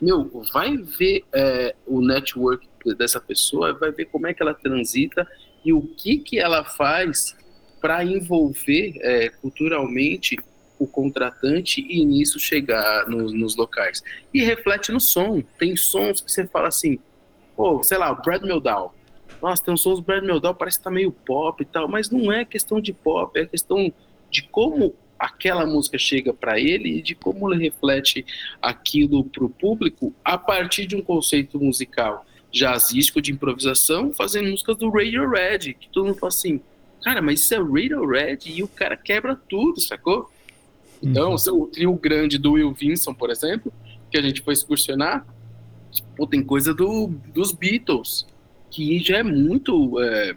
Meu, 0.00 0.28
vai 0.52 0.76
ver 0.76 1.24
é, 1.32 1.74
o 1.86 2.00
network 2.00 2.68
dessa 2.98 3.20
pessoa, 3.20 3.72
vai 3.72 3.92
ver 3.92 4.06
como 4.06 4.26
é 4.26 4.34
que 4.34 4.42
ela 4.42 4.54
transita 4.54 5.26
e 5.64 5.72
o 5.72 5.82
que, 5.82 6.18
que 6.18 6.38
ela 6.38 6.64
faz 6.64 7.36
para 7.86 8.04
envolver 8.04 8.98
é, 9.00 9.28
culturalmente 9.28 10.36
o 10.76 10.88
contratante 10.88 11.80
e 11.88 12.04
nisso 12.04 12.36
chegar 12.36 13.08
nos, 13.08 13.32
nos, 13.32 13.54
locais. 13.54 14.02
E 14.34 14.42
reflete 14.42 14.90
no 14.90 14.98
som. 14.98 15.40
Tem 15.56 15.76
sons 15.76 16.20
que 16.20 16.32
você 16.32 16.44
fala 16.48 16.66
assim, 16.66 16.98
pô, 17.54 17.80
sei 17.84 17.96
lá, 17.96 18.10
o 18.10 18.20
Brad 18.20 18.42
Meldau. 18.42 18.92
Nossa, 19.40 19.62
tem 19.62 19.72
uns 19.72 19.82
sons 19.82 20.00
do 20.00 20.04
Brad 20.04 20.24
Meldau, 20.24 20.52
parece 20.52 20.78
que 20.78 20.82
tá 20.82 20.90
meio 20.90 21.12
pop 21.12 21.62
e 21.62 21.64
tal, 21.64 21.86
mas 21.86 22.10
não 22.10 22.32
é 22.32 22.44
questão 22.44 22.80
de 22.80 22.92
pop, 22.92 23.38
é 23.38 23.46
questão 23.46 23.92
de 24.32 24.42
como 24.42 24.92
aquela 25.16 25.64
música 25.64 25.96
chega 25.96 26.34
para 26.34 26.58
ele 26.58 26.98
e 26.98 27.02
de 27.02 27.14
como 27.14 27.54
ele 27.54 27.62
reflete 27.62 28.26
aquilo 28.60 29.22
para 29.22 29.44
o 29.44 29.48
público 29.48 30.12
a 30.24 30.36
partir 30.36 30.86
de 30.86 30.96
um 30.96 31.02
conceito 31.02 31.60
musical 31.60 32.26
jazzístico 32.50 33.22
de 33.22 33.30
improvisação, 33.30 34.12
fazendo 34.12 34.50
músicas 34.50 34.76
do 34.76 34.90
Radiohead, 34.90 35.74
que 35.74 35.88
todo 35.88 36.06
mundo 36.06 36.18
fala 36.18 36.28
assim, 36.28 36.60
cara, 37.02 37.22
mas 37.22 37.40
isso 37.40 37.54
é 37.54 37.58
Radiohead 37.58 38.50
e 38.50 38.62
o 38.62 38.68
cara 38.68 38.96
quebra 38.96 39.36
tudo, 39.36 39.80
sacou? 39.80 40.30
Então, 41.02 41.30
uhum. 41.30 41.62
o 41.62 41.66
trio 41.66 41.92
grande 41.94 42.38
do 42.38 42.52
Will 42.52 42.72
Vinson, 42.72 43.14
por 43.14 43.30
exemplo, 43.30 43.72
que 44.10 44.18
a 44.18 44.22
gente 44.22 44.42
foi 44.42 44.54
excursionar, 44.54 45.26
pô, 46.16 46.26
tem 46.26 46.42
coisa 46.42 46.72
do, 46.74 47.08
dos 47.32 47.52
Beatles, 47.52 48.26
que 48.70 48.98
já 48.98 49.18
é 49.18 49.22
muito 49.22 50.00
é, 50.00 50.34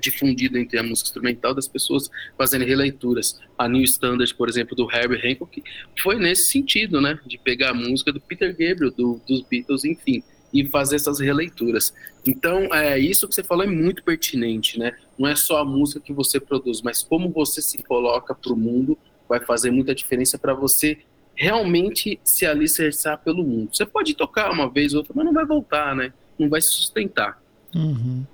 difundido 0.00 0.58
entre 0.58 0.78
a 0.78 0.82
música 0.82 1.08
instrumental 1.08 1.54
das 1.54 1.68
pessoas 1.68 2.10
fazendo 2.36 2.64
releituras. 2.64 3.40
A 3.56 3.68
New 3.68 3.82
Standard, 3.82 4.34
por 4.34 4.48
exemplo, 4.48 4.74
do 4.74 4.90
Herbie 4.90 5.20
Hancock, 5.24 5.62
foi 6.02 6.16
nesse 6.16 6.50
sentido, 6.50 7.00
né? 7.00 7.18
De 7.26 7.38
pegar 7.38 7.70
a 7.70 7.74
música 7.74 8.12
do 8.12 8.20
Peter 8.20 8.50
Gabriel, 8.50 8.90
do, 8.90 9.20
dos 9.26 9.42
Beatles, 9.42 9.84
enfim, 9.84 10.22
e 10.54 10.64
fazer 10.68 10.96
essas 10.96 11.18
releituras. 11.18 11.92
Então, 12.24 12.72
é, 12.72 12.96
isso 12.98 13.26
que 13.26 13.34
você 13.34 13.42
falou 13.42 13.64
é 13.64 13.68
muito 13.68 14.04
pertinente, 14.04 14.78
né? 14.78 14.96
Não 15.18 15.28
é 15.28 15.34
só 15.34 15.58
a 15.58 15.64
música 15.64 15.98
que 16.00 16.12
você 16.12 16.38
produz, 16.38 16.80
mas 16.80 17.02
como 17.02 17.28
você 17.28 17.60
se 17.60 17.82
coloca 17.82 18.32
para 18.34 18.52
o 18.52 18.56
mundo 18.56 18.96
vai 19.28 19.40
fazer 19.40 19.72
muita 19.72 19.94
diferença 19.94 20.38
para 20.38 20.54
você 20.54 20.98
realmente 21.34 22.20
se 22.22 22.46
alicerçar 22.46 23.18
pelo 23.18 23.42
mundo. 23.42 23.70
Você 23.72 23.84
pode 23.84 24.14
tocar 24.14 24.52
uma 24.52 24.70
vez 24.70 24.92
ou 24.94 24.98
outra, 24.98 25.12
mas 25.16 25.24
não 25.26 25.32
vai 25.32 25.44
voltar, 25.44 25.96
né? 25.96 26.12
Não 26.38 26.48
vai 26.48 26.60
se 26.60 26.68
sustentar. 26.68 27.42
Uhum. 27.74 28.24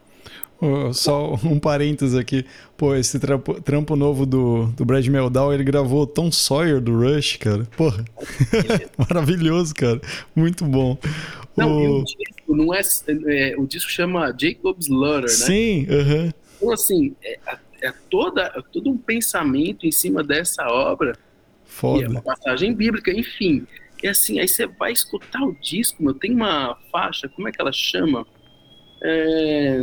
Só 0.93 1.35
um 1.43 1.59
parênteses 1.59 2.15
aqui. 2.15 2.45
Pô, 2.77 2.95
esse 2.95 3.19
trampo, 3.19 3.61
trampo 3.63 3.97
novo 3.97 4.27
do, 4.27 4.67
do 4.77 4.85
Brad 4.85 5.07
Meldau, 5.07 5.53
ele 5.53 5.65
gravou 5.65 6.07
Tom 6.07 6.31
Sawyer 6.31 6.81
do 6.81 6.99
Rush, 6.99 7.37
cara. 7.37 7.65
Porra. 7.77 8.05
Maravilhoso, 8.99 9.75
cara. 9.75 10.01
Muito 10.37 10.65
bom. 10.65 10.99
Não, 11.57 11.71
o... 11.73 12.01
o 12.01 12.05
disco 12.05 12.57
não 12.57 12.75
é, 12.75 12.81
é, 13.27 13.57
O 13.57 13.67
disco 13.67 13.91
chama 13.91 14.35
Jacob's 14.39 14.89
Ladder, 14.89 15.23
né? 15.23 15.29
Sim, 15.29 15.87
aham. 15.89 16.33
Então, 16.57 16.73
assim, 16.73 17.17
é, 17.25 17.39
é, 17.83 17.93
toda, 18.11 18.53
é 18.55 18.63
todo 18.71 18.91
um 18.91 18.99
pensamento 18.99 19.87
em 19.87 19.93
cima 19.93 20.23
dessa 20.23 20.67
obra. 20.69 21.17
Foda. 21.65 22.05
é 22.05 22.09
uma 22.09 22.21
passagem 22.21 22.75
bíblica, 22.75 23.11
enfim. 23.11 23.67
E 24.03 24.09
assim, 24.09 24.39
aí 24.39 24.49
você 24.49 24.67
vai 24.67 24.93
escutar 24.93 25.43
o 25.43 25.57
disco, 25.61 26.03
meu, 26.03 26.13
tem 26.13 26.35
uma 26.35 26.77
faixa, 26.93 27.29
como 27.29 27.49
é 27.49 27.53
que 27.53 27.61
ela 27.61 27.73
chama? 27.73 28.27
É 29.03 29.81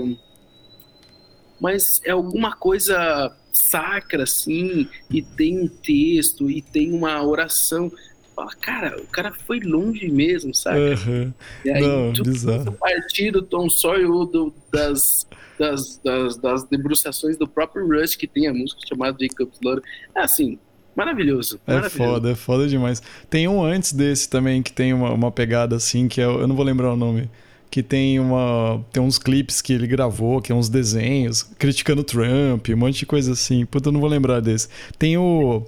mas 1.59 2.01
é 2.03 2.11
alguma 2.11 2.55
coisa 2.55 3.35
sacra, 3.51 4.23
assim, 4.23 4.87
e 5.09 5.21
tem 5.21 5.59
um 5.59 5.67
texto, 5.67 6.49
e 6.49 6.61
tem 6.61 6.91
uma 6.93 7.23
oração. 7.23 7.91
Fala, 8.35 8.51
cara, 8.55 9.01
o 9.01 9.07
cara 9.07 9.31
foi 9.31 9.59
longe 9.59 10.09
mesmo, 10.09 10.53
sabe? 10.53 10.79
Uhum. 10.79 11.33
E 11.65 11.69
aí, 11.71 11.81
Não, 11.81 12.13
tudo 12.13 12.31
bizarro. 12.31 12.69
a 12.69 12.71
partir 12.71 13.31
do 13.31 13.41
Tom 13.41 13.67
Sawyer 13.69 14.09
ou 14.11 14.25
do, 14.25 14.53
das, 14.71 15.27
das, 15.57 15.99
das, 16.03 16.37
das, 16.37 16.63
debruçações 16.65 17.35
do 17.35 17.47
próprio 17.47 17.87
Rush, 17.87 18.15
que 18.15 18.27
tem 18.27 18.47
a 18.47 18.53
música 18.53 18.79
chamada 18.87 19.17
Jacob's 19.19 19.59
Ladder. 19.63 19.83
É 20.15 20.21
assim, 20.21 20.59
maravilhoso. 20.95 21.59
É 21.65 21.73
maravilhoso. 21.73 22.13
foda, 22.13 22.31
é 22.31 22.35
foda 22.35 22.67
demais. 22.67 23.01
Tem 23.27 23.47
um 23.47 23.63
antes 23.63 23.91
desse 23.91 24.29
também 24.29 24.61
que 24.61 24.71
tem 24.71 24.93
uma, 24.93 25.11
uma 25.11 25.31
pegada 25.31 25.75
assim, 25.75 26.07
que 26.07 26.21
é, 26.21 26.25
eu 26.25 26.47
não 26.47 26.55
vou 26.55 26.63
lembrar 26.63 26.93
o 26.93 26.95
nome 26.95 27.27
que 27.69 27.83
tem 27.83 28.19
uma 28.19 28.83
tem 28.91 29.01
uns 29.01 29.17
clipes 29.17 29.61
que 29.61 29.73
ele 29.73 29.87
gravou, 29.87 30.41
que 30.41 30.51
é 30.51 30.55
uns 30.55 30.69
desenhos 30.69 31.43
criticando 31.43 32.03
Trump, 32.03 32.69
um 32.69 32.77
monte 32.77 32.99
de 32.99 33.05
coisa 33.05 33.33
assim. 33.33 33.65
Puta, 33.65 33.89
eu 33.89 33.93
não 33.93 33.99
vou 33.99 34.09
lembrar 34.09 34.39
desse. 34.39 34.69
Tem 34.97 35.17
o 35.17 35.65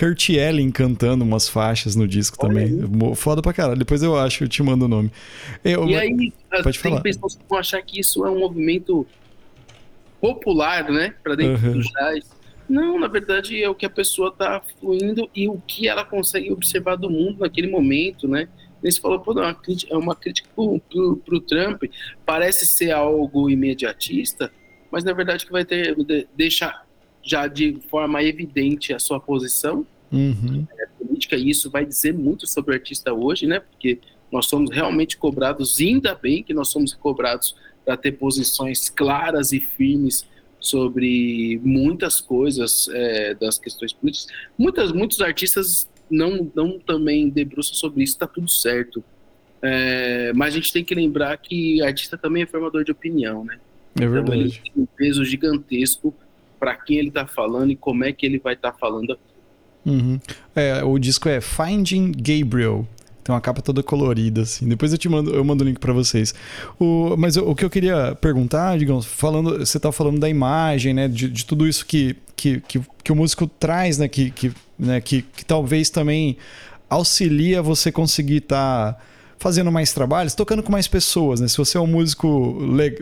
Kurt 0.00 0.30
Elling 0.30 0.70
cantando 0.70 1.22
umas 1.24 1.46
faixas 1.48 1.94
no 1.94 2.08
disco 2.08 2.38
Olha 2.40 2.48
também. 2.48 3.08
Aí. 3.08 3.14
Foda 3.14 3.42
pra 3.42 3.52
caralho. 3.52 3.78
Depois 3.78 4.02
eu 4.02 4.16
acho, 4.16 4.44
eu 4.44 4.48
te 4.48 4.62
mando 4.62 4.86
o 4.86 4.88
nome. 4.88 5.10
Eu, 5.62 5.86
e 5.86 5.94
aí, 5.94 6.32
pode 6.62 6.80
tem 6.80 6.90
falar. 6.90 7.02
pessoas 7.02 7.36
que 7.36 7.42
vão 7.48 7.58
achar 7.58 7.82
que 7.82 8.00
isso 8.00 8.24
é 8.24 8.30
um 8.30 8.38
movimento 8.38 9.06
popular, 10.18 10.90
né? 10.90 11.14
Pra 11.22 11.34
dentro 11.34 11.66
uhum. 11.66 11.72
do 11.74 11.82
jazz. 11.82 12.30
Não, 12.66 12.98
na 12.98 13.08
verdade 13.08 13.62
é 13.62 13.68
o 13.68 13.74
que 13.74 13.84
a 13.84 13.90
pessoa 13.90 14.30
tá 14.30 14.62
fluindo 14.78 15.28
e 15.34 15.48
o 15.48 15.60
que 15.66 15.88
ela 15.88 16.04
consegue 16.04 16.52
observar 16.52 16.96
do 16.96 17.10
mundo 17.10 17.40
naquele 17.40 17.68
momento, 17.68 18.28
né? 18.28 18.48
Ele 18.82 18.92
falou, 18.96 19.20
pô, 19.20 19.34
não, 19.34 19.42
é 19.44 19.96
uma 19.96 20.14
crítica 20.14 20.48
para 20.54 20.64
o 21.34 21.40
Trump, 21.40 21.84
parece 22.24 22.66
ser 22.66 22.92
algo 22.92 23.50
imediatista, 23.50 24.52
mas 24.90 25.04
na 25.04 25.12
verdade 25.12 25.44
que 25.44 25.52
vai 25.52 25.64
ter 25.64 25.96
deixar 26.36 26.86
já 27.22 27.46
de 27.46 27.78
forma 27.88 28.22
evidente 28.22 28.94
a 28.94 28.98
sua 28.98 29.20
posição 29.20 29.86
uhum. 30.10 30.66
é, 30.78 30.86
política, 30.86 31.36
e 31.36 31.50
isso 31.50 31.70
vai 31.70 31.84
dizer 31.84 32.14
muito 32.14 32.46
sobre 32.46 32.72
o 32.72 32.74
artista 32.74 33.12
hoje, 33.12 33.46
né? 33.46 33.60
Porque 33.60 33.98
nós 34.32 34.46
somos 34.46 34.70
realmente 34.70 35.16
cobrados, 35.16 35.78
ainda 35.78 36.14
bem 36.14 36.42
que 36.42 36.54
nós 36.54 36.68
somos 36.68 36.94
cobrados 36.94 37.54
para 37.84 37.96
ter 37.96 38.12
posições 38.12 38.88
claras 38.88 39.52
e 39.52 39.60
firmes 39.60 40.26
sobre 40.60 41.60
muitas 41.64 42.20
coisas 42.20 42.88
é, 42.92 43.34
das 43.34 43.58
questões 43.58 43.92
políticas. 43.92 44.32
Muitas, 44.58 44.92
muitos 44.92 45.20
artistas 45.20 45.88
não, 46.10 46.50
não 46.54 46.78
também 46.78 47.28
debruça 47.28 47.74
sobre 47.74 48.02
isso, 48.02 48.14
está 48.14 48.26
tudo 48.26 48.50
certo. 48.50 49.02
É, 49.62 50.32
mas 50.34 50.54
a 50.54 50.56
gente 50.56 50.72
tem 50.72 50.84
que 50.84 50.94
lembrar 50.94 51.36
que 51.36 51.82
artista 51.82 52.16
também 52.16 52.42
é 52.42 52.46
formador 52.46 52.82
de 52.84 52.92
opinião, 52.92 53.44
né? 53.44 53.58
É 54.00 54.06
verdade. 54.06 54.40
Então 54.40 54.62
tem 54.62 54.82
um 54.82 54.86
peso 54.86 55.24
gigantesco 55.24 56.14
para 56.58 56.74
quem 56.76 56.98
ele 56.98 57.08
está 57.08 57.26
falando 57.26 57.70
e 57.70 57.76
como 57.76 58.04
é 58.04 58.12
que 58.12 58.24
ele 58.24 58.38
vai 58.38 58.54
estar 58.54 58.72
tá 58.72 58.78
falando. 58.78 59.18
Uhum. 59.84 60.20
É, 60.54 60.82
o 60.84 60.98
disco 60.98 61.28
é 61.28 61.40
Finding 61.40 62.12
Gabriel. 62.12 62.86
Tem 63.22 63.34
uma 63.34 63.40
capa 63.40 63.60
toda 63.60 63.82
colorida, 63.82 64.42
assim. 64.42 64.68
Depois 64.68 64.92
eu 64.92 64.98
te 64.98 65.08
mando, 65.08 65.30
eu 65.30 65.44
mando 65.44 65.62
o 65.62 65.66
link 65.66 65.78
para 65.78 65.92
vocês. 65.92 66.34
O, 66.78 67.14
mas 67.18 67.36
o, 67.36 67.50
o, 67.50 67.54
que 67.54 67.64
eu 67.64 67.70
queria 67.70 68.16
perguntar, 68.20 68.78
digamos, 68.78 69.04
falando, 69.04 69.58
você 69.58 69.78
tá 69.78 69.92
falando 69.92 70.18
da 70.18 70.28
imagem, 70.28 70.94
né? 70.94 71.06
De, 71.06 71.28
de 71.28 71.44
tudo 71.44 71.68
isso 71.68 71.84
que, 71.84 72.16
que, 72.34 72.60
que, 72.60 72.80
que, 73.04 73.12
o 73.12 73.16
músico 73.16 73.46
traz, 73.46 73.98
né? 73.98 74.08
Que, 74.08 74.30
que, 74.30 74.52
né? 74.78 75.00
que, 75.00 75.22
que 75.22 75.44
talvez 75.44 75.90
também 75.90 76.36
auxilia 76.88 77.62
você 77.62 77.92
conseguir 77.92 78.38
estar. 78.38 78.94
Tá 78.94 79.09
fazendo 79.40 79.72
mais 79.72 79.92
trabalhos, 79.92 80.34
tocando 80.34 80.62
com 80.62 80.70
mais 80.70 80.86
pessoas, 80.86 81.40
né? 81.40 81.48
Se 81.48 81.56
você 81.56 81.78
é 81.78 81.80
um 81.80 81.86
músico, 81.86 82.58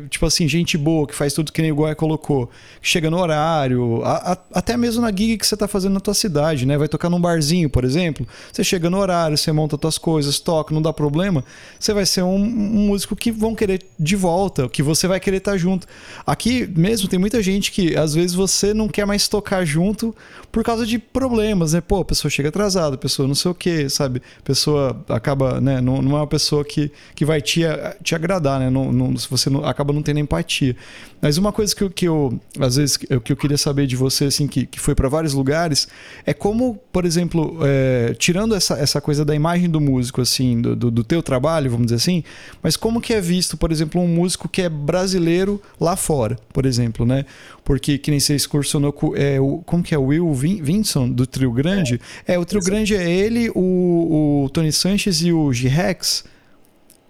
tipo 0.09 0.25
assim, 0.25 0.49
gente 0.49 0.79
boa, 0.79 1.05
que 1.05 1.15
faz 1.15 1.35
tudo 1.35 1.53
que 1.53 1.61
nem 1.61 1.73
o 1.73 1.75
Goya 1.75 1.97
colocou, 1.97 2.49
chega 2.81 3.11
no 3.11 3.19
horário, 3.19 4.03
a, 4.05 4.33
a, 4.33 4.39
até 4.55 4.77
mesmo 4.77 5.03
na 5.03 5.11
gig 5.11 5.37
que 5.37 5.45
você 5.45 5.57
tá 5.57 5.67
fazendo 5.67 5.95
na 5.95 6.01
tua 6.01 6.15
cidade, 6.15 6.65
né? 6.65 6.79
Vai 6.79 6.87
tocar 6.87 7.11
num 7.11 7.21
barzinho, 7.21 7.69
por 7.69 7.85
exemplo, 7.85 8.27
você 8.53 8.63
chega 8.63 8.89
no 8.89 8.99
horário, 8.99 9.37
você 9.37 9.51
monta 9.51 9.77
tuas 9.77 9.99
coisas, 9.99 10.39
toca, 10.39 10.73
não 10.73 10.81
dá 10.81 10.93
problema, 10.93 11.45
você 11.79 11.93
vai 11.93 12.07
ser 12.07 12.23
um, 12.23 12.37
um 12.37 12.87
músico 12.87 13.17
que 13.17 13.33
vão 13.33 13.53
querer 13.53 13.85
de 13.99 14.15
volta, 14.15 14.69
que 14.69 14.81
você 14.83 15.09
vai 15.09 15.19
querer 15.19 15.39
estar 15.39 15.53
tá 15.53 15.59
junto. 15.59 15.89
Aqui 16.25 16.73
mesmo 16.77 17.09
tem 17.09 17.19
muita 17.19 17.43
gente 17.43 17.73
que 17.73 17.97
às 17.97 18.15
vezes 18.15 18.33
você 18.33 18.73
não 18.73 18.87
quer 18.87 19.05
mais 19.05 19.27
tocar 19.27 19.65
junto 19.65 20.15
por 20.53 20.63
causa 20.63 20.87
de 20.87 21.01
problemas, 21.01 21.73
né? 21.73 21.81
Pô, 21.81 21.99
a 21.99 22.05
pessoa 22.05 22.31
chega 22.31 22.49
atrasada, 22.49 22.95
a 22.95 22.99
pessoa 22.99 23.27
não 23.27 23.35
sei 23.35 23.51
o 23.51 23.55
que, 23.55 23.89
sabe? 23.89 24.23
A 24.39 24.43
pessoa 24.43 25.05
acaba, 25.09 25.61
né? 25.61 25.81
Não, 25.81 26.01
não 26.01 26.17
é 26.17 26.28
pessoa 26.29 26.65
que, 26.65 26.91
que 27.15 27.25
vai 27.25 27.41
te, 27.41 27.63
te 28.03 28.15
agradar, 28.15 28.61
né? 28.61 28.71
Não, 28.71 28.93
não, 28.93 29.17
se 29.17 29.29
você 29.29 29.51
não, 29.51 29.65
acaba 29.65 29.93
não 29.93 30.03
tendo 30.03 30.21
empatia. 30.21 30.77
Mas 31.21 31.37
uma 31.37 31.53
coisa 31.53 31.75
que 31.75 31.83
eu, 31.83 31.91
que 31.91 32.07
eu 32.07 32.39
às 32.61 32.77
vezes, 32.77 32.97
que 32.97 33.33
eu 33.33 33.37
queria 33.37 33.59
saber 33.59 33.87
de 33.87 33.97
você, 33.97 34.27
assim, 34.27 34.47
que, 34.47 34.67
que 34.67 34.79
foi 34.79 34.95
para 34.95 35.09
vários 35.09 35.35
lugares, 35.35 35.89
é 36.25 36.33
como, 36.33 36.79
por 36.93 37.05
exemplo, 37.05 37.59
é, 37.63 38.15
tirando 38.19 38.55
essa, 38.55 38.75
essa 38.75 39.01
coisa 39.01 39.25
da 39.25 39.35
imagem 39.35 39.69
do 39.69 39.81
músico, 39.81 40.21
assim, 40.21 40.61
do, 40.61 40.77
do, 40.77 40.91
do 40.91 41.05
teu 41.05 41.23
trabalho, 41.23 41.71
vamos 41.71 41.87
dizer 41.87 41.97
assim, 41.97 42.23
mas 42.63 42.77
como 42.77 43.01
que 43.01 43.13
é 43.13 43.21
visto, 43.21 43.57
por 43.57 43.73
exemplo, 43.73 44.01
um 44.01 44.07
músico 44.07 44.49
que 44.49 44.63
é 44.63 44.69
brasileiro 44.69 45.61
lá 45.81 45.97
fora, 45.97 46.37
por 46.53 46.65
exemplo, 46.67 47.05
né? 47.05 47.25
Porque 47.65 47.99
que 47.99 48.11
nem 48.11 48.21
você 48.21 48.35
excursionou 48.35 48.93
com, 48.93 49.15
é, 49.17 49.41
o, 49.41 49.59
como 49.59 49.83
que 49.83 49.95
é, 49.95 49.99
o 49.99 50.05
Will 50.05 50.33
Vinson, 50.33 51.09
do 51.11 51.27
Trio 51.27 51.53
Grande? 51.53 52.01
É, 52.27 52.35
é 52.35 52.39
o 52.39 52.45
Trio 52.45 52.63
Grande 52.63 52.97
é 52.97 53.11
ele, 53.11 53.51
o, 53.55 54.45
o 54.45 54.51
Tony 54.51 54.73
Sanches 54.73 55.21
e 55.23 55.33
o 55.33 55.53
G-Rex. 55.53 56.18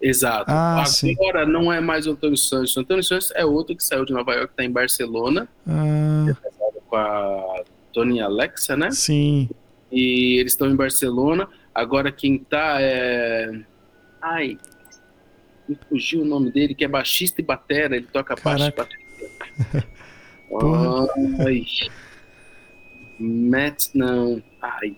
Exato. 0.00 0.44
Ah, 0.48 0.84
Agora 1.20 1.44
sim. 1.44 1.52
não 1.52 1.72
é 1.72 1.80
mais 1.80 2.06
o 2.06 2.12
Antônio 2.12 2.36
Santos. 2.36 2.76
O 2.76 2.80
Antônio 2.80 3.02
Santos 3.02 3.32
é 3.34 3.44
outro 3.44 3.76
que 3.76 3.82
saiu 3.82 4.04
de 4.04 4.12
Nova 4.12 4.32
York, 4.32 4.52
está 4.52 4.64
em 4.64 4.70
Barcelona. 4.70 5.48
Ah. 5.66 6.26
É 6.28 6.48
com 6.88 6.96
a 6.96 7.62
Tony 7.92 8.20
Alexa, 8.20 8.76
né? 8.76 8.90
Sim. 8.90 9.48
E 9.92 10.38
eles 10.38 10.52
estão 10.52 10.68
em 10.68 10.76
Barcelona. 10.76 11.48
Agora 11.74 12.10
quem 12.10 12.38
tá 12.38 12.78
é. 12.80 13.60
Ai. 14.20 14.58
Me 15.68 15.78
fugiu 15.88 16.22
o 16.22 16.24
nome 16.24 16.50
dele, 16.50 16.74
que 16.74 16.84
é 16.84 16.88
baixista 16.88 17.40
e 17.40 17.44
batera. 17.44 17.96
Ele 17.96 18.06
toca 18.06 18.34
baixo 18.42 18.66
e 18.66 18.70
batera. 18.70 18.98
Ai. 21.44 21.64
Matt, 23.20 23.88
não. 23.94 24.42
Ai. 24.62 24.96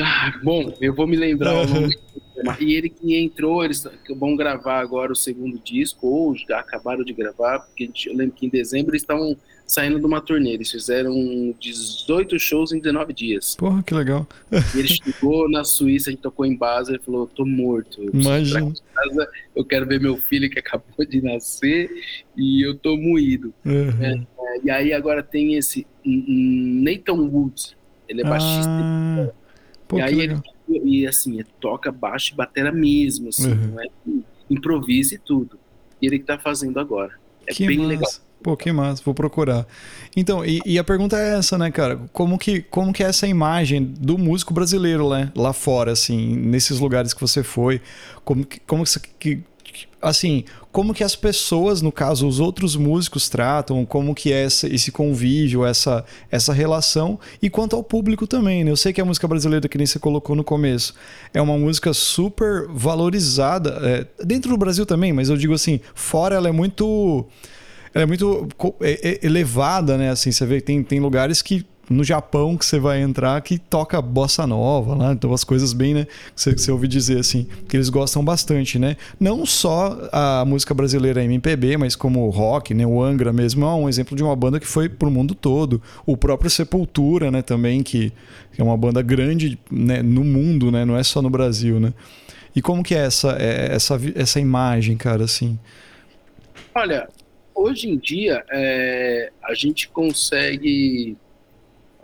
Ah, 0.00 0.38
bom, 0.42 0.74
eu 0.80 0.94
vou 0.94 1.06
me 1.06 1.16
lembrar 1.16 1.54
o 1.54 1.66
nome. 1.66 1.96
E 2.60 2.74
ele 2.74 2.90
que 2.90 3.16
entrou, 3.16 3.64
eles 3.64 3.86
vão 4.18 4.36
gravar 4.36 4.80
agora 4.80 5.12
o 5.12 5.16
segundo 5.16 5.58
disco, 5.58 6.06
ou 6.06 6.36
já 6.36 6.58
acabaram 6.58 7.02
de 7.02 7.12
gravar, 7.12 7.60
porque 7.60 7.90
eu 8.06 8.14
lembro 8.14 8.34
que 8.34 8.44
em 8.44 8.50
dezembro 8.50 8.90
eles 8.90 9.02
estavam 9.02 9.36
saindo 9.66 9.98
de 9.98 10.04
uma 10.04 10.20
turnê. 10.20 10.50
Eles 10.50 10.70
fizeram 10.70 11.14
18 11.58 12.38
shows 12.38 12.72
em 12.72 12.80
19 12.80 13.12
dias. 13.12 13.56
Porra, 13.56 13.82
que 13.82 13.94
legal. 13.94 14.26
E 14.74 14.78
ele 14.78 14.88
chegou 14.88 15.48
na 15.48 15.64
Suíça, 15.64 16.10
a 16.10 16.12
gente 16.12 16.22
tocou 16.22 16.44
em 16.44 16.56
base, 16.56 16.92
ele 16.92 16.98
falou: 16.98 17.26
tô 17.26 17.44
morto. 17.44 18.02
Eu 18.02 18.10
Imagina. 18.12 18.72
Casa, 18.94 19.28
eu 19.54 19.64
quero 19.64 19.86
ver 19.86 20.00
meu 20.00 20.16
filho 20.16 20.50
que 20.50 20.58
acabou 20.58 21.06
de 21.06 21.22
nascer 21.22 21.90
e 22.36 22.66
eu 22.66 22.74
tô 22.74 22.96
moído. 22.96 23.54
Uhum. 23.64 24.02
É, 24.02 24.12
é, 24.12 24.60
e 24.64 24.70
aí 24.70 24.92
agora 24.92 25.22
tem 25.22 25.54
esse 25.54 25.86
Nathan 26.04 27.14
Woods. 27.14 27.76
Ele 28.08 28.20
é 28.20 28.24
baixista. 28.24 28.68
Ah, 28.68 29.30
pô, 29.86 29.98
e 29.98 30.02
aí 30.02 30.20
ele 30.20 30.40
e 30.68 31.06
assim, 31.06 31.42
toca 31.60 31.92
baixo 31.92 32.32
e 32.32 32.36
batera 32.36 32.72
mesmo, 32.72 33.28
assim, 33.28 33.52
Uhum. 33.52 33.66
não 33.68 33.82
é 33.82 33.86
improvisa 34.50 35.14
e 35.14 35.18
tudo. 35.18 35.58
E 36.00 36.06
ele 36.06 36.18
que 36.18 36.24
tá 36.24 36.38
fazendo 36.38 36.78
agora. 36.78 37.12
É 37.46 37.52
que 37.52 37.66
bem 37.66 37.78
massa. 37.78 37.88
legal. 37.88 38.10
Pô, 38.42 38.56
que 38.58 38.70
massa, 38.70 39.02
vou 39.02 39.14
procurar. 39.14 39.66
Então, 40.14 40.44
e, 40.44 40.60
e, 40.66 40.78
a 40.78 40.84
pergunta 40.84 41.16
é 41.18 41.38
essa, 41.38 41.56
né, 41.56 41.70
cara? 41.70 41.98
Como 42.12 42.38
que, 42.38 42.60
como 42.60 42.92
que 42.92 43.02
é 43.02 43.06
essa 43.06 43.26
imagem 43.26 43.82
do 43.82 44.18
músico 44.18 44.52
brasileiro, 44.52 45.08
né? 45.08 45.32
Lá 45.34 45.54
fora, 45.54 45.92
assim, 45.92 46.36
nesses 46.36 46.78
lugares 46.78 47.14
que 47.14 47.20
você 47.22 47.42
foi? 47.42 47.80
Como 48.22 48.44
que, 48.44 48.60
como 48.60 48.84
que, 49.18 49.42
assim, 50.04 50.44
como 50.70 50.92
que 50.92 51.02
as 51.02 51.16
pessoas, 51.16 51.80
no 51.80 51.90
caso, 51.90 52.26
os 52.26 52.40
outros 52.40 52.76
músicos 52.76 53.28
tratam, 53.28 53.84
como 53.84 54.14
que 54.14 54.32
é 54.32 54.44
esse, 54.44 54.66
esse 54.66 54.92
convívio, 54.92 55.64
essa, 55.64 56.04
essa 56.30 56.52
relação, 56.52 57.18
e 57.40 57.48
quanto 57.48 57.74
ao 57.74 57.82
público 57.82 58.26
também, 58.26 58.64
né? 58.64 58.70
Eu 58.70 58.76
sei 58.76 58.92
que 58.92 59.00
a 59.00 59.04
música 59.04 59.26
brasileira, 59.26 59.68
que 59.68 59.78
nem 59.78 59.86
você 59.86 59.98
colocou 59.98 60.36
no 60.36 60.44
começo, 60.44 60.94
é 61.32 61.40
uma 61.40 61.56
música 61.56 61.92
super 61.92 62.66
valorizada, 62.68 63.78
é, 63.82 64.24
dentro 64.24 64.50
do 64.50 64.56
Brasil 64.56 64.84
também, 64.84 65.12
mas 65.12 65.30
eu 65.30 65.36
digo 65.36 65.54
assim, 65.54 65.80
fora 65.94 66.36
ela 66.36 66.48
é 66.48 66.52
muito 66.52 67.26
ela 67.94 68.02
é 68.02 68.06
muito 68.06 68.48
é, 68.80 69.20
é 69.22 69.26
elevada, 69.26 69.96
né? 69.96 70.10
Assim, 70.10 70.32
você 70.32 70.44
vê 70.44 70.56
que 70.56 70.66
tem, 70.66 70.82
tem 70.82 71.00
lugares 71.00 71.40
que 71.40 71.64
no 71.88 72.02
Japão 72.02 72.56
que 72.56 72.64
você 72.64 72.78
vai 72.78 73.00
entrar 73.00 73.40
que 73.40 73.58
toca 73.58 74.00
bossa 74.00 74.46
nova 74.46 74.94
lá, 74.94 75.12
então 75.12 75.32
as 75.32 75.44
coisas 75.44 75.72
bem, 75.72 75.94
né, 75.94 76.04
que 76.04 76.40
você, 76.40 76.54
que 76.54 76.60
você 76.60 76.70
ouve 76.70 76.88
dizer 76.88 77.18
assim, 77.18 77.46
que 77.68 77.76
eles 77.76 77.88
gostam 77.88 78.24
bastante, 78.24 78.78
né? 78.78 78.96
Não 79.18 79.44
só 79.44 80.08
a 80.12 80.44
música 80.44 80.72
brasileira 80.74 81.22
MPB, 81.22 81.76
mas 81.76 81.94
como 81.96 82.26
o 82.26 82.30
rock, 82.30 82.74
né, 82.74 82.86
o 82.86 83.02
Angra 83.02 83.32
mesmo 83.32 83.64
é 83.64 83.74
um 83.74 83.88
exemplo 83.88 84.16
de 84.16 84.22
uma 84.22 84.34
banda 84.34 84.58
que 84.58 84.66
foi 84.66 84.88
pro 84.88 85.10
mundo 85.10 85.34
todo. 85.34 85.82
O 86.06 86.16
próprio 86.16 86.50
Sepultura, 86.50 87.30
né, 87.30 87.42
também 87.42 87.82
que, 87.82 88.12
é 88.56 88.62
uma 88.62 88.76
banda 88.76 89.02
grande, 89.02 89.58
né, 89.70 90.02
no 90.02 90.24
mundo, 90.24 90.70
né, 90.70 90.84
não 90.84 90.96
é 90.96 91.02
só 91.02 91.20
no 91.20 91.30
Brasil, 91.30 91.80
né? 91.80 91.92
E 92.56 92.62
como 92.62 92.84
que 92.84 92.94
é 92.94 92.98
essa 92.98 93.36
é, 93.38 93.74
essa 93.74 94.00
essa 94.14 94.38
imagem, 94.38 94.96
cara, 94.96 95.24
assim? 95.24 95.58
Olha, 96.72 97.08
hoje 97.52 97.88
em 97.88 97.98
dia 97.98 98.44
é, 98.52 99.32
a 99.42 99.54
gente 99.54 99.88
consegue 99.88 101.16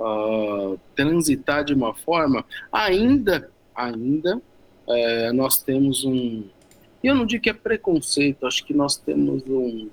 uh, 0.01 0.78
transitar 0.96 1.64
de 1.64 1.74
uma 1.74 1.94
forma 1.94 2.44
ainda 2.72 3.51
ainda 3.74 4.40
é, 4.88 5.32
nós 5.32 5.62
temos 5.62 6.05
um 6.05 6.44
eu 7.03 7.14
não 7.14 7.24
digo 7.24 7.42
que 7.42 7.51
é 7.51 7.55
preconceito 7.55 8.46
acho 8.46 8.64
que 8.64 8.74
nós 8.74 8.96
temos 8.96 9.42
um 9.46 9.88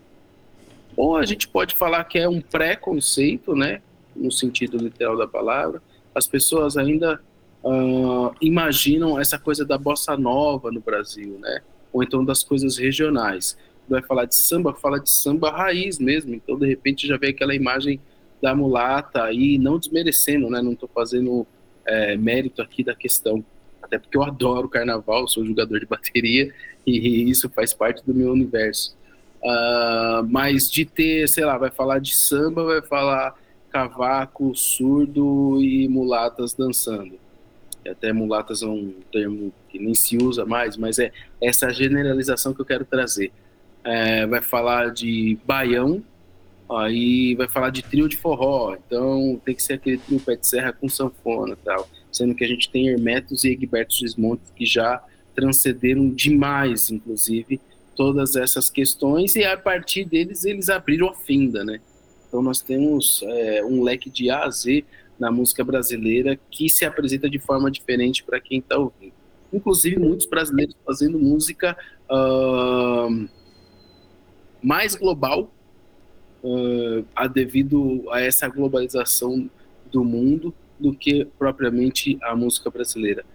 ou 0.95 1.15
a 1.15 1.25
gente 1.25 1.47
pode 1.47 1.75
falar 1.75 2.03
que 2.05 2.17
é 2.17 2.27
um 2.27 2.41
preconceito 2.41 3.55
né 3.55 3.81
no 4.15 4.31
sentido 4.31 4.77
literal 4.77 5.17
da 5.17 5.27
palavra 5.27 5.81
as 6.15 6.25
pessoas 6.25 6.75
ainda 6.77 7.21
uh, 7.63 8.33
imaginam 8.41 9.19
essa 9.19 9.37
coisa 9.37 9.63
da 9.63 9.77
bossa 9.77 10.17
nova 10.17 10.71
no 10.71 10.79
Brasil 10.79 11.37
né 11.39 11.61
ou 11.93 12.01
então 12.01 12.25
das 12.25 12.43
coisas 12.43 12.77
regionais 12.77 13.55
vai 13.87 14.01
falar 14.01 14.25
de 14.25 14.35
samba, 14.35 14.73
fala 14.73 14.99
de 14.99 15.09
samba 15.09 15.49
raiz 15.49 15.97
mesmo. 15.97 16.33
Então, 16.35 16.57
de 16.57 16.67
repente, 16.67 17.07
já 17.07 17.17
vê 17.17 17.29
aquela 17.29 17.55
imagem 17.55 17.99
da 18.41 18.55
mulata 18.55 19.23
aí, 19.23 19.57
não 19.57 19.79
desmerecendo, 19.79 20.49
né? 20.49 20.61
Não 20.61 20.73
estou 20.73 20.89
fazendo 20.93 21.45
é, 21.85 22.15
mérito 22.17 22.61
aqui 22.61 22.83
da 22.83 22.95
questão. 22.95 23.43
Até 23.81 23.97
porque 23.97 24.17
eu 24.17 24.23
adoro 24.23 24.67
carnaval, 24.67 25.27
sou 25.27 25.45
jogador 25.45 25.79
de 25.79 25.85
bateria 25.85 26.53
e 26.85 27.29
isso 27.29 27.49
faz 27.49 27.73
parte 27.73 28.05
do 28.05 28.13
meu 28.13 28.31
universo. 28.31 28.95
Uh, 29.37 30.27
mas 30.29 30.69
de 30.69 30.83
ter, 30.83 31.27
sei 31.29 31.45
lá, 31.45 31.57
vai 31.57 31.69
falar 31.69 31.99
de 31.99 32.15
samba, 32.15 32.63
vai 32.63 32.81
falar 32.81 33.35
cavaco, 33.69 34.55
surdo 34.55 35.61
e 35.61 35.87
mulatas 35.87 36.53
dançando. 36.53 37.19
E 37.85 37.89
até 37.89 38.11
mulatas 38.11 38.61
é 38.61 38.65
um 38.65 38.93
termo 39.11 39.53
que 39.69 39.79
nem 39.79 39.93
se 39.93 40.17
usa 40.17 40.45
mais, 40.45 40.75
mas 40.75 40.99
é 40.99 41.11
essa 41.41 41.69
generalização 41.69 42.53
que 42.53 42.61
eu 42.61 42.65
quero 42.65 42.83
trazer 42.83 43.31
é, 43.83 44.25
vai 44.25 44.41
falar 44.41 44.91
de 44.91 45.37
baião, 45.45 46.03
aí 46.69 47.35
vai 47.35 47.47
falar 47.47 47.69
de 47.69 47.81
trio 47.81 48.09
de 48.09 48.17
forró, 48.17 48.75
então 48.75 49.39
tem 49.45 49.55
que 49.55 49.63
ser 49.63 49.73
aquele 49.73 49.97
trio 49.97 50.19
pé 50.19 50.35
de 50.35 50.45
serra 50.45 50.73
com 50.73 50.89
sanfona 50.89 51.53
e 51.53 51.65
tal, 51.65 51.87
sendo 52.11 52.35
que 52.35 52.43
a 52.43 52.47
gente 52.47 52.69
tem 52.69 52.89
Hermetos 52.89 53.43
e 53.43 53.51
Egberto 53.51 53.95
Desmontes 54.01 54.51
que 54.55 54.65
já 54.65 55.01
transcenderam 55.33 56.09
demais, 56.09 56.89
inclusive, 56.89 57.61
todas 57.95 58.35
essas 58.35 58.69
questões 58.69 59.35
e 59.35 59.43
a 59.43 59.57
partir 59.57 60.03
deles 60.03 60.45
eles 60.45 60.69
abriram 60.69 61.09
a 61.09 61.15
fenda, 61.15 61.63
né? 61.63 61.79
Então 62.27 62.41
nós 62.41 62.61
temos 62.61 63.23
é, 63.23 63.63
um 63.63 63.81
leque 63.81 64.09
de 64.09 64.29
A 64.29 64.43
a 64.43 64.49
Z 64.49 64.83
na 65.17 65.31
música 65.31 65.63
brasileira 65.63 66.39
que 66.51 66.69
se 66.69 66.85
apresenta 66.85 67.29
de 67.29 67.39
forma 67.39 67.71
diferente 67.71 68.23
para 68.23 68.39
quem 68.39 68.59
está 68.59 68.77
ouvindo. 68.77 69.13
Inclusive 69.51 69.97
muitos 69.97 70.27
brasileiros 70.27 70.75
fazendo 70.85 71.17
música 71.17 71.77
uh, 72.09 73.27
mais 74.61 74.93
global 74.93 75.51
uh, 76.43 77.05
a 77.15 77.27
devido 77.27 78.05
a 78.11 78.21
essa 78.21 78.47
globalização 78.47 79.49
do 79.91 80.03
mundo 80.03 80.53
do 80.79 80.93
que 80.93 81.25
propriamente 81.37 82.17
a 82.21 82.35
música 82.35 82.69
brasileira. 82.69 83.25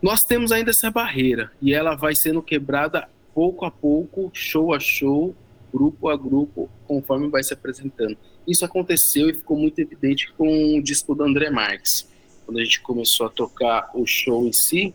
Nós 0.00 0.24
temos 0.24 0.52
ainda 0.52 0.70
essa 0.70 0.90
barreira 0.90 1.50
e 1.60 1.74
ela 1.74 1.94
vai 1.94 2.14
sendo 2.14 2.42
quebrada 2.42 3.08
pouco 3.34 3.64
a 3.64 3.70
pouco, 3.70 4.30
show 4.32 4.72
a 4.72 4.80
show, 4.80 5.34
grupo 5.72 6.08
a 6.08 6.16
grupo, 6.16 6.70
conforme 6.86 7.28
vai 7.28 7.42
se 7.42 7.52
apresentando. 7.52 8.16
Isso 8.46 8.64
aconteceu 8.64 9.28
e 9.28 9.34
ficou 9.34 9.58
muito 9.58 9.78
evidente 9.80 10.32
com 10.32 10.78
o 10.78 10.82
disco 10.82 11.14
do 11.14 11.24
André 11.24 11.50
Marques. 11.50 12.08
Quando 12.44 12.58
a 12.58 12.64
gente 12.64 12.80
começou 12.80 13.26
a 13.26 13.30
tocar 13.30 13.90
o 13.94 14.06
show 14.06 14.46
em 14.46 14.52
si, 14.52 14.94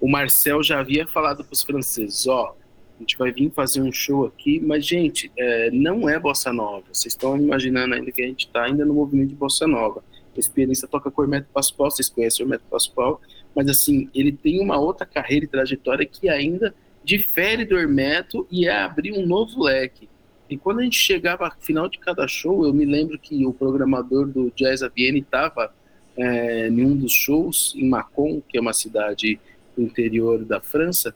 o 0.00 0.08
Marcel 0.08 0.62
já 0.62 0.80
havia 0.80 1.06
falado 1.06 1.44
para 1.44 1.52
os 1.52 1.62
franceses: 1.62 2.26
ó, 2.26 2.52
oh, 2.52 2.65
a 2.96 3.02
gente 3.02 3.16
vai 3.18 3.30
vir 3.30 3.50
fazer 3.50 3.82
um 3.82 3.92
show 3.92 4.24
aqui, 4.24 4.58
mas, 4.60 4.84
gente, 4.84 5.30
é, 5.36 5.70
não 5.70 6.08
é 6.08 6.18
bossa 6.18 6.52
nova. 6.52 6.84
Vocês 6.92 7.12
estão 7.12 7.36
imaginando 7.36 7.94
ainda 7.94 8.10
que 8.10 8.22
a 8.22 8.26
gente 8.26 8.46
está 8.46 8.64
ainda 8.64 8.84
no 8.84 8.94
movimento 8.94 9.28
de 9.28 9.34
bossa 9.34 9.66
nova. 9.66 10.02
Esse 10.36 10.50
pianista 10.50 10.86
toca 10.86 11.10
com 11.10 11.20
o 11.20 11.24
Hermeto 11.24 11.48
Pascoal, 11.52 11.90
vocês 11.90 12.08
conhecem 12.08 12.44
o 12.44 12.46
Hermeto 12.46 12.64
Pascoal, 12.70 13.20
mas, 13.54 13.68
assim, 13.68 14.08
ele 14.14 14.32
tem 14.32 14.60
uma 14.60 14.78
outra 14.78 15.06
carreira 15.06 15.44
e 15.44 15.48
trajetória 15.48 16.06
que 16.06 16.28
ainda 16.28 16.74
difere 17.04 17.64
do 17.64 17.78
Hermeto 17.78 18.46
e 18.50 18.66
é 18.66 18.76
abrir 18.76 19.12
um 19.12 19.26
novo 19.26 19.62
leque. 19.62 20.08
E 20.48 20.56
quando 20.56 20.80
a 20.80 20.82
gente 20.82 20.98
chegava 20.98 21.46
ao 21.46 21.52
final 21.60 21.88
de 21.88 21.98
cada 21.98 22.26
show, 22.26 22.64
eu 22.64 22.72
me 22.72 22.84
lembro 22.84 23.18
que 23.18 23.44
o 23.44 23.52
programador 23.52 24.26
do 24.26 24.52
Jazz 24.54 24.80
Vienne 24.94 25.20
estava 25.20 25.72
é, 26.16 26.68
em 26.68 26.84
um 26.84 26.96
dos 26.96 27.12
shows 27.12 27.74
em 27.76 27.88
Macon, 27.88 28.40
que 28.48 28.56
é 28.56 28.60
uma 28.60 28.72
cidade 28.72 29.38
do 29.76 29.82
interior 29.82 30.44
da 30.44 30.60
França, 30.60 31.14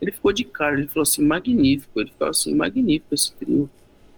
ele 0.00 0.12
ficou 0.12 0.32
de 0.32 0.44
cara, 0.44 0.78
ele 0.78 0.88
falou 0.88 1.02
assim, 1.02 1.24
magnífico. 1.24 2.00
Ele 2.00 2.12
falou 2.18 2.30
assim, 2.30 2.54
magnífico 2.54 3.14
esse 3.14 3.32
trio. 3.34 3.68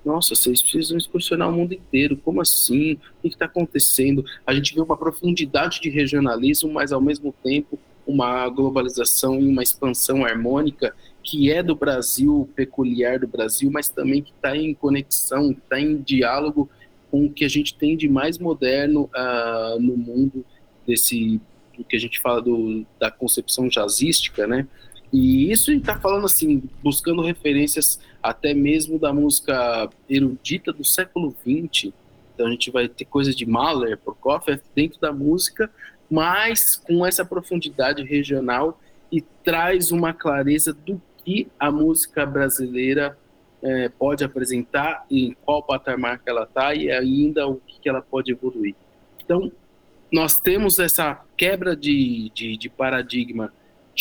Nossa, 0.05 0.35
vocês 0.35 0.63
precisam 0.63 0.97
excursionar 0.97 1.49
o 1.49 1.53
mundo 1.53 1.75
inteiro. 1.75 2.17
Como 2.17 2.41
assim? 2.41 2.99
O 3.19 3.29
que 3.29 3.29
está 3.29 3.45
acontecendo? 3.45 4.25
A 4.47 4.55
gente 4.55 4.75
vê 4.75 4.81
uma 4.81 4.97
profundidade 4.97 5.81
de 5.81 5.91
regionalismo, 5.91 6.73
mas 6.73 6.93
ao 6.93 7.01
mesmo 7.01 7.35
tempo 7.43 7.79
uma 8.07 8.49
globalização 8.49 9.39
e 9.39 9.47
uma 9.47 9.63
expansão 9.63 10.25
harmônica 10.25 10.95
que 11.23 11.53
é 11.53 11.63
do 11.63 11.77
Brasil, 11.77 12.49
peculiar 12.57 13.19
do 13.19 13.29
Brasil, 13.29 13.71
mas 13.71 13.91
também 13.91 14.23
que 14.23 14.31
está 14.31 14.57
em 14.57 14.73
conexão, 14.73 15.51
está 15.51 15.79
em 15.79 16.01
diálogo 16.01 16.71
com 17.11 17.27
o 17.27 17.31
que 17.31 17.45
a 17.45 17.49
gente 17.49 17.75
tem 17.75 17.99
de 17.99 18.09
mais 18.09 18.39
moderno 18.39 19.11
uh, 19.15 19.79
no 19.79 19.95
mundo 19.95 20.45
desse 20.87 21.39
do 21.77 21.85
que 21.85 21.97
a 21.97 22.01
gente 22.01 22.19
fala 22.19 22.41
do, 22.41 22.85
da 22.99 23.11
concepção 23.11 23.69
jazzística, 23.69 24.47
né? 24.47 24.67
E 25.13 25.51
isso 25.51 25.73
está 25.73 25.99
falando 25.99 26.27
assim, 26.27 26.63
buscando 26.83 27.23
referências 27.23 27.99
até 28.23 28.53
mesmo 28.53 28.99
da 28.99 29.13
música 29.13 29.89
erudita 30.09 30.73
do 30.73 30.85
século 30.85 31.35
XX. 31.41 31.93
Então 32.35 32.47
a 32.47 32.51
gente 32.51 32.71
vai 32.71 32.89
ter 32.89 33.05
coisas 33.05 33.35
de 33.35 33.47
Mahler, 33.47 33.99
Prokofiev 33.99 34.61
dentro 34.75 35.01
da 35.01 35.13
música, 35.13 35.71
mas 36.11 36.77
com 36.77 37.05
essa 37.07 37.25
profundidade 37.25 38.03
regional 38.03 38.79
e 39.11 39.21
traz 39.21 39.91
uma 39.91 40.13
clareza 40.13 40.73
do 40.73 41.01
que 41.25 41.49
a 41.59 41.71
música 41.71 42.25
brasileira 42.27 43.19
é, 43.63 43.89
pode 43.89 44.23
apresentar, 44.25 45.05
em 45.11 45.37
qual 45.45 45.63
patamar 45.63 46.19
que 46.19 46.31
ela 46.31 46.45
está 46.45 46.75
e 46.75 46.91
ainda 46.91 47.47
o 47.47 47.57
que, 47.57 47.81
que 47.81 47.89
ela 47.89 48.01
pode 48.01 48.31
evoluir. 48.31 48.75
Então, 49.25 49.51
nós 50.13 50.39
temos 50.39 50.79
essa 50.79 51.23
quebra 51.37 51.77
de, 51.77 52.31
de, 52.35 52.57
de 52.57 52.69
paradigma 52.69 53.53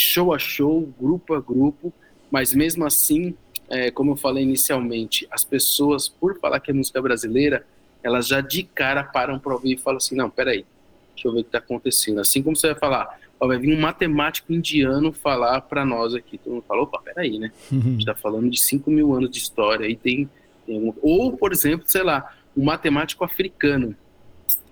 show 0.01 0.33
a 0.33 0.39
show, 0.39 0.87
grupo 0.99 1.33
a 1.33 1.41
grupo, 1.41 1.93
mas 2.29 2.53
mesmo 2.53 2.85
assim, 2.85 3.35
é, 3.69 3.91
como 3.91 4.11
eu 4.11 4.15
falei 4.15 4.43
inicialmente, 4.43 5.27
as 5.31 5.43
pessoas, 5.43 6.07
por 6.07 6.39
falar 6.39 6.59
que 6.59 6.71
é 6.71 6.73
música 6.73 7.01
brasileira, 7.01 7.65
elas 8.03 8.27
já 8.27 8.41
de 8.41 8.63
cara 8.63 9.03
param 9.03 9.39
para 9.39 9.53
ouvir 9.53 9.73
e 9.73 9.77
falam 9.77 9.97
assim: 9.97 10.15
não, 10.15 10.29
peraí, 10.29 10.65
deixa 11.13 11.27
eu 11.27 11.33
ver 11.33 11.39
o 11.39 11.43
que 11.43 11.49
está 11.49 11.57
acontecendo. 11.57 12.19
Assim 12.19 12.41
como 12.41 12.55
você 12.55 12.67
vai 12.67 12.79
falar, 12.79 13.19
ó, 13.39 13.47
vai 13.47 13.57
vir 13.57 13.75
um 13.75 13.79
matemático 13.79 14.53
indiano 14.53 15.11
falar 15.11 15.61
para 15.61 15.85
nós 15.85 16.13
aqui. 16.13 16.37
Todo 16.37 16.53
mundo 16.53 16.65
fala: 16.67 16.83
opa, 16.83 17.01
peraí, 17.01 17.39
né? 17.39 17.51
A 17.71 17.75
gente 17.75 17.99
está 17.99 18.15
falando 18.15 18.49
de 18.49 18.61
5 18.61 18.89
mil 18.89 19.13
anos 19.13 19.29
de 19.29 19.37
história. 19.37 19.85
Aí 19.85 19.95
tem, 19.95 20.29
tem 20.65 20.93
Ou, 21.01 21.35
por 21.35 21.51
exemplo, 21.51 21.87
sei 21.87 22.03
lá, 22.03 22.33
um 22.55 22.63
matemático 22.63 23.23
africano. 23.23 23.95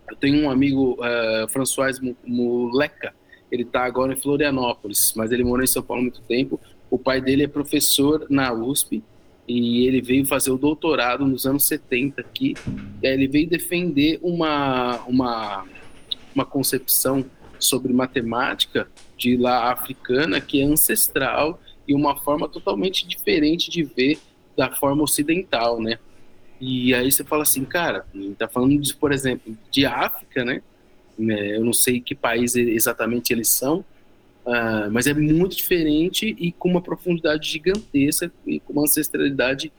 Eu 0.09 0.15
tenho 0.15 0.43
um 0.43 0.51
amigo, 0.51 0.99
uh, 0.99 1.49
François 1.49 1.99
Muleca, 2.23 3.13
ele 3.52 3.64
está 3.64 3.84
agora 3.84 4.14
em 4.14 4.18
Florianópolis, 4.18 5.14
mas 5.16 5.32
ele 5.32 5.43
morou 5.43 5.64
em 5.64 5.68
São 5.68 5.84
Paulo 5.84 6.02
há 6.02 6.04
muito 6.04 6.22
tempo. 6.22 6.60
O 6.89 6.98
pai 6.98 7.22
dele 7.22 7.43
é 7.43 7.48
professor 7.48 8.26
na 8.30 8.54
USP 8.54 9.04
e 9.48 9.86
ele 9.86 10.02
veio 10.02 10.26
fazer 10.26 10.52
o 10.52 10.58
doutorado 10.58 11.26
nos 11.26 11.46
anos 11.46 11.66
70 11.66 12.22
aqui. 12.22 12.56
ele 13.02 13.28
veio 13.28 13.48
defender 13.48 14.20
uma, 14.22 15.00
uma, 15.08 15.66
uma 16.34 16.46
concepção 16.46 17.26
sobre 17.60 17.93
matemática 17.93 18.88
de 19.18 19.38
lá 19.38 19.72
africana 19.72 20.41
que 20.41 20.62
é 20.62 20.66
ancestral 20.66 21.60
e 21.88 21.93
uma 21.93 22.16
forma 22.16 22.50
totalmente 22.50 23.08
diferente 23.08 23.70
de 23.70 23.84
ver 23.84 24.20
da 24.58 24.72
forma 24.72 25.04
ocidental, 25.04 25.80
né? 25.80 26.00
E 26.60 26.93
aí 26.93 27.12
você 27.12 27.24
fala 27.24 27.43
assim, 27.43 27.66
cara, 27.66 28.06
tá 28.38 28.48
falando, 28.48 28.80
de, 28.80 28.96
por 28.96 29.12
exemplo, 29.12 29.56
de 29.70 29.86
África, 29.86 30.43
né? 30.43 30.62
Né? 31.18 31.57
Eu 31.57 31.63
não 31.63 31.74
sei 31.74 31.99
que 31.99 32.13
país 32.13 32.55
exatamente 32.55 33.32
eles 33.34 33.49
são, 33.49 33.80
uh, 34.45 34.91
mas 34.91 35.07
é 35.07 35.13
muito 35.13 35.55
diferente 35.55 36.36
e 36.39 36.51
com 36.51 36.70
uma 36.70 36.82
profundidade 36.82 37.49
gigantesca 37.49 38.32
e 38.45 38.59
com 38.59 38.74
uma 38.74 38.84
ancestralidade 38.84 39.72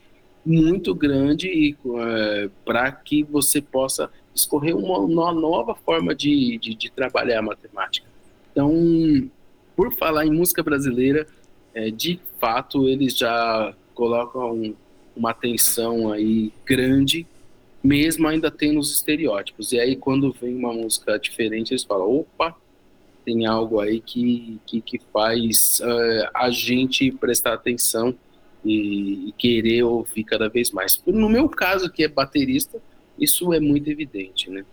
muito 0.47 0.95
grande 0.95 1.47
e 1.49 1.75
é, 1.99 2.49
para 2.63 2.89
que 2.89 3.21
você 3.21 3.61
possa 3.61 4.09
escorrer 4.33 4.77
uma, 4.77 4.97
uma 4.99 5.33
nova 5.33 5.75
forma 5.75 6.15
de, 6.15 6.57
de, 6.57 6.73
de, 6.73 6.89
trabalhar 6.89 7.39
a 7.39 7.41
matemática. 7.41 8.07
Então, 8.51 9.29
por 9.75 9.93
falar 9.97 10.25
em 10.25 10.31
música 10.31 10.63
brasileira, 10.63 11.27
é, 11.73 11.91
de 11.91 12.17
fato 12.39 12.87
eles 12.87 13.17
já 13.17 13.73
colocam 13.93 14.73
uma 15.15 15.31
atenção 15.31 16.13
aí 16.13 16.53
grande, 16.65 17.27
mesmo 17.83 18.27
ainda 18.27 18.49
tendo 18.49 18.79
os 18.79 18.93
estereótipos. 18.93 19.71
E 19.71 19.79
aí 19.79 19.95
quando 19.95 20.31
vem 20.31 20.55
uma 20.55 20.73
música 20.73 21.17
diferente, 21.17 21.71
eles 21.71 21.83
falam, 21.83 22.19
opa, 22.19 22.55
tem 23.27 23.45
algo 23.45 23.79
aí 23.79 23.99
que, 23.99 24.59
que, 24.65 24.81
que 24.81 25.01
faz 25.11 25.81
uh, 25.81 26.29
a 26.33 26.49
gente 26.49 27.11
prestar 27.11 27.53
atenção 27.53 28.15
e, 28.63 29.27
e, 29.27 29.31
querer 29.33 29.83
ouvir 29.83 30.23
cada 30.23 30.47
vez 30.47 30.71
mais. 30.71 31.01
No 31.05 31.27
meu 31.27 31.49
caso, 31.49 31.91
que 31.91 32.03
é 32.03 32.07
baterista, 32.07 32.81
isso 33.19 33.53
é 33.53 33.59
muito 33.59 33.89
evidente, 33.89 34.49
né? 34.49 34.63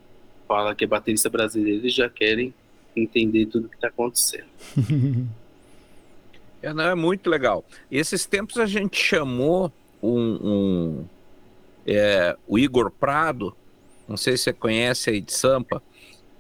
Fala 0.46 0.74
que 0.74 0.84
é 0.84 0.86
baterista 0.86 1.28
brasileiro, 1.28 1.80
eles 1.80 1.94
já 1.94 2.08
querem 2.08 2.54
entender 2.94 3.46
tudo 3.46 3.68
que 3.68 3.74
está 3.74 3.88
acontecendo. 3.88 4.46
é, 6.62 6.72
não, 6.72 6.84
é 6.84 6.94
muito 6.94 7.28
legal. 7.28 7.64
Esses 7.90 8.24
tempos 8.24 8.58
a 8.58 8.66
gente 8.66 8.96
chamou 8.96 9.72
um, 10.00 10.38
um 10.42 11.04
é, 11.86 12.36
o 12.46 12.58
Igor 12.58 12.90
Prado, 12.90 13.54
não 14.08 14.16
sei 14.16 14.36
se 14.36 14.44
você 14.44 14.52
conhece 14.52 15.10
aí 15.10 15.20
de 15.20 15.32
Sampa, 15.32 15.82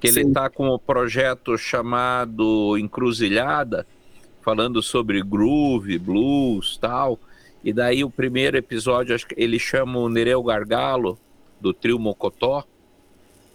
que 0.00 0.08
ele 0.08 0.22
está 0.22 0.50
com 0.50 0.68
o 0.68 0.74
um 0.74 0.78
projeto 0.78 1.56
chamado 1.56 2.76
Encruzilhada, 2.78 3.86
falando 4.42 4.82
sobre 4.82 5.22
groove, 5.22 5.98
blues, 5.98 6.76
tal. 6.76 7.18
E 7.62 7.72
daí 7.72 8.04
o 8.04 8.10
primeiro 8.10 8.58
episódio, 8.58 9.14
acho 9.14 9.26
que 9.26 9.34
ele 9.38 9.58
chama 9.58 9.98
o 9.98 10.08
Nereu 10.08 10.42
Gargalo, 10.42 11.18
do 11.58 11.72
trio 11.72 11.98
Mocotó, 11.98 12.64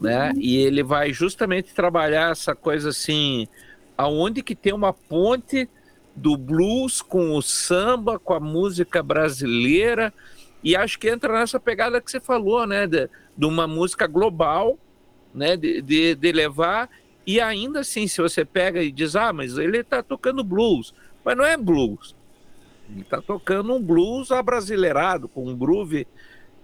né? 0.01 0.31
Uhum. 0.31 0.39
E 0.39 0.57
ele 0.57 0.81
vai 0.81 1.13
justamente 1.13 1.73
trabalhar 1.73 2.31
essa 2.31 2.55
coisa 2.55 2.89
assim, 2.89 3.47
aonde 3.95 4.41
que 4.41 4.55
tem 4.55 4.73
uma 4.73 4.91
ponte 4.91 5.69
do 6.15 6.35
blues 6.35 7.01
com 7.01 7.35
o 7.35 7.41
samba, 7.41 8.17
com 8.17 8.33
a 8.33 8.39
música 8.39 9.03
brasileira, 9.03 10.11
e 10.63 10.75
acho 10.75 10.99
que 10.99 11.09
entra 11.09 11.33
nessa 11.33 11.59
pegada 11.59 12.01
que 12.01 12.11
você 12.11 12.19
falou, 12.19 12.65
né, 12.67 12.85
de, 12.85 13.09
de 13.37 13.45
uma 13.45 13.67
música 13.67 14.07
global, 14.07 14.77
né, 15.33 15.55
de, 15.55 15.81
de, 15.81 16.15
de, 16.15 16.31
levar, 16.31 16.89
e 17.25 17.39
ainda 17.39 17.81
assim, 17.81 18.07
se 18.07 18.21
você 18.21 18.43
pega 18.43 18.81
e 18.81 18.91
diz, 18.91 19.15
ah, 19.15 19.31
mas 19.31 19.57
ele 19.57 19.79
está 19.79 20.03
tocando 20.03 20.43
blues, 20.43 20.93
mas 21.23 21.37
não 21.37 21.45
é 21.45 21.55
blues, 21.55 22.15
ele 22.89 23.01
está 23.01 23.21
tocando 23.21 23.73
um 23.73 23.81
blues 23.81 24.31
abrasileirado, 24.31 25.29
com 25.29 25.47
um 25.47 25.55
groove 25.55 26.07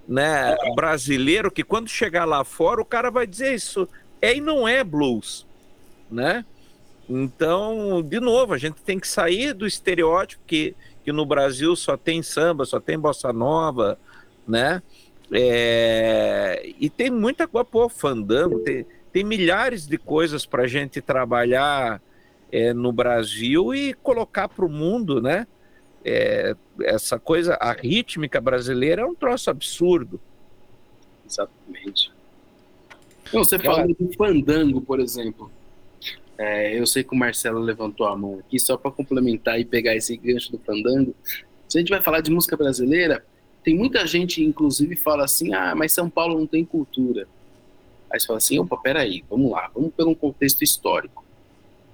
né, 0.08 0.56
brasileiro, 0.76 1.52
que 1.52 1.64
quando 1.64 1.88
chegar 1.88 2.26
lá 2.26 2.44
fora, 2.44 2.82
o 2.82 2.86
cara 2.86 3.10
vai 3.10 3.26
dizer 3.26 3.54
isso. 3.54 3.88
É 4.22 4.36
e 4.36 4.42
não 4.42 4.68
é 4.68 4.84
blues, 4.84 5.46
né? 6.10 6.46
Então, 7.08 8.02
de 8.02 8.20
novo, 8.20 8.54
a 8.54 8.58
gente 8.58 8.82
tem 8.82 9.00
que 9.00 9.08
sair 9.08 9.54
do 9.54 9.68
estereótipo 9.68 10.44
que, 10.48 10.76
que 11.06 11.12
no 11.12 11.24
Brasil 11.24 11.76
só 11.76 11.96
tem 11.96 12.24
samba, 12.24 12.66
só 12.66 12.80
tem 12.80 12.98
bossa 12.98 13.32
nova, 13.32 14.00
né? 14.48 14.82
É, 15.32 16.74
e 16.80 16.90
tem 16.90 17.12
muita 17.12 17.48
coisa, 17.48 17.64
pô, 17.64 17.88
fandango, 17.88 18.60
tem, 18.62 18.88
tem 19.14 19.24
milhares 19.24 19.86
de 19.86 20.00
coisas 20.00 20.48
para 20.48 20.64
a 20.64 20.68
gente 20.68 21.02
trabalhar 21.02 22.02
é, 22.52 22.74
no 22.74 22.92
Brasil 22.92 23.74
e 23.76 23.94
colocar 23.94 24.50
para 24.50 24.66
o 24.66 24.70
mundo, 24.70 25.22
né? 25.22 25.46
É, 26.04 26.56
essa 26.82 27.20
coisa, 27.20 27.54
a 27.62 27.72
rítmica 27.72 28.42
brasileira 28.42 29.04
é 29.04 29.06
um 29.06 29.14
troço 29.14 29.52
absurdo. 29.52 30.20
Exatamente. 31.24 32.12
Não, 33.32 33.44
você 33.44 33.60
fala 33.60 33.88
do 33.88 34.14
fandango, 34.18 34.82
por 34.82 35.00
exemplo. 35.00 35.52
É, 36.38 36.78
eu 36.78 36.86
sei 36.86 37.04
que 37.04 37.14
o 37.14 37.18
Marcelo 37.18 37.60
levantou 37.60 38.08
a 38.08 38.18
mão 38.18 38.40
aqui 38.40 38.60
só 38.60 38.76
para 38.76 38.92
complementar 38.92 39.60
e 39.60 39.66
pegar 39.66 39.96
esse 39.96 40.16
gancho 40.18 40.52
do 40.52 40.60
fandango. 40.60 41.16
Se 41.68 41.78
a 41.78 41.82
gente 41.82 41.90
vai 41.90 42.02
falar 42.02 42.22
de 42.22 42.30
música 42.30 42.58
brasileira, 42.58 43.26
tem 43.64 43.76
muita 43.76 44.06
gente, 44.06 44.44
inclusive, 44.44 44.96
fala 44.96 45.24
assim: 45.26 45.54
ah, 45.54 45.74
mas 45.76 45.94
São 45.94 46.10
Paulo 46.10 46.38
não 46.38 46.46
tem 46.46 46.66
cultura. 46.66 47.28
Aí 48.12 48.20
você 48.20 48.28
fala 48.28 48.38
assim: 48.38 48.60
opa, 48.60 48.78
peraí, 48.78 49.24
vamos 49.30 49.52
lá, 49.52 49.72
vamos 49.74 49.94
pelo 49.94 50.12
um 50.12 50.16
contexto 50.16 50.62
histórico. 50.64 51.24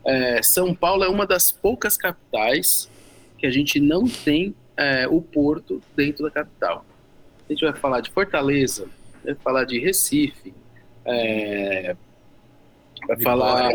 É, 0.04 0.42
São 0.42 0.74
Paulo 0.74 1.04
é 1.04 1.10
uma 1.10 1.26
das 1.28 1.52
poucas 1.52 1.96
capitais 1.96 2.90
que 3.38 3.46
a 3.46 3.52
gente 3.52 3.80
não 3.80 4.06
tem 4.06 4.56
é, 4.76 5.08
o 5.08 5.22
porto 5.22 5.82
dentro 5.96 6.24
da 6.24 6.32
capital. 6.32 6.84
A 7.48 7.54
gente 7.54 7.64
vai 7.64 7.74
falar 7.74 8.02
de 8.02 8.10
Fortaleza, 8.10 8.88
vai 9.24 9.36
falar 9.36 9.64
de 9.66 9.80
Recife, 9.80 10.54
é, 11.06 11.96
vai 13.08 13.18
Vitória. 13.18 13.24
falar 13.24 13.72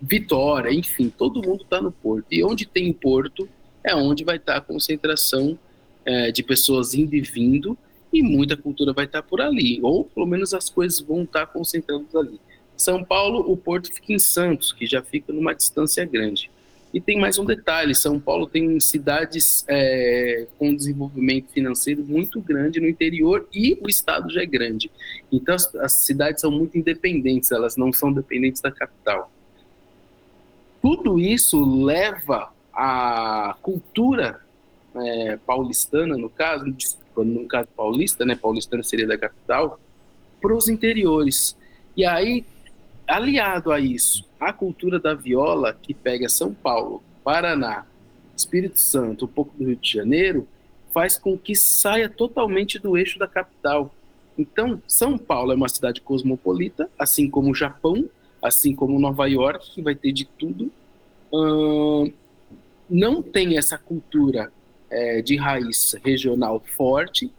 Vitória, 0.00 0.72
enfim, 0.72 1.08
todo 1.10 1.42
mundo 1.42 1.62
está 1.62 1.80
no 1.80 1.90
porto. 1.90 2.26
E 2.30 2.44
onde 2.44 2.66
tem 2.66 2.92
porto 2.92 3.48
é 3.82 3.94
onde 3.94 4.24
vai 4.24 4.36
estar 4.36 4.54
tá 4.54 4.58
a 4.58 4.60
concentração 4.60 5.58
é, 6.04 6.30
de 6.30 6.42
pessoas 6.42 6.94
indo 6.94 7.14
e 7.14 7.20
vindo 7.20 7.76
e 8.12 8.22
muita 8.22 8.56
cultura 8.56 8.92
vai 8.92 9.04
estar 9.04 9.22
tá 9.22 9.28
por 9.28 9.40
ali, 9.40 9.80
ou 9.82 10.04
pelo 10.04 10.26
menos 10.26 10.54
as 10.54 10.70
coisas 10.70 11.00
vão 11.00 11.24
estar 11.24 11.46
tá 11.46 11.52
concentradas 11.52 12.14
ali. 12.14 12.40
São 12.76 13.02
Paulo, 13.02 13.50
o 13.50 13.56
porto 13.56 13.92
fica 13.92 14.12
em 14.12 14.18
Santos, 14.18 14.72
que 14.72 14.86
já 14.86 15.02
fica 15.02 15.32
numa 15.32 15.52
distância 15.52 16.04
grande. 16.04 16.50
E 16.94 17.00
tem 17.00 17.18
mais 17.18 17.36
um 17.38 17.44
detalhe: 17.44 17.94
São 17.94 18.18
Paulo 18.18 18.46
tem 18.46 18.78
cidades 18.80 19.64
é, 19.68 20.46
com 20.56 20.74
desenvolvimento 20.74 21.50
financeiro 21.50 22.02
muito 22.02 22.40
grande 22.40 22.80
no 22.80 22.88
interior 22.88 23.46
e 23.52 23.76
o 23.82 23.88
estado 23.88 24.30
já 24.30 24.42
é 24.42 24.46
grande. 24.46 24.90
Então 25.30 25.54
as, 25.54 25.74
as 25.74 25.92
cidades 25.92 26.40
são 26.40 26.50
muito 26.50 26.78
independentes, 26.78 27.50
elas 27.50 27.76
não 27.76 27.92
são 27.92 28.12
dependentes 28.12 28.62
da 28.62 28.70
capital 28.70 29.30
tudo 30.80 31.18
isso 31.18 31.64
leva 31.84 32.52
a 32.72 33.56
cultura 33.60 34.40
é, 34.94 35.36
paulistana, 35.38 36.16
no 36.16 36.30
caso, 36.30 36.64
no 37.16 37.46
caso 37.46 37.68
paulista, 37.76 38.24
né, 38.24 38.36
paulistana 38.36 38.82
seria 38.82 39.06
da 39.06 39.18
capital, 39.18 39.80
para 40.40 40.54
os 40.54 40.68
interiores. 40.68 41.56
E 41.96 42.04
aí, 42.04 42.44
aliado 43.06 43.72
a 43.72 43.80
isso, 43.80 44.24
a 44.38 44.52
cultura 44.52 45.00
da 45.00 45.14
viola, 45.14 45.76
que 45.80 45.92
pega 45.92 46.28
São 46.28 46.54
Paulo, 46.54 47.02
Paraná, 47.24 47.84
Espírito 48.36 48.78
Santo, 48.78 49.24
um 49.24 49.28
pouco 49.28 49.56
do 49.56 49.64
Rio 49.64 49.76
de 49.76 49.92
Janeiro, 49.92 50.46
faz 50.92 51.18
com 51.18 51.36
que 51.36 51.54
saia 51.54 52.08
totalmente 52.08 52.78
do 52.78 52.96
eixo 52.96 53.18
da 53.18 53.26
capital. 53.26 53.92
Então, 54.38 54.80
São 54.86 55.18
Paulo 55.18 55.52
é 55.52 55.56
uma 55.56 55.68
cidade 55.68 56.00
cosmopolita, 56.00 56.88
assim 56.96 57.28
como 57.28 57.50
o 57.50 57.54
Japão, 57.54 58.08
assim 58.42 58.74
como 58.74 58.98
Nova 58.98 59.26
York, 59.26 59.72
que 59.72 59.82
vai 59.82 59.94
ter 59.94 60.12
de 60.12 60.24
tudo, 60.24 60.70
uh, 61.32 62.12
não 62.88 63.22
tem 63.22 63.58
essa 63.58 63.76
cultura 63.76 64.52
é, 64.90 65.20
de 65.20 65.36
raiz 65.36 65.94
regional 66.04 66.62
forte, 66.76 67.30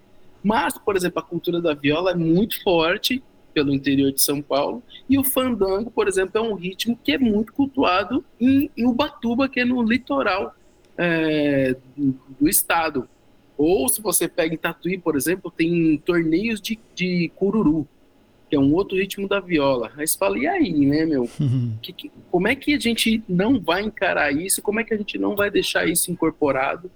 mas, 0.43 0.77
por 0.77 0.95
exemplo, 0.95 1.19
a 1.19 1.23
cultura 1.23 1.61
da 1.61 1.73
viola 1.73 2.11
é 2.11 2.15
muito 2.15 2.61
forte 2.61 3.23
pelo 3.53 3.73
interior 3.73 4.11
de 4.11 4.21
São 4.21 4.41
Paulo, 4.41 4.81
e 5.09 5.17
o 5.17 5.23
fandango, 5.23 5.89
por 5.89 6.07
exemplo, 6.07 6.37
é 6.37 6.41
um 6.41 6.53
ritmo 6.53 6.97
que 7.03 7.13
é 7.13 7.17
muito 7.17 7.51
cultuado 7.51 8.23
em, 8.39 8.69
em 8.77 8.85
Ubatuba, 8.85 9.49
que 9.49 9.59
é 9.59 9.65
no 9.65 9.81
litoral 9.81 10.55
é, 10.97 11.75
do, 11.97 12.15
do 12.39 12.47
estado. 12.47 13.09
Ou 13.57 13.89
se 13.89 14.01
você 14.01 14.27
pega 14.27 14.53
em 14.53 14.57
Tatuí, 14.57 14.97
por 14.97 15.15
exemplo, 15.15 15.51
tem 15.51 15.97
torneios 16.05 16.61
de, 16.61 16.79
de 16.95 17.31
cururu, 17.35 17.87
que 18.49 18.55
é 18.55 18.59
um 18.59 18.73
outro 18.73 18.97
ritmo 18.97 19.27
da 19.27 19.39
viola. 19.39 19.91
Aí 19.95 20.07
você 20.07 20.17
fala, 20.17 20.37
e 20.37 20.47
aí, 20.47 20.85
né, 20.85 21.05
meu? 21.05 21.29
Uhum. 21.39 21.77
Que, 21.81 21.93
que, 21.93 22.11
como 22.31 22.47
é 22.47 22.55
que 22.55 22.73
a 22.73 22.79
gente 22.79 23.23
não 23.27 23.59
vai 23.59 23.83
encarar 23.83 24.31
isso? 24.31 24.61
Como 24.61 24.79
é 24.79 24.83
que 24.83 24.93
a 24.93 24.97
gente 24.97 25.17
não 25.17 25.35
vai 25.35 25.49
deixar 25.49 25.87
isso 25.87 26.11
incorporado 26.11 26.89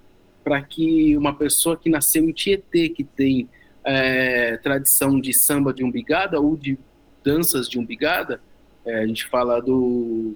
para 0.43 0.61
que 0.61 1.15
uma 1.15 1.33
pessoa 1.33 1.77
que 1.77 1.89
nasceu 1.89 2.27
em 2.27 2.33
Tietê, 2.33 2.89
que 2.89 3.03
tem 3.03 3.47
é, 3.83 4.57
tradição 4.57 5.19
de 5.19 5.33
samba 5.33 5.73
de 5.73 5.83
umbigada 5.83 6.39
ou 6.39 6.57
de 6.57 6.77
danças 7.23 7.69
de 7.69 7.79
umbigada, 7.79 8.41
é, 8.85 8.99
a 8.99 9.07
gente 9.07 9.25
fala 9.25 9.61
do, 9.61 10.35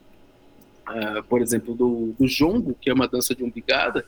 uh, 0.87 1.23
por 1.27 1.41
exemplo, 1.41 1.75
do, 1.75 2.15
do 2.17 2.27
jongo, 2.27 2.75
que 2.79 2.89
é 2.89 2.93
uma 2.93 3.07
dança 3.07 3.35
de 3.35 3.43
umbigada, 3.43 4.05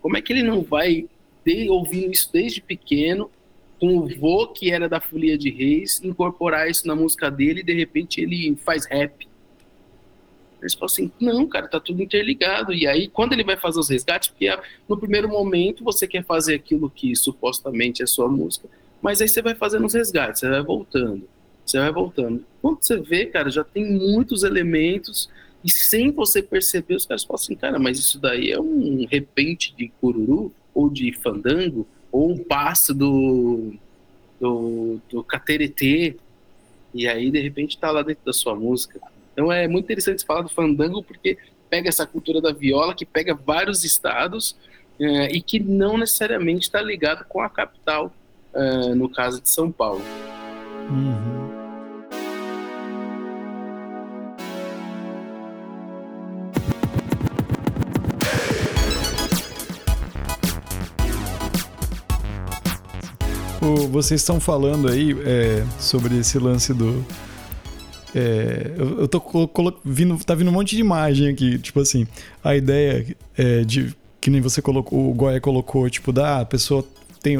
como 0.00 0.16
é 0.16 0.22
que 0.22 0.32
ele 0.32 0.42
não 0.42 0.62
vai 0.62 1.08
de, 1.44 1.68
ouvindo 1.68 2.12
isso 2.12 2.30
desde 2.32 2.60
pequeno, 2.60 3.30
com 3.80 3.96
o 3.96 4.08
vô 4.08 4.46
que 4.48 4.70
era 4.70 4.88
da 4.88 5.00
Folia 5.00 5.38
de 5.38 5.50
Reis, 5.50 6.00
incorporar 6.04 6.70
isso 6.70 6.86
na 6.86 6.94
música 6.94 7.30
dele 7.30 7.60
e 7.60 7.64
de 7.64 7.72
repente 7.72 8.20
ele 8.20 8.54
faz 8.62 8.84
rap. 8.84 9.26
Eles 10.60 10.74
falam 10.74 10.86
assim, 10.86 11.10
não, 11.18 11.46
cara, 11.48 11.66
tá 11.66 11.80
tudo 11.80 12.02
interligado. 12.02 12.74
E 12.74 12.86
aí, 12.86 13.08
quando 13.08 13.32
ele 13.32 13.42
vai 13.42 13.56
fazer 13.56 13.80
os 13.80 13.88
resgates, 13.88 14.28
porque 14.28 14.54
no 14.86 14.98
primeiro 14.98 15.26
momento 15.26 15.82
você 15.82 16.06
quer 16.06 16.22
fazer 16.22 16.54
aquilo 16.54 16.90
que 16.90 17.16
supostamente 17.16 18.02
é 18.02 18.06
sua 18.06 18.28
música, 18.28 18.68
mas 19.00 19.22
aí 19.22 19.28
você 19.28 19.40
vai 19.40 19.54
fazendo 19.54 19.86
os 19.86 19.94
resgates, 19.94 20.40
você 20.40 20.50
vai 20.50 20.62
voltando, 20.62 21.26
você 21.64 21.78
vai 21.78 21.90
voltando. 21.90 22.44
Quando 22.60 22.82
você 22.82 23.00
vê, 23.00 23.24
cara, 23.24 23.48
já 23.48 23.64
tem 23.64 23.90
muitos 23.90 24.42
elementos 24.42 25.30
e 25.64 25.70
sem 25.70 26.10
você 26.10 26.42
perceber, 26.42 26.96
os 26.96 27.06
caras 27.06 27.24
falam 27.24 27.40
assim, 27.40 27.54
cara, 27.54 27.78
mas 27.78 27.98
isso 27.98 28.18
daí 28.18 28.50
é 28.50 28.60
um 28.60 29.06
repente 29.10 29.74
de 29.74 29.88
cururu 30.00 30.52
ou 30.74 30.90
de 30.90 31.12
fandango 31.14 31.86
ou 32.10 32.32
um 32.32 32.38
passo 32.38 32.94
do, 32.94 33.72
do, 34.40 35.00
do 35.08 35.24
cateretê, 35.24 36.16
e 36.92 37.06
aí 37.06 37.30
de 37.30 37.40
repente 37.40 37.76
está 37.76 37.90
lá 37.90 38.02
dentro 38.02 38.24
da 38.24 38.32
sua 38.32 38.54
música. 38.54 39.00
Então 39.32 39.50
é 39.50 39.68
muito 39.68 39.84
interessante 39.84 40.24
falar 40.24 40.42
do 40.42 40.48
fandango 40.48 41.02
porque 41.02 41.38
pega 41.68 41.88
essa 41.88 42.06
cultura 42.06 42.40
da 42.40 42.52
viola 42.52 42.94
que 42.94 43.06
pega 43.06 43.34
vários 43.34 43.84
estados 43.84 44.56
é, 44.98 45.32
e 45.32 45.40
que 45.40 45.58
não 45.60 45.96
necessariamente 45.96 46.62
está 46.62 46.82
ligado 46.82 47.24
com 47.26 47.40
a 47.40 47.48
capital, 47.48 48.12
é, 48.52 48.94
no 48.94 49.08
caso 49.08 49.40
de 49.40 49.48
São 49.48 49.70
Paulo. 49.70 50.02
Uhum. 50.90 51.49
Vocês 63.90 64.20
estão 64.20 64.40
falando 64.40 64.88
aí 64.88 65.14
é, 65.24 65.64
sobre 65.78 66.18
esse 66.18 66.38
lance 66.38 66.72
do. 66.72 67.04
É, 68.14 68.72
eu, 68.76 69.00
eu 69.00 69.08
tô 69.08 69.22
vindo, 69.84 70.16
tá 70.24 70.34
vindo 70.34 70.48
um 70.48 70.54
monte 70.54 70.74
de 70.74 70.80
imagem 70.80 71.28
aqui, 71.28 71.58
tipo 71.58 71.80
assim, 71.80 72.06
a 72.42 72.56
ideia 72.56 73.16
é 73.36 73.62
de 73.62 73.94
que 74.20 74.30
nem 74.30 74.40
você 74.40 74.60
colocou, 74.60 75.10
o 75.10 75.14
Goya 75.14 75.40
colocou, 75.40 75.88
tipo, 75.88 76.12
da 76.12 76.44
pessoa 76.44 76.84
tem, 77.22 77.36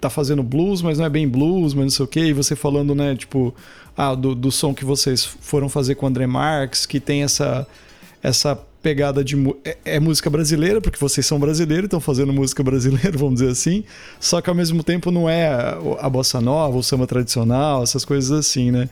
tá 0.00 0.08
fazendo 0.08 0.42
blues, 0.42 0.82
mas 0.82 0.98
não 0.98 1.06
é 1.06 1.08
bem 1.08 1.26
blues, 1.26 1.74
mas 1.74 1.84
não 1.84 1.90
sei 1.90 2.04
o 2.04 2.08
quê, 2.08 2.20
e 2.20 2.32
você 2.32 2.54
falando, 2.54 2.94
né, 2.94 3.14
tipo, 3.16 3.54
ah, 3.96 4.14
do, 4.14 4.34
do 4.34 4.52
som 4.52 4.74
que 4.74 4.84
vocês 4.84 5.24
foram 5.24 5.68
fazer 5.68 5.94
com 5.94 6.06
o 6.06 6.08
André 6.08 6.26
Marques, 6.26 6.86
que 6.86 7.00
tem 7.00 7.22
essa, 7.22 7.66
essa 8.22 8.58
pegada 8.84 9.24
de. 9.24 9.34
É, 9.64 9.78
é, 9.86 10.00
música 10.00 10.28
brasileira, 10.28 10.78
porque 10.78 10.98
vocês 10.98 11.24
são 11.24 11.40
brasileiros, 11.40 11.86
estão 11.86 12.00
fazendo 12.00 12.34
música 12.34 12.62
brasileira, 12.62 13.12
vamos 13.16 13.36
dizer 13.40 13.50
assim. 13.50 13.82
Só 14.20 14.42
que 14.42 14.50
ao 14.50 14.54
mesmo 14.54 14.84
tempo 14.84 15.10
não 15.10 15.26
é 15.26 15.48
a, 15.98 16.10
bossa 16.10 16.38
nova, 16.38 16.76
o 16.76 16.82
samba 16.82 17.06
tradicional, 17.06 17.82
essas 17.82 18.04
coisas 18.04 18.30
assim, 18.30 18.70
né? 18.70 18.90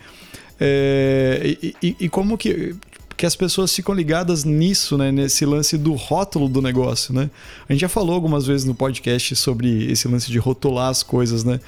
É, 0.58 1.56
e, 1.62 1.76
e, 1.82 1.96
e, 2.00 2.08
como 2.08 2.38
que, 2.38 2.74
que 3.16 3.26
as 3.26 3.36
pessoas 3.36 3.74
ficam 3.74 3.94
ligadas 3.94 4.44
nisso, 4.44 4.96
né? 4.96 5.12
Nesse 5.12 5.44
lance 5.44 5.76
do 5.76 5.92
rótulo 5.92 6.48
do 6.48 6.62
negócio, 6.62 7.12
né? 7.12 7.28
A 7.68 7.72
gente 7.74 7.82
já 7.82 7.88
falou 7.88 8.14
algumas 8.14 8.46
vezes 8.46 8.64
no 8.64 8.74
podcast 8.74 9.36
sobre 9.36 9.92
esse 9.92 10.08
lance 10.08 10.30
de 10.30 10.38
rotular 10.38 10.88
as 10.88 11.02
coisas, 11.02 11.44
né? 11.44 11.60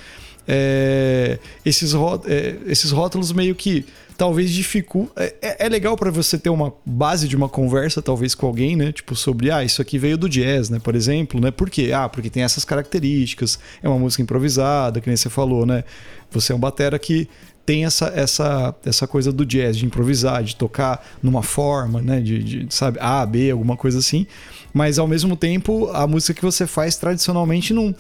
É, 0.49 1.39
esses, 1.65 1.93
é, 2.27 2.57
esses 2.67 2.91
rótulos 2.91 3.33
meio 3.33 3.55
que 3.55 3.85
talvez 4.17 4.51
dificulte. 4.51 5.13
É, 5.17 5.35
é, 5.43 5.67
é 5.67 5.69
legal 5.69 5.97
para 5.97 6.11
você 6.11 6.39
ter 6.39 6.51
uma 6.51 6.73
base 6.85 7.29
de 7.29 7.37
uma 7.37 7.49
conversa, 7.49 8.01
talvez 8.01 8.35
com 8.35 8.47
alguém, 8.47 8.77
né? 8.77 8.93
Tipo, 8.93 9.15
sobre, 9.15 9.51
ah, 9.51 9.65
isso 9.65 9.83
aqui 9.83 9.99
veio 9.99 10.17
do 10.17 10.29
jazz, 10.29 10.71
né? 10.71 10.79
Por 10.79 10.95
exemplo, 10.95 11.41
né? 11.41 11.51
Por 11.51 11.71
quê? 11.71 11.93
Ah, 11.95 12.09
porque 12.09 12.31
tem 12.31 12.43
essas 12.43 12.65
características, 12.65 13.59
é 13.83 13.89
uma 13.89 13.99
música 13.99 14.23
improvisada, 14.23 15.01
que 15.01 15.09
nem 15.09 15.17
você 15.17 15.29
falou, 15.29 15.67
né? 15.67 15.85
Você 16.31 16.53
é 16.53 16.57
um 16.57 16.59
batera 16.59 16.99
que 16.99 17.29
tem 17.67 17.85
essa, 17.85 18.13
essa, 18.15 18.75
essa 18.85 19.07
coisa 19.07 19.33
do 19.33 19.45
jazz, 19.45 19.77
de 19.77 19.87
improvisar, 19.87 20.43
de 20.43 20.55
tocar 20.55 21.05
numa 21.23 21.43
forma, 21.43 22.01
né? 22.03 22.21
De, 22.21 22.43
de, 22.43 22.75
sabe, 22.75 22.99
A, 23.01 23.25
B, 23.25 23.51
alguma 23.51 23.77
coisa 23.77 23.99
assim. 23.99 24.27
Mas 24.73 24.99
ao 24.99 25.07
mesmo 25.07 25.37
tempo, 25.37 25.89
a 25.93 26.07
música 26.07 26.35
que 26.35 26.43
você 26.43 26.67
faz 26.67 26.97
tradicionalmente 26.97 27.73
não, 27.73 27.95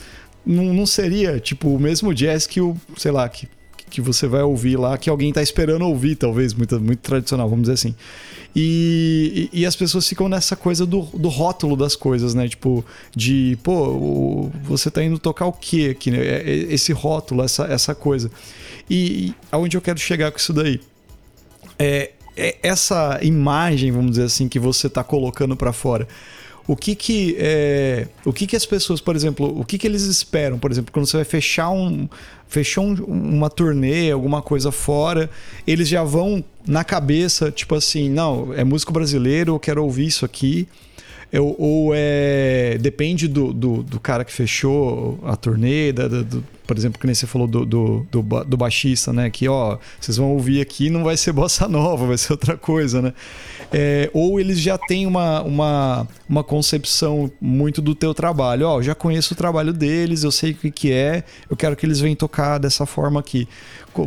não, 0.45 0.75
não 0.75 0.87
seria, 0.87 1.41
tipo, 1.41 1.69
o 1.69 1.81
mesmo 1.81 2.13
jazz 2.13 2.47
que 2.47 2.61
o, 2.61 2.77
sei 2.97 3.11
lá, 3.11 3.29
que 3.29 3.49
que 3.91 4.01
você 4.01 4.27
vai 4.27 4.43
ouvir 4.43 4.77
lá, 4.77 4.99
que 4.99 5.09
alguém 5.09 5.29
está 5.29 5.43
esperando 5.43 5.83
ouvir, 5.87 6.17
talvez, 6.17 6.53
muito, 6.53 6.81
muito 6.81 7.01
tradicional, 7.01 7.49
vamos 7.49 7.65
dizer 7.65 7.75
assim. 7.75 7.95
E, 8.57 9.49
e, 9.53 9.61
e, 9.61 9.67
as 9.67 9.75
pessoas 9.75 10.09
ficam 10.09 10.29
nessa 10.29 10.55
coisa 10.55 10.87
do, 10.87 11.03
do 11.03 11.29
rótulo 11.29 11.77
das 11.77 11.97
coisas, 11.97 12.35
né? 12.35 12.47
Tipo, 12.49 12.85
de, 13.15 13.59
pô, 13.63 13.89
o, 13.89 14.53
você 14.63 14.91
tá 14.91 15.03
indo 15.03 15.19
tocar 15.19 15.47
o 15.47 15.53
quê 15.53 15.89
aqui, 15.91 16.11
né? 16.11 16.19
É, 16.19 16.43
é, 16.43 16.55
esse 16.73 16.93
rótulo, 16.93 17.43
essa, 17.43 17.65
essa 17.65 17.95
coisa. 17.95 18.31
E, 18.89 19.29
e 19.29 19.35
aonde 19.51 19.77
eu 19.77 19.81
quero 19.81 19.99
chegar 19.99 20.31
com 20.31 20.39
isso 20.39 20.53
daí? 20.53 20.81
É, 21.79 22.13
é 22.37 22.57
essa 22.63 23.19
imagem, 23.23 23.91
vamos 23.91 24.13
dizer 24.13 24.25
assim, 24.25 24.49
que 24.49 24.61
você 24.61 24.89
tá 24.89 25.03
colocando 25.03 25.57
para 25.57 25.73
fora 25.73 26.07
o 26.67 26.75
que 26.77 26.95
que 26.95 27.37
é, 27.39 28.09
o 28.25 28.33
que 28.33 28.47
que 28.47 28.57
as 28.57 28.65
pessoas, 28.65 29.01
por 29.01 29.15
exemplo, 29.15 29.59
o 29.59 29.65
que 29.65 29.77
que 29.77 29.87
eles 29.87 30.03
esperam, 30.03 30.59
por 30.59 30.71
exemplo, 30.71 30.93
quando 30.93 31.07
você 31.07 31.19
vai 31.19 31.25
fechar 31.25 31.71
um 31.71 32.09
fechou 32.55 32.85
um, 32.85 32.95
uma 32.95 33.51
turnê, 33.51 34.13
alguma 34.13 34.41
coisa 34.41 34.71
fora, 34.71 35.29
eles 35.67 35.89
já 35.89 36.05
vão 36.05 36.45
na 36.65 36.85
cabeça, 36.85 37.51
tipo 37.51 37.75
assim, 37.75 38.09
não, 38.09 38.55
é 38.55 38.63
músico 38.63 38.93
brasileiro, 38.93 39.55
eu 39.55 39.59
quero 39.59 39.83
ouvir 39.83 40.07
isso 40.07 40.25
aqui. 40.25 40.69
Eu, 41.33 41.57
ou 41.59 41.91
é. 41.93 42.79
Depende 42.81 43.27
do, 43.27 43.53
do, 43.53 43.83
do, 43.83 43.99
cara 43.99 44.25
que 44.25 44.33
fechou 44.33 45.19
a 45.25 45.35
turnê, 45.35 45.93
da, 45.93 46.07
do, 46.07 46.45
por 46.65 46.79
exemplo, 46.79 47.01
que 47.01 47.07
nem 47.07 47.15
você 47.15 47.27
falou 47.27 47.49
do, 47.49 47.67
do, 47.67 48.07
do, 48.09 48.23
do 48.45 48.57
baixista, 48.57 49.13
né? 49.13 49.29
Que, 49.31 49.49
ó, 49.49 49.79
vocês 50.01 50.17
vão 50.17 50.33
ouvir 50.33 50.61
aqui 50.61 50.89
não 50.91 51.03
vai 51.03 51.17
ser 51.17 51.33
bossa 51.33 51.67
nova, 51.67 52.07
vai 52.07 52.19
ser 52.19 52.35
outra 52.35 52.57
coisa, 52.57 53.03
né? 53.03 53.13
É, 53.77 54.09
ou 54.13 54.39
eles 54.39 54.61
já 54.61 54.79
têm 54.79 55.05
uma, 55.05 55.43
uma, 55.43 56.09
uma 56.29 56.45
concepção 56.45 57.29
muito 57.41 57.83
do 57.83 57.93
teu 57.93 58.15
trabalho. 58.15 58.69
Ó, 58.69 58.81
já 58.81 58.95
conheço 58.95 59.35
o 59.35 59.37
trabalho 59.37 59.73
deles, 59.73 60.23
eu 60.23 60.31
sei 60.31 60.53
o 60.53 60.55
que, 60.55 60.71
que 60.71 60.93
é, 60.93 61.25
eu 61.51 61.57
quero 61.57 61.75
que 61.75 61.85
eles 61.85 61.99
venham 61.99 62.15
tocar 62.15 62.59
dessa 62.59 62.87
forma 62.87 63.19
aqui. 63.19 63.49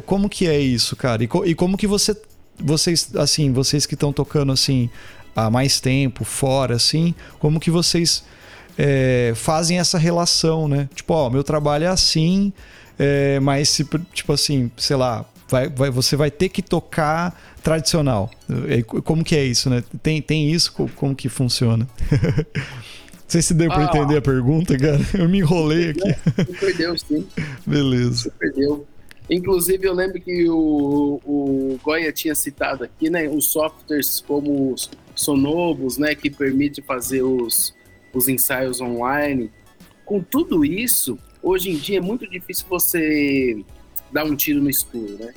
Como 0.06 0.30
que 0.30 0.48
é 0.48 0.58
isso, 0.58 0.96
cara? 0.96 1.22
E, 1.22 1.30
e 1.46 1.54
como 1.54 1.78
que 1.78 1.86
você 1.86 2.16
vocês 2.60 3.14
assim 3.16 3.52
vocês 3.52 3.86
que 3.86 3.94
estão 3.94 4.12
tocando 4.12 4.52
assim 4.52 4.90
há 5.36 5.50
mais 5.50 5.82
tempo 5.82 6.24
fora, 6.24 6.76
assim, 6.76 7.14
como 7.38 7.60
que 7.60 7.70
vocês 7.70 8.24
é, 8.78 9.34
fazem 9.36 9.80
essa 9.80 9.98
relação, 9.98 10.68
né? 10.70 10.88
Tipo, 10.96 11.14
ó, 11.14 11.30
meu 11.30 11.44
trabalho 11.44 11.84
é 11.84 11.88
assim, 11.88 12.54
é, 12.98 13.38
mas 13.42 13.68
se, 13.68 13.86
tipo 14.14 14.32
assim, 14.32 14.72
sei 14.78 14.96
lá, 14.96 15.26
vai, 15.50 15.70
vai, 15.70 15.90
você 15.90 16.16
vai 16.16 16.32
ter 16.32 16.50
que 16.50 16.62
tocar 16.62 17.38
tradicional. 17.68 18.32
Como 19.04 19.26
que 19.26 19.36
é 19.36 19.44
isso, 19.44 19.70
né? 19.70 19.84
Tem, 20.02 20.22
tem 20.22 20.50
isso? 20.50 20.72
Como 20.96 21.14
que 21.14 21.28
funciona? 21.28 21.86
Não 22.56 23.32
sei 23.34 23.42
se 23.42 23.54
deu 23.54 23.68
para 23.68 23.82
ah, 23.82 23.90
entender 23.90 24.16
a 24.16 24.22
pergunta, 24.22 24.78
cara. 24.78 25.02
Eu 25.14 25.28
me 25.28 25.40
enrolei 25.40 25.90
aqui. 25.90 26.16
Você 26.38 26.54
perdeu, 26.54 26.98
sim. 26.98 27.28
Beleza. 27.66 28.32
Perdeu. 28.40 28.88
Inclusive, 29.30 29.86
eu 29.86 29.94
lembro 29.94 30.22
que 30.22 30.50
o, 30.50 31.20
o 31.26 31.80
Goya 31.84 32.14
tinha 32.14 32.34
citado 32.34 32.86
aqui, 32.86 33.10
né, 33.10 33.28
os 33.28 33.52
softwares 33.52 34.24
como 34.26 34.72
os 34.72 34.90
Sonovos, 35.14 35.98
né, 35.98 36.16
que 36.16 36.30
permite 36.30 36.82
fazer 36.82 37.22
os, 37.22 37.76
os 38.14 38.30
ensaios 38.30 38.80
online. 38.80 39.52
Com 40.06 40.22
tudo 40.22 40.64
isso, 40.64 41.20
hoje 41.44 41.70
em 41.72 41.76
dia 41.76 41.98
é 41.98 42.02
muito 42.02 42.26
difícil 42.30 42.66
você 42.70 43.62
dar 44.10 44.24
um 44.24 44.38
tiro 44.38 44.62
no 44.62 44.70
escuro, 44.70 45.18
né? 45.20 45.34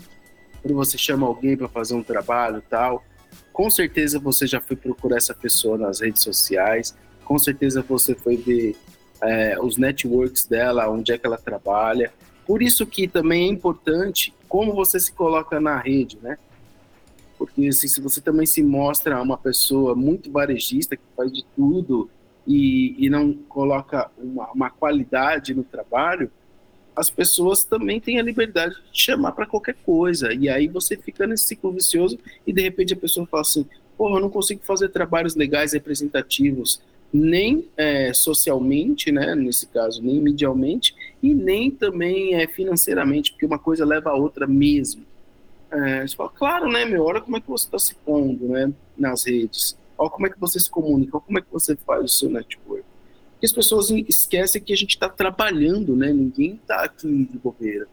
Quando 0.63 0.75
você 0.75 0.99
chama 0.99 1.27
alguém 1.27 1.57
para 1.57 1.69
fazer 1.69 1.95
um 1.95 2.03
trabalho 2.03 2.63
tal, 2.69 3.05
com 3.53 3.71
certeza 3.71 4.19
você 4.19 4.47
já 4.47 4.61
foi 4.61 4.77
procurar 4.77 5.17
essa 5.17 5.35
pessoa 5.35 5.77
nas 5.79 6.01
redes 6.01 6.23
sociais, 6.23 6.95
com 7.25 7.39
certeza 7.39 7.83
você 7.83 8.15
foi 8.15 8.37
ver 8.37 8.77
é, 9.23 9.59
os 9.61 9.77
networks 9.77 10.45
dela, 10.47 10.89
onde 10.89 11.13
é 11.13 11.19
que 11.19 11.27
ela 11.27 11.39
trabalha, 11.39 12.13
por 12.47 12.63
isso 12.63 12.85
que 12.87 13.07
também 13.07 13.45
é 13.45 13.47
importante 13.47 14.35
como 14.49 14.75
você 14.75 14.99
se 14.99 15.13
coloca 15.13 15.61
na 15.61 15.79
rede, 15.79 16.19
né? 16.21 16.37
Porque 17.39 17.69
assim, 17.69 17.87
se 17.87 18.01
você 18.01 18.21
também 18.21 18.45
se 18.45 18.63
mostra 18.63 19.23
uma 19.23 19.39
pessoa 19.39 19.95
muito 19.95 20.31
varejista, 20.31 20.97
que 20.97 21.03
faz 21.17 21.33
de 21.33 21.45
tudo 21.55 22.11
e, 22.47 22.97
e 22.99 23.09
não 23.09 23.33
coloca 23.33 24.11
uma, 24.19 24.51
uma 24.51 24.69
qualidade 24.69 25.55
no 25.55 25.63
trabalho, 25.63 26.31
as 27.01 27.09
pessoas 27.09 27.65
também 27.65 27.99
têm 27.99 28.19
a 28.19 28.23
liberdade 28.23 28.75
de 28.93 29.01
chamar 29.01 29.33
para 29.33 29.47
qualquer 29.47 29.75
coisa. 29.87 30.35
E 30.35 30.51
aí 30.51 30.69
você 30.69 30.99
fica 30.99 31.27
nesse 31.27 31.45
ciclo 31.45 31.73
vicioso 31.73 32.19
e 32.47 32.53
de 32.53 32.61
repente 32.61 32.93
a 32.93 32.97
pessoa 32.97 33.27
fala 33.27 33.41
assim: 33.41 33.67
porra, 33.97 34.17
eu 34.17 34.21
não 34.21 34.29
consigo 34.29 34.61
fazer 34.63 34.91
trabalhos 34.91 35.35
legais, 35.35 35.73
representativos, 35.73 36.83
nem 37.11 37.67
é, 37.75 38.13
socialmente, 38.13 39.11
né, 39.11 39.35
nesse 39.35 39.67
caso, 39.67 40.03
nem 40.03 40.21
medialmente, 40.21 40.95
e 41.23 41.35
nem 41.35 41.71
também 41.71 42.35
é, 42.35 42.47
financeiramente, 42.47 43.33
porque 43.33 43.47
uma 43.47 43.59
coisa 43.59 43.85
leva 43.85 44.11
a 44.11 44.15
outra 44.15 44.47
mesmo. 44.47 45.03
É, 45.71 46.07
você 46.07 46.15
fala, 46.15 46.29
claro, 46.29 46.71
né, 46.71 46.85
meu, 46.85 47.05
olha 47.05 47.23
como 47.23 47.39
é 47.39 47.41
que 47.41 47.49
você 47.49 47.65
está 47.65 47.79
se 47.79 47.95
pondo 47.95 48.47
né, 48.49 48.71
nas 48.99 49.25
redes, 49.25 49.79
olha 49.97 50.11
como 50.11 50.27
é 50.27 50.31
que 50.31 50.39
você 50.39 50.61
se 50.61 50.71
comunica, 50.71 51.17
olha 51.17 51.25
como 51.25 51.39
é 51.39 51.41
que 51.41 51.51
você 51.51 51.75
faz 51.77 52.05
o 52.05 52.09
seu 52.09 52.29
network. 52.29 52.85
Porque 53.41 53.47
as 53.47 53.53
pessoas 53.53 53.89
esquecem 53.91 54.61
que 54.61 54.71
a 54.71 54.77
gente 54.77 54.91
está 54.91 55.09
trabalhando, 55.09 55.97
né? 55.97 56.13
Ninguém 56.13 56.57
está 56.57 56.85
aqui 56.85 57.25
de 57.25 57.39
bobeira. 57.39 57.89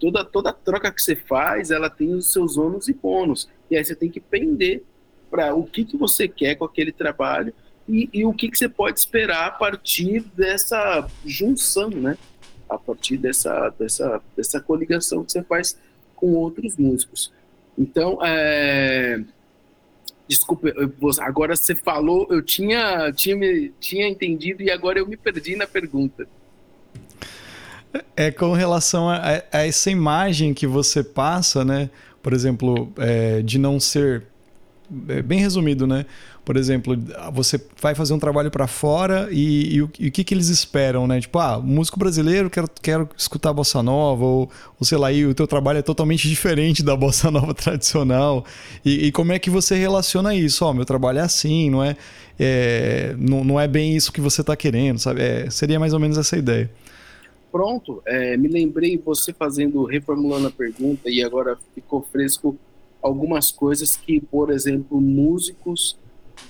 Toda, 0.00 0.24
toda 0.24 0.54
troca 0.54 0.90
que 0.90 1.02
você 1.02 1.14
faz, 1.14 1.70
ela 1.70 1.90
tem 1.90 2.14
os 2.14 2.32
seus 2.32 2.56
ônus 2.56 2.88
e 2.88 2.94
bônus. 2.94 3.46
E 3.70 3.76
aí 3.76 3.84
você 3.84 3.94
tem 3.94 4.10
que 4.10 4.20
pender 4.20 4.82
para 5.30 5.54
o 5.54 5.64
que, 5.64 5.84
que 5.84 5.98
você 5.98 6.26
quer 6.26 6.54
com 6.54 6.64
aquele 6.64 6.92
trabalho 6.92 7.52
e, 7.86 8.08
e 8.10 8.24
o 8.24 8.32
que, 8.32 8.48
que 8.48 8.56
você 8.56 8.66
pode 8.66 8.98
esperar 8.98 9.48
a 9.48 9.50
partir 9.50 10.20
dessa 10.34 11.06
junção, 11.26 11.90
né? 11.90 12.16
A 12.66 12.78
partir 12.78 13.18
dessa, 13.18 13.68
dessa, 13.78 14.22
dessa 14.34 14.62
coligação 14.62 15.22
que 15.26 15.32
você 15.32 15.42
faz 15.42 15.78
com 16.16 16.32
outros 16.32 16.78
músicos. 16.78 17.30
Então, 17.78 18.18
é... 18.24 19.22
desculpa, 20.28 20.68
agora 21.20 21.54
você 21.54 21.74
falou, 21.74 22.26
eu 22.30 22.42
tinha, 22.42 23.12
tinha, 23.12 23.70
tinha 23.78 24.08
entendido 24.08 24.62
e 24.62 24.70
agora 24.70 24.98
eu 24.98 25.06
me 25.06 25.16
perdi 25.16 25.56
na 25.56 25.66
pergunta. 25.66 26.26
É 28.16 28.30
com 28.30 28.52
relação 28.52 29.08
a, 29.08 29.42
a 29.52 29.66
essa 29.66 29.90
imagem 29.90 30.52
que 30.52 30.66
você 30.66 31.04
passa, 31.04 31.64
né? 31.64 31.90
Por 32.22 32.32
exemplo, 32.32 32.92
é, 32.96 33.42
de 33.42 33.58
não 33.58 33.78
ser 33.78 34.24
é 35.08 35.22
bem 35.22 35.38
resumido, 35.38 35.86
né? 35.86 36.04
Por 36.44 36.58
exemplo, 36.58 36.94
você 37.32 37.58
vai 37.80 37.94
fazer 37.94 38.12
um 38.12 38.18
trabalho 38.18 38.50
para 38.50 38.66
fora 38.66 39.28
e, 39.30 39.76
e, 39.76 39.82
o, 39.82 39.90
e, 39.98 40.08
o, 40.08 40.12
que, 40.12 40.22
que 40.22 40.34
eles 40.34 40.48
esperam, 40.48 41.06
né? 41.06 41.18
Tipo, 41.18 41.38
ah, 41.38 41.58
músico 41.58 41.98
brasileiro, 41.98 42.50
quero, 42.50 42.68
quero 42.82 43.08
escutar 43.16 43.52
bossa 43.52 43.82
nova, 43.82 44.24
ou, 44.24 44.50
ou 44.78 44.84
sei 44.84 44.98
lá, 44.98 45.10
e 45.10 45.24
o 45.24 45.34
teu 45.34 45.46
trabalho 45.46 45.78
é 45.78 45.82
totalmente 45.82 46.28
diferente 46.28 46.82
da 46.82 46.94
bossa 46.94 47.30
nova 47.30 47.54
tradicional. 47.54 48.44
E, 48.84 49.06
e 49.06 49.12
como 49.12 49.32
é 49.32 49.38
que 49.38 49.48
você 49.48 49.74
relaciona 49.74 50.34
isso? 50.34 50.66
Ó, 50.66 50.70
oh, 50.70 50.74
meu 50.74 50.84
trabalho 50.84 51.18
é 51.18 51.22
assim, 51.22 51.70
não 51.70 51.82
é, 51.82 51.96
é 52.38 53.14
não, 53.18 53.42
não 53.42 53.58
é 53.58 53.66
bem 53.66 53.96
isso 53.96 54.12
que 54.12 54.20
você 54.20 54.42
está 54.42 54.54
querendo, 54.54 54.98
sabe? 54.98 55.22
É, 55.22 55.48
seria 55.48 55.80
mais 55.80 55.94
ou 55.94 56.00
menos 56.00 56.18
essa 56.18 56.36
ideia. 56.36 56.70
Pronto, 57.50 58.02
é, 58.04 58.36
me 58.36 58.48
lembrei 58.48 58.98
você 58.98 59.32
fazendo, 59.32 59.84
reformulando 59.84 60.48
a 60.48 60.50
pergunta 60.50 61.08
e 61.08 61.22
agora 61.22 61.56
ficou 61.74 62.02
fresco 62.02 62.58
algumas 63.00 63.50
coisas 63.50 63.96
que, 63.96 64.20
por 64.20 64.50
exemplo, 64.50 65.00
músicos 65.00 65.96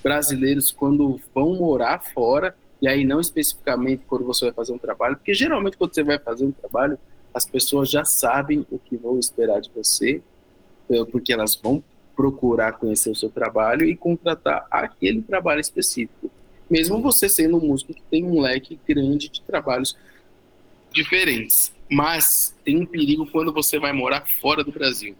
brasileiros, 0.03 0.71
quando 0.71 1.19
vão 1.33 1.55
morar 1.55 1.99
fora, 1.99 2.55
e 2.81 2.87
aí 2.87 3.03
não 3.03 3.19
especificamente 3.19 4.03
quando 4.05 4.25
você 4.25 4.45
vai 4.45 4.53
fazer 4.53 4.73
um 4.73 4.77
trabalho, 4.77 5.15
porque 5.15 5.33
geralmente 5.33 5.77
quando 5.77 5.93
você 5.93 6.03
vai 6.03 6.19
fazer 6.19 6.45
um 6.45 6.51
trabalho, 6.51 6.97
as 7.33 7.45
pessoas 7.45 7.89
já 7.89 8.05
sabem 8.05 8.65
o 8.71 8.79
que 8.79 8.95
vão 8.95 9.19
esperar 9.19 9.59
de 9.59 9.69
você, 9.73 10.21
eh, 10.89 11.05
porque 11.11 11.33
elas 11.33 11.55
vão 11.55 11.83
procurar 12.15 12.73
conhecer 12.73 13.09
o 13.09 13.15
seu 13.15 13.29
trabalho 13.29 13.85
e 13.85 13.95
contratar 13.95 14.65
aquele 14.71 15.21
trabalho 15.21 15.59
específico. 15.59 16.31
Mesmo 16.69 17.01
você 17.01 17.27
sendo 17.27 17.57
um 17.57 17.67
músico 17.67 17.93
que 17.93 18.01
tem 18.03 18.23
um 18.23 18.39
leque 18.39 18.79
grande 18.87 19.29
de 19.29 19.41
trabalhos 19.41 19.97
diferentes. 20.91 21.73
Mas 21.89 22.55
tem 22.63 22.81
um 22.81 22.85
perigo 22.85 23.27
quando 23.27 23.53
você 23.53 23.77
vai 23.77 23.91
morar 23.91 24.25
fora 24.39 24.63
do 24.63 24.71
Brasil. 24.71 25.15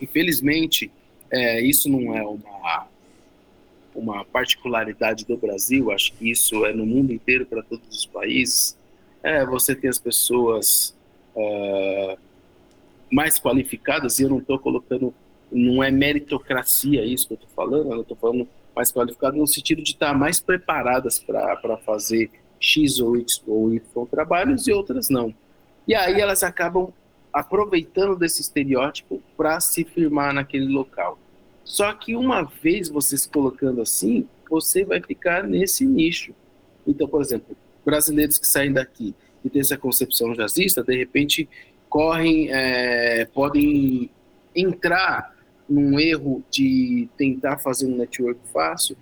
Infelizmente, 0.00 0.90
é, 1.30 1.62
isso 1.62 1.88
não 1.88 2.14
é 2.14 2.22
uma, 2.22 2.88
uma 3.94 4.24
particularidade 4.24 5.24
do 5.24 5.36
Brasil, 5.36 5.90
acho 5.90 6.12
que 6.14 6.30
isso 6.30 6.64
é 6.64 6.72
no 6.72 6.86
mundo 6.86 7.12
inteiro 7.12 7.46
para 7.46 7.62
todos 7.62 7.88
os 7.88 8.06
países. 8.06 8.78
É, 9.22 9.44
você 9.44 9.74
tem 9.74 9.88
as 9.88 9.98
pessoas 9.98 10.96
uh, 11.36 12.18
mais 13.10 13.38
qualificadas, 13.38 14.18
e 14.18 14.22
eu 14.22 14.30
não 14.30 14.38
estou 14.38 14.58
colocando, 14.58 15.14
não 15.50 15.82
é 15.82 15.90
meritocracia 15.90 17.04
isso 17.04 17.26
que 17.28 17.34
eu 17.34 17.36
estou 17.36 17.50
falando, 17.54 17.92
eu 17.92 18.02
estou 18.02 18.16
falando 18.16 18.48
mais 18.74 18.90
qualificado 18.90 19.36
no 19.36 19.46
sentido 19.46 19.82
de 19.82 19.92
estar 19.92 20.12
tá 20.12 20.14
mais 20.14 20.40
preparadas 20.40 21.18
para 21.18 21.76
fazer 21.84 22.30
X 22.58 23.00
ou 23.00 23.16
X 23.16 23.42
ou 23.46 23.74
Y 23.74 24.06
trabalhos 24.06 24.66
e 24.66 24.72
outras 24.72 25.08
não. 25.08 25.34
E 25.86 25.94
aí 25.94 26.20
elas 26.20 26.42
acabam 26.42 26.92
aproveitando 27.32 28.16
desse 28.16 28.40
estereótipo 28.40 29.22
para 29.36 29.58
se 29.60 29.84
firmar 29.84 30.32
naquele 30.32 30.66
local. 30.72 31.18
Só 31.72 31.90
que 31.94 32.14
uma 32.14 32.42
vez 32.42 32.90
você 32.90 33.16
se 33.16 33.26
colocando 33.26 33.80
assim, 33.80 34.28
você 34.50 34.84
vai 34.84 35.00
ficar 35.00 35.42
nesse 35.42 35.86
nicho. 35.86 36.34
Então, 36.86 37.08
por 37.08 37.22
exemplo, 37.22 37.56
brasileiros 37.82 38.36
que 38.36 38.46
saem 38.46 38.74
daqui 38.74 39.14
e 39.42 39.48
têm 39.48 39.62
essa 39.62 39.78
concepção 39.78 40.34
jazzista, 40.34 40.84
de 40.84 40.94
repente 40.94 41.48
correm, 41.88 42.52
é, 42.52 43.24
podem 43.24 44.10
entrar 44.54 45.34
num 45.66 45.98
erro 45.98 46.44
de 46.50 47.08
tentar 47.16 47.56
fazer 47.56 47.86
um 47.86 47.96
network 47.96 48.38
fácil 48.52 48.94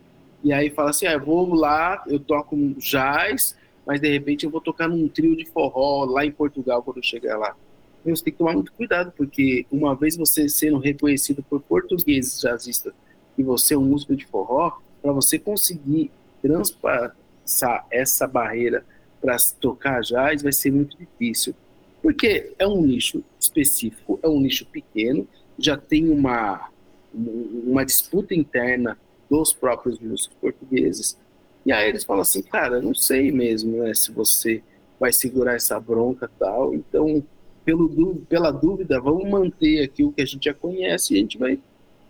e 0.44 0.52
aí 0.52 0.70
fala 0.70 0.90
assim, 0.90 1.06
ah, 1.06 1.14
eu 1.14 1.24
vou 1.24 1.52
lá, 1.52 2.04
eu 2.06 2.20
toco 2.20 2.56
jazz, 2.78 3.56
mas 3.84 4.00
de 4.00 4.08
repente 4.08 4.44
eu 4.44 4.50
vou 4.50 4.60
tocar 4.60 4.86
num 4.86 5.08
trio 5.08 5.36
de 5.36 5.44
forró 5.44 6.04
lá 6.04 6.24
em 6.24 6.30
Portugal 6.30 6.84
quando 6.84 6.98
eu 6.98 7.02
chegar 7.02 7.36
lá 7.36 7.56
você 8.04 8.24
tem 8.24 8.32
que 8.32 8.38
tomar 8.38 8.54
muito 8.54 8.72
cuidado, 8.72 9.12
porque 9.16 9.66
uma 9.70 9.94
vez 9.94 10.16
você 10.16 10.48
sendo 10.48 10.78
reconhecido 10.78 11.42
por 11.42 11.60
portugueses 11.60 12.40
jazzistas 12.40 12.94
e 13.36 13.42
você 13.42 13.74
é 13.74 13.78
um 13.78 13.84
músico 13.84 14.16
de 14.16 14.26
forró, 14.26 14.78
para 15.02 15.12
você 15.12 15.38
conseguir 15.38 16.10
transpassar 16.42 17.86
essa 17.90 18.26
barreira 18.26 18.84
para 19.20 19.36
tocar 19.60 20.00
jazz 20.00 20.42
vai 20.42 20.52
ser 20.52 20.72
muito 20.72 20.96
difícil. 20.96 21.54
Porque 22.02 22.52
é 22.58 22.66
um 22.66 22.80
nicho 22.82 23.22
específico, 23.38 24.18
é 24.22 24.28
um 24.28 24.40
nicho 24.40 24.64
pequeno, 24.66 25.28
já 25.58 25.76
tem 25.76 26.08
uma, 26.08 26.70
uma 27.12 27.84
disputa 27.84 28.34
interna 28.34 28.98
dos 29.28 29.52
próprios 29.52 29.98
músicos 29.98 30.36
portugueses. 30.40 31.18
E 31.64 31.72
aí 31.72 31.90
eles 31.90 32.04
falam 32.04 32.22
assim, 32.22 32.42
cara, 32.42 32.80
não 32.80 32.94
sei 32.94 33.30
mesmo 33.30 33.82
né, 33.82 33.92
se 33.92 34.10
você 34.10 34.62
vai 34.98 35.12
segurar 35.12 35.54
essa 35.54 35.78
bronca 35.78 36.30
tal. 36.38 36.74
Então, 36.74 37.22
pelo, 37.70 38.16
pela 38.28 38.50
dúvida, 38.50 39.00
vamos 39.00 39.28
manter 39.28 39.84
aqui 39.84 40.02
o 40.02 40.10
que 40.10 40.22
a 40.22 40.26
gente 40.26 40.44
já 40.44 40.54
conhece 40.54 41.14
e 41.14 41.16
a 41.16 41.20
gente 41.20 41.38
vai 41.38 41.58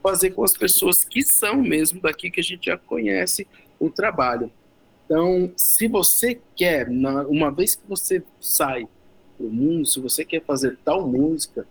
fazer 0.03 0.31
com 0.31 0.43
as 0.43 0.57
pessoas 0.57 1.05
que 1.05 1.23
são 1.23 1.61
mesmo 1.61 2.01
daqui 2.01 2.31
que 2.31 2.41
a 2.41 2.43
gente 2.43 2.67
já 2.67 2.79
conhece 2.79 3.47
o 3.79 3.91
trabalho. 3.91 4.51
Então, 5.05 5.53
se 5.57 5.87
você 5.87 6.41
quer, 6.57 6.89
uma 6.89 7.51
vez 7.51 7.77
que 7.77 7.83
você 7.87 8.23
sai 8.41 8.89
para 9.37 9.47
o 9.47 9.51
mundo, 9.51 9.87
se 9.87 10.01
você 10.01 10.25
quer 10.25 10.43
fazer 10.43 10.79
tal 10.83 11.07
música, 11.07 11.67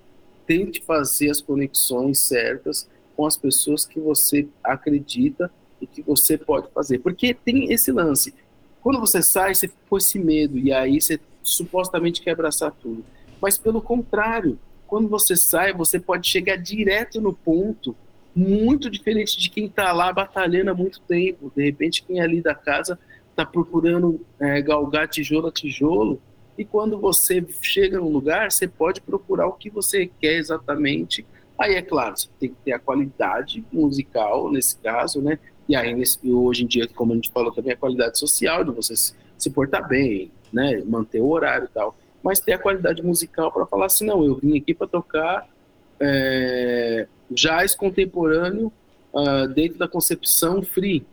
tente 0.45 0.81
fazer 0.81 1.31
as 1.31 1.41
conexões 1.41 2.19
certas 2.19 2.87
com 3.15 3.25
as 3.25 3.37
pessoas 3.37 3.85
que 3.85 3.99
você 3.99 4.47
acredita 4.63 5.51
e 5.81 5.87
que 5.87 6.01
você 6.03 6.37
pode 6.37 6.69
fazer. 6.71 6.99
Porque 6.99 7.33
tem 7.33 7.71
esse 7.71 7.91
lance. 7.91 8.35
Quando 8.81 8.99
você 8.99 9.23
sai, 9.23 9.55
você 9.55 9.67
ficou 9.67 9.97
esse 9.97 10.19
medo 10.19 10.57
e 10.59 10.71
aí 10.71 11.01
você 11.01 11.19
supostamente 11.41 12.21
quer 12.21 12.31
abraçar 12.31 12.71
tudo. 12.71 13.03
Mas 13.41 13.57
pelo 13.57 13.81
contrário, 13.81 14.59
quando 14.89 15.07
você 15.07 15.35
sai, 15.35 15.71
você 15.71 15.99
pode 15.99 16.27
chegar 16.27 16.57
direto 16.57 17.21
no 17.21 17.33
ponto, 17.33 17.95
muito 18.35 18.89
diferente 18.89 19.39
de 19.39 19.49
quem 19.49 19.65
está 19.65 19.91
lá 19.91 20.11
batalhando 20.11 20.71
há 20.71 20.73
muito 20.73 20.99
tempo. 21.01 21.51
De 21.55 21.63
repente, 21.63 22.03
quem 22.03 22.19
é 22.19 22.23
ali 22.23 22.41
da 22.41 22.55
casa 22.55 22.99
está 23.29 23.45
procurando 23.45 24.25
é, 24.39 24.61
galgar 24.61 25.07
tijolo 25.07 25.47
a 25.47 25.51
tijolo. 25.51 26.21
E 26.57 26.65
quando 26.65 26.99
você 26.99 27.45
chega 27.61 27.99
no 27.99 28.09
lugar, 28.09 28.51
você 28.51 28.67
pode 28.67 28.99
procurar 28.99 29.47
o 29.47 29.53
que 29.53 29.69
você 29.69 30.09
quer 30.19 30.33
exatamente. 30.33 31.25
Aí, 31.57 31.75
é 31.75 31.81
claro, 31.81 32.17
você 32.17 32.27
tem 32.39 32.49
que 32.49 32.55
ter 32.65 32.73
a 32.73 32.79
qualidade 32.79 33.63
musical, 33.71 34.51
nesse 34.51 34.77
caso, 34.77 35.21
né? 35.21 35.39
E 35.67 35.75
aí, 35.75 35.93
nesse, 35.93 36.19
hoje 36.29 36.63
em 36.63 36.67
dia, 36.67 36.87
como 36.87 37.13
a 37.13 37.15
gente 37.15 37.31
falou 37.31 37.51
também, 37.51 37.73
a 37.73 37.77
qualidade 37.77 38.17
social, 38.17 38.63
de 38.63 38.71
você 38.71 38.95
se, 38.95 39.13
se 39.37 39.49
portar 39.49 39.87
bem, 39.87 40.31
né? 40.51 40.83
Manter 40.85 41.21
o 41.21 41.29
horário 41.29 41.65
e 41.65 41.73
tal 41.73 41.95
mas 42.23 42.39
ter 42.39 42.53
a 42.53 42.59
qualidade 42.59 43.01
musical 43.01 43.51
para 43.51 43.65
falar 43.65 43.85
assim, 43.85 44.05
não, 44.05 44.23
eu 44.23 44.35
vim 44.35 44.57
aqui 44.57 44.73
para 44.73 44.87
tocar 44.87 45.47
é, 45.99 47.07
jazz 47.29 47.75
contemporâneo 47.75 48.71
uh, 49.13 49.47
dentro 49.47 49.77
da 49.77 49.87
concepção 49.87 50.61
free. 50.61 51.05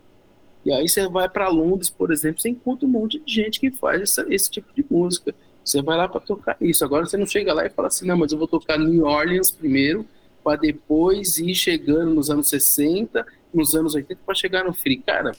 E 0.65 0.73
aí 0.73 0.89
você 0.89 1.09
vai 1.09 1.29
para 1.29 1.49
Londres, 1.49 1.89
por 1.89 2.11
exemplo, 2.11 2.41
você 2.41 2.49
encontra 2.49 2.87
um 2.87 2.91
monte 2.91 3.21
de 3.21 3.33
gente 3.33 3.61
que 3.61 3.71
faz 3.71 4.03
essa, 4.03 4.27
esse 4.29 4.51
tipo 4.51 4.73
de 4.75 4.85
música. 4.91 5.35
Você 5.65 5.81
vai 5.83 5.97
lá 5.97 6.09
para 6.09 6.21
tocar 6.21 6.57
isso. 6.61 6.85
Agora 6.85 7.07
você 7.07 7.17
não 7.17 7.27
chega 7.27 7.53
lá 7.53 7.65
e 7.67 7.71
fala 7.71 7.89
assim, 7.89 8.07
não, 8.07 8.17
mas 8.17 8.33
eu 8.33 8.39
vou 8.39 8.49
tocar 8.49 8.79
New 8.79 9.05
Orleans 9.05 9.51
primeiro, 9.51 10.07
para 10.43 10.59
depois 10.59 11.39
ir 11.39 11.55
chegando 11.55 12.15
nos 12.15 12.31
anos 12.31 12.49
60, 12.49 13.25
nos 13.53 13.75
anos 13.75 13.95
80, 13.95 14.21
para 14.25 14.35
chegar 14.35 14.65
no 14.65 14.73
free. 14.73 14.99
Cara, 14.99 15.33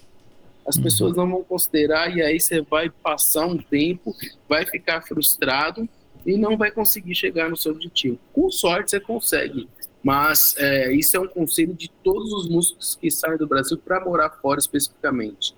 as 0.68 0.76
uhum. 0.76 0.84
pessoas 0.84 1.16
não 1.16 1.30
vão 1.30 1.44
considerar 1.44 2.16
e 2.16 2.22
aí 2.22 2.40
você 2.40 2.62
vai 2.62 2.90
passar 2.90 3.48
um 3.48 3.58
tempo, 3.58 4.14
vai 4.48 4.66
ficar 4.66 5.02
frustrado 5.02 5.88
e 6.26 6.38
não 6.38 6.58
vai 6.58 6.70
conseguir 6.70 7.16
chegar 7.16 7.50
no 7.50 7.56
seu 7.56 7.72
objetivo. 7.72 8.20
Com 8.34 8.52
sorte 8.52 8.92
você 8.92 9.00
consegue, 9.00 9.70
mas 10.04 10.56
é, 10.58 10.94
isso 10.94 11.16
é 11.16 11.20
um 11.20 11.28
conselho 11.28 11.74
de 11.74 11.90
todos 12.04 12.34
os 12.34 12.50
músicos 12.50 12.98
que 13.00 13.10
saem 13.10 13.38
do 13.38 13.48
Brasil 13.48 13.78
para 13.78 14.04
morar 14.04 14.30
fora 14.42 14.60
especificamente. 14.60 15.56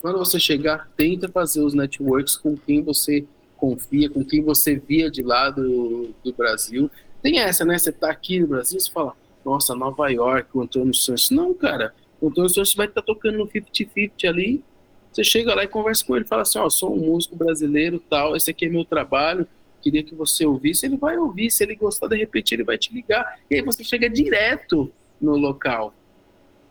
Quando 0.00 0.18
você 0.18 0.38
chegar, 0.38 0.88
tenta 0.96 1.28
fazer 1.28 1.60
os 1.60 1.74
networks 1.74 2.36
com 2.36 2.56
quem 2.56 2.82
você 2.82 3.24
confia, 3.56 4.08
com 4.08 4.24
quem 4.24 4.42
você 4.42 4.76
via 4.76 5.10
de 5.10 5.22
lá 5.22 5.50
do, 5.50 6.10
do 6.22 6.32
Brasil. 6.32 6.90
Tem 7.20 7.40
essa, 7.40 7.64
né? 7.64 7.76
Você 7.76 7.90
tá 7.90 8.10
aqui 8.10 8.38
no 8.38 8.46
Brasil, 8.46 8.78
você 8.78 8.90
fala, 8.90 9.14
nossa, 9.44 9.74
Nova 9.74 10.08
York, 10.08 10.48
o 10.54 10.62
Antônio 10.62 10.94
Santos. 10.94 11.30
Não, 11.30 11.52
cara, 11.52 11.92
o 12.20 12.28
Antônio 12.28 12.50
Santos 12.50 12.74
vai 12.74 12.86
estar 12.86 13.02
tocando 13.02 13.38
no 13.38 13.46
50-50 13.46 14.28
ali. 14.28 14.64
Você 15.12 15.24
chega 15.24 15.54
lá 15.54 15.64
e 15.64 15.68
conversa 15.68 16.04
com 16.04 16.16
ele, 16.16 16.24
fala 16.24 16.42
assim, 16.42 16.58
ó, 16.58 16.66
oh, 16.66 16.70
sou 16.70 16.94
um 16.94 17.06
músico 17.06 17.34
brasileiro, 17.34 17.98
tal, 17.98 18.36
esse 18.36 18.50
aqui 18.50 18.66
é 18.66 18.68
meu 18.68 18.84
trabalho, 18.84 19.46
queria 19.80 20.02
que 20.02 20.14
você 20.14 20.44
ouvisse, 20.44 20.86
ele 20.86 20.96
vai 20.96 21.16
ouvir, 21.16 21.50
se 21.50 21.64
ele 21.64 21.74
gostar, 21.74 22.08
de 22.08 22.16
repente 22.16 22.54
ele 22.54 22.62
vai 22.62 22.76
te 22.76 22.92
ligar, 22.92 23.40
e 23.50 23.56
aí 23.56 23.62
você 23.62 23.82
chega 23.82 24.08
direto 24.08 24.92
no 25.20 25.36
local, 25.36 25.94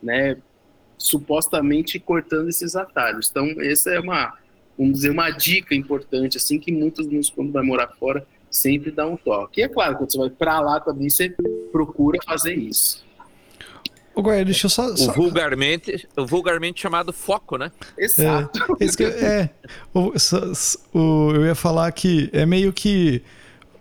né, 0.02 0.36
supostamente 0.96 1.98
cortando 1.98 2.48
esses 2.48 2.76
atalhos. 2.76 3.28
Então, 3.28 3.46
essa 3.60 3.90
é 3.90 4.00
uma, 4.00 4.38
vamos 4.78 4.94
dizer, 4.94 5.10
uma 5.10 5.30
dica 5.30 5.74
importante, 5.74 6.36
assim, 6.36 6.58
que 6.58 6.70
muitos 6.70 7.06
músicos, 7.06 7.30
quando 7.30 7.52
vai 7.52 7.64
morar 7.64 7.88
fora, 7.98 8.26
sempre 8.50 8.90
dá 8.90 9.06
um 9.06 9.16
toque. 9.16 9.60
E 9.60 9.64
é 9.64 9.68
claro, 9.68 9.96
quando 9.96 10.10
você 10.10 10.18
vai 10.18 10.30
para 10.30 10.60
lá 10.60 10.80
também, 10.80 11.10
você 11.10 11.34
procura 11.70 12.18
fazer 12.24 12.54
isso. 12.54 13.04
Ô, 14.18 14.22
Goiás, 14.22 14.44
deixa 14.44 14.66
eu 14.66 14.70
só, 14.70 14.96
só... 14.96 15.12
O 15.12 15.14
vulgarmente, 15.14 16.08
o 16.16 16.26
vulgarmente 16.26 16.80
chamado 16.80 17.12
foco, 17.12 17.56
né? 17.56 17.70
Exato. 17.96 18.76
É, 18.80 18.88
que, 18.88 19.04
é 19.04 19.50
o, 19.94 20.12
o, 20.92 21.30
eu 21.36 21.46
ia 21.46 21.54
falar 21.54 21.92
que 21.92 22.28
é 22.32 22.44
meio 22.44 22.72
que 22.72 23.22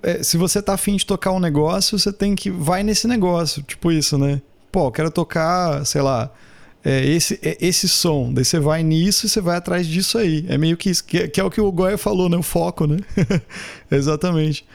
é, 0.03 0.21
se 0.21 0.37
você 0.37 0.61
tá 0.61 0.75
afim 0.75 0.95
de 0.95 1.07
tocar 1.07 1.31
um 1.31 1.39
negócio, 1.39 1.97
você 1.97 2.13
tem 2.13 2.35
que 2.35 2.51
vai 2.51 2.83
nesse 2.83 3.07
negócio, 3.07 3.63
tipo 3.63 3.91
isso, 3.91 4.15
né? 4.15 4.39
Pô, 4.71 4.91
quero 4.91 5.09
tocar, 5.09 5.83
sei 5.87 6.03
lá, 6.03 6.31
é, 6.85 7.03
esse, 7.03 7.39
é, 7.41 7.57
esse 7.59 7.89
som. 7.89 8.31
Daí 8.31 8.45
você 8.45 8.59
vai 8.59 8.83
nisso 8.83 9.25
e 9.25 9.29
você 9.29 9.41
vai 9.41 9.57
atrás 9.57 9.87
disso 9.87 10.19
aí. 10.19 10.45
É 10.47 10.55
meio 10.55 10.77
que 10.77 10.91
isso, 10.91 11.03
que, 11.03 11.17
é, 11.17 11.27
que 11.27 11.41
é 11.41 11.43
o 11.43 11.49
que 11.49 11.59
o 11.59 11.71
Goya 11.71 11.97
falou, 11.97 12.29
né? 12.29 12.37
O 12.37 12.43
foco, 12.43 12.85
né? 12.85 12.97
Exatamente. 13.89 14.67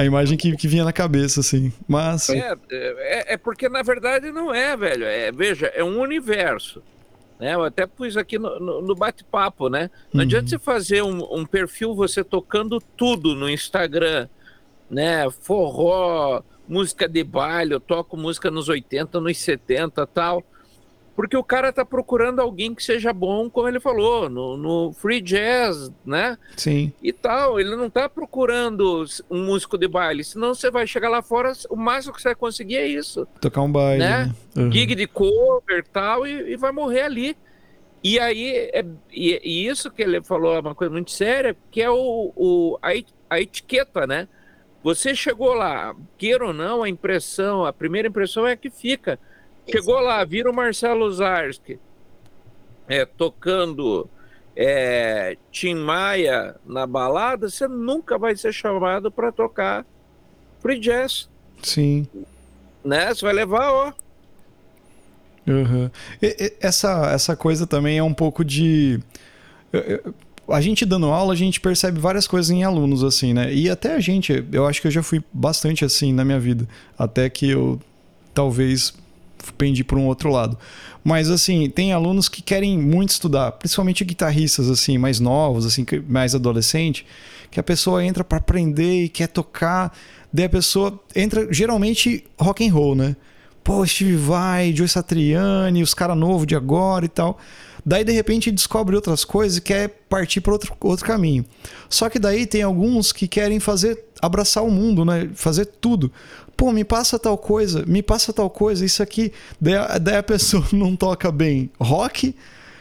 A 0.00 0.04
imagem 0.06 0.38
que, 0.38 0.56
que 0.56 0.66
vinha 0.66 0.82
na 0.82 0.94
cabeça, 0.94 1.40
assim. 1.40 1.70
Mas. 1.86 2.30
É, 2.30 2.56
é, 2.70 3.34
é, 3.34 3.36
porque, 3.36 3.68
na 3.68 3.82
verdade, 3.82 4.32
não 4.32 4.52
é, 4.52 4.74
velho. 4.74 5.04
É, 5.04 5.30
veja, 5.30 5.66
é 5.66 5.84
um 5.84 6.00
universo. 6.00 6.82
Né? 7.38 7.54
Eu 7.54 7.62
até 7.62 7.86
pus 7.86 8.16
aqui 8.16 8.38
no, 8.38 8.58
no, 8.58 8.80
no 8.80 8.94
bate-papo, 8.94 9.68
né? 9.68 9.90
Não 10.10 10.20
uhum. 10.20 10.26
adianta 10.26 10.48
você 10.48 10.58
fazer 10.58 11.02
um, 11.02 11.22
um, 11.34 11.44
perfil 11.44 11.94
você 11.94 12.24
tocando 12.24 12.80
tudo 12.96 13.34
no 13.34 13.48
Instagram, 13.50 14.26
né? 14.90 15.28
Forró, 15.30 16.42
música 16.66 17.06
de 17.06 17.22
baile, 17.22 17.74
eu 17.74 17.80
toco 17.80 18.16
música 18.16 18.50
nos 18.50 18.70
80, 18.70 19.20
nos 19.20 19.36
70 19.36 20.06
tal. 20.06 20.42
Porque 21.14 21.36
o 21.36 21.44
cara 21.44 21.72
tá 21.72 21.84
procurando 21.84 22.40
alguém 22.40 22.74
que 22.74 22.82
seja 22.82 23.12
bom, 23.12 23.50
como 23.50 23.68
ele 23.68 23.80
falou, 23.80 24.30
no, 24.30 24.56
no 24.56 24.92
free 24.92 25.20
jazz, 25.20 25.90
né? 26.04 26.38
Sim. 26.56 26.92
E 27.02 27.12
tal. 27.12 27.60
Ele 27.60 27.76
não 27.76 27.90
tá 27.90 28.08
procurando 28.08 29.04
um 29.30 29.44
músico 29.44 29.76
de 29.76 29.86
baile, 29.86 30.24
senão 30.24 30.54
você 30.54 30.70
vai 30.70 30.86
chegar 30.86 31.08
lá 31.08 31.20
fora, 31.20 31.52
o 31.68 31.76
máximo 31.76 32.14
que 32.14 32.22
você 32.22 32.28
vai 32.28 32.34
conseguir 32.34 32.76
é 32.76 32.86
isso. 32.86 33.26
Tocar 33.40 33.62
um 33.62 33.70
baile. 33.70 33.98
Né? 33.98 34.24
né? 34.26 34.34
Uhum. 34.56 34.72
Gig 34.72 34.94
de 34.94 35.06
cover 35.06 35.84
tal, 35.92 36.26
e, 36.26 36.52
e 36.52 36.56
vai 36.56 36.72
morrer 36.72 37.02
ali. 37.02 37.36
E 38.02 38.18
aí, 38.18 38.70
é, 38.72 38.84
e, 39.12 39.40
e, 39.44 39.68
isso 39.68 39.90
que 39.90 40.02
ele 40.02 40.22
falou 40.22 40.54
é 40.54 40.60
uma 40.60 40.74
coisa 40.74 40.90
muito 40.90 41.10
séria, 41.10 41.54
que 41.70 41.82
é 41.82 41.90
o, 41.90 42.32
o 42.34 42.78
a, 42.80 42.90
a 43.28 43.40
etiqueta, 43.40 44.06
né? 44.06 44.26
Você 44.82 45.14
chegou 45.14 45.52
lá, 45.52 45.94
queira 46.16 46.46
ou 46.46 46.54
não, 46.54 46.82
a 46.82 46.88
impressão, 46.88 47.66
a 47.66 47.72
primeira 47.72 48.08
impressão 48.08 48.46
é 48.46 48.56
que 48.56 48.70
fica. 48.70 49.18
Chegou 49.70 50.00
lá, 50.00 50.24
vira 50.24 50.50
o 50.50 50.54
Marcelo 50.54 51.10
Zarski 51.12 51.78
é, 52.90 53.04
tocando 53.04 54.10
é, 54.56 55.36
Tim 55.52 55.76
Maia 55.76 56.56
na 56.66 56.88
balada, 56.88 57.48
você 57.48 57.68
nunca 57.68 58.18
vai 58.18 58.34
ser 58.34 58.52
chamado 58.52 59.12
para 59.12 59.30
tocar 59.30 59.86
free 60.60 60.80
jazz. 60.80 61.28
Sim. 61.62 62.04
Né? 62.84 63.14
Você 63.14 63.24
vai 63.24 63.32
levar, 63.32 63.70
ó. 63.70 63.92
Uhum. 65.46 65.88
E, 66.20 66.26
e, 66.26 66.52
essa, 66.60 67.12
essa 67.12 67.36
coisa 67.36 67.64
também 67.64 67.98
é 67.98 68.02
um 68.02 68.12
pouco 68.12 68.44
de. 68.44 69.00
a 70.48 70.60
gente 70.60 70.84
dando 70.84 71.06
aula, 71.06 71.32
a 71.32 71.36
gente 71.36 71.60
percebe 71.60 72.00
várias 72.00 72.26
coisas 72.26 72.50
em 72.50 72.64
alunos, 72.64 73.04
assim, 73.04 73.32
né? 73.32 73.54
E 73.54 73.70
até 73.70 73.94
a 73.94 74.00
gente, 74.00 74.44
eu 74.52 74.66
acho 74.66 74.80
que 74.80 74.88
eu 74.88 74.92
já 74.92 75.02
fui 75.02 75.22
bastante 75.32 75.84
assim 75.84 76.12
na 76.12 76.24
minha 76.24 76.40
vida. 76.40 76.68
Até 76.98 77.30
que 77.30 77.50
eu 77.50 77.80
talvez 78.34 78.94
pendi 79.56 79.82
para 79.84 79.98
um 79.98 80.06
outro 80.06 80.30
lado. 80.30 80.58
Mas 81.02 81.30
assim, 81.30 81.68
tem 81.70 81.92
alunos 81.92 82.28
que 82.28 82.42
querem 82.42 82.78
muito 82.78 83.10
estudar, 83.10 83.52
principalmente 83.52 84.04
guitarristas 84.04 84.68
assim, 84.68 84.98
mais 84.98 85.18
novos, 85.20 85.64
assim, 85.64 85.84
mais 86.08 86.34
adolescente, 86.34 87.06
que 87.50 87.58
a 87.58 87.62
pessoa 87.62 88.04
entra 88.04 88.22
para 88.22 88.38
aprender 88.38 89.04
e 89.04 89.08
quer 89.08 89.28
tocar, 89.28 89.96
daí 90.32 90.44
a 90.44 90.50
pessoa 90.50 90.98
entra 91.14 91.48
geralmente 91.52 92.24
rock 92.38 92.66
and 92.66 92.72
roll, 92.72 92.94
né? 92.94 93.16
Pô, 93.62 93.86
Steve 93.86 94.16
Vai, 94.16 94.72
Joe 94.74 94.88
Satriani, 94.88 95.82
os 95.82 95.94
caras 95.94 96.16
novos 96.16 96.46
de 96.46 96.56
agora 96.56 97.04
e 97.04 97.08
tal. 97.08 97.38
Daí, 97.84 98.04
de 98.04 98.12
repente, 98.12 98.50
descobre 98.50 98.94
outras 98.96 99.24
coisas 99.24 99.58
e 99.58 99.60
quer 99.60 99.88
partir 100.08 100.40
para 100.40 100.52
outro, 100.52 100.76
outro 100.80 101.04
caminho. 101.04 101.44
Só 101.88 102.08
que 102.08 102.18
daí 102.18 102.46
tem 102.46 102.62
alguns 102.62 103.12
que 103.12 103.26
querem 103.26 103.60
fazer, 103.60 104.04
abraçar 104.20 104.64
o 104.64 104.70
mundo, 104.70 105.04
né? 105.04 105.30
Fazer 105.34 105.66
tudo 105.66 106.12
pô, 106.60 106.72
me 106.72 106.84
passa 106.84 107.18
tal 107.18 107.38
coisa, 107.38 107.86
me 107.86 108.02
passa 108.02 108.34
tal 108.34 108.50
coisa, 108.50 108.84
isso 108.84 109.02
aqui. 109.02 109.32
Daí, 109.58 109.76
daí 109.98 110.16
a 110.18 110.22
pessoa 110.22 110.62
não 110.70 110.94
toca 110.94 111.32
bem 111.32 111.70
rock, 111.80 112.36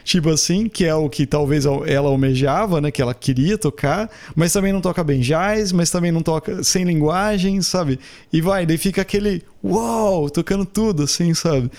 tipo 0.09 0.29
assim, 0.31 0.67
que 0.67 0.85
é 0.85 0.95
o 0.95 1.07
que 1.07 1.23
talvez 1.23 1.65
ela 1.65 2.09
almejava, 2.09 2.81
né, 2.81 2.89
que 2.89 2.99
ela 2.99 3.13
queria 3.13 3.59
tocar, 3.59 4.09
mas 4.35 4.51
também 4.51 4.73
não 4.73 4.81
toca 4.81 5.03
bem 5.03 5.19
jazz, 5.19 5.71
mas 5.71 5.91
também 5.91 6.11
não 6.11 6.23
toca 6.23 6.63
sem 6.63 6.83
linguagem, 6.83 7.61
sabe? 7.61 7.99
E 8.33 8.41
vai, 8.41 8.65
daí 8.65 8.79
fica 8.79 9.03
aquele 9.03 9.43
uau, 9.63 10.27
tocando 10.27 10.65
tudo, 10.65 11.03
assim, 11.03 11.35
sabe? 11.35 11.69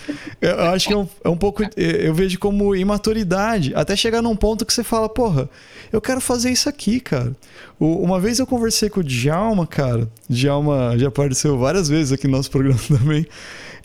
Eu 0.40 0.60
acho 0.66 0.86
que 0.86 0.94
é 0.94 0.96
um, 0.96 1.08
é 1.24 1.28
um 1.28 1.36
pouco, 1.36 1.64
eu 1.76 2.14
vejo 2.14 2.38
como 2.38 2.76
imaturidade, 2.76 3.72
até 3.74 3.96
chegar 3.96 4.22
num 4.22 4.36
ponto 4.36 4.64
que 4.64 4.72
você 4.72 4.84
fala, 4.84 5.08
porra, 5.08 5.50
eu 5.92 6.00
quero 6.00 6.20
fazer 6.20 6.52
isso 6.52 6.68
aqui, 6.68 7.00
cara. 7.00 7.34
Uma 7.80 8.20
vez 8.20 8.38
eu 8.38 8.46
conversei 8.46 8.88
com 8.88 9.00
o 9.00 9.04
Djalma, 9.04 9.66
cara, 9.66 10.08
Djalma 10.28 10.96
já 10.96 11.08
apareceu 11.08 11.58
várias 11.58 11.88
vezes 11.88 12.12
aqui 12.12 12.28
no 12.28 12.36
nosso 12.36 12.50
programa 12.50 12.78
também, 12.86 13.26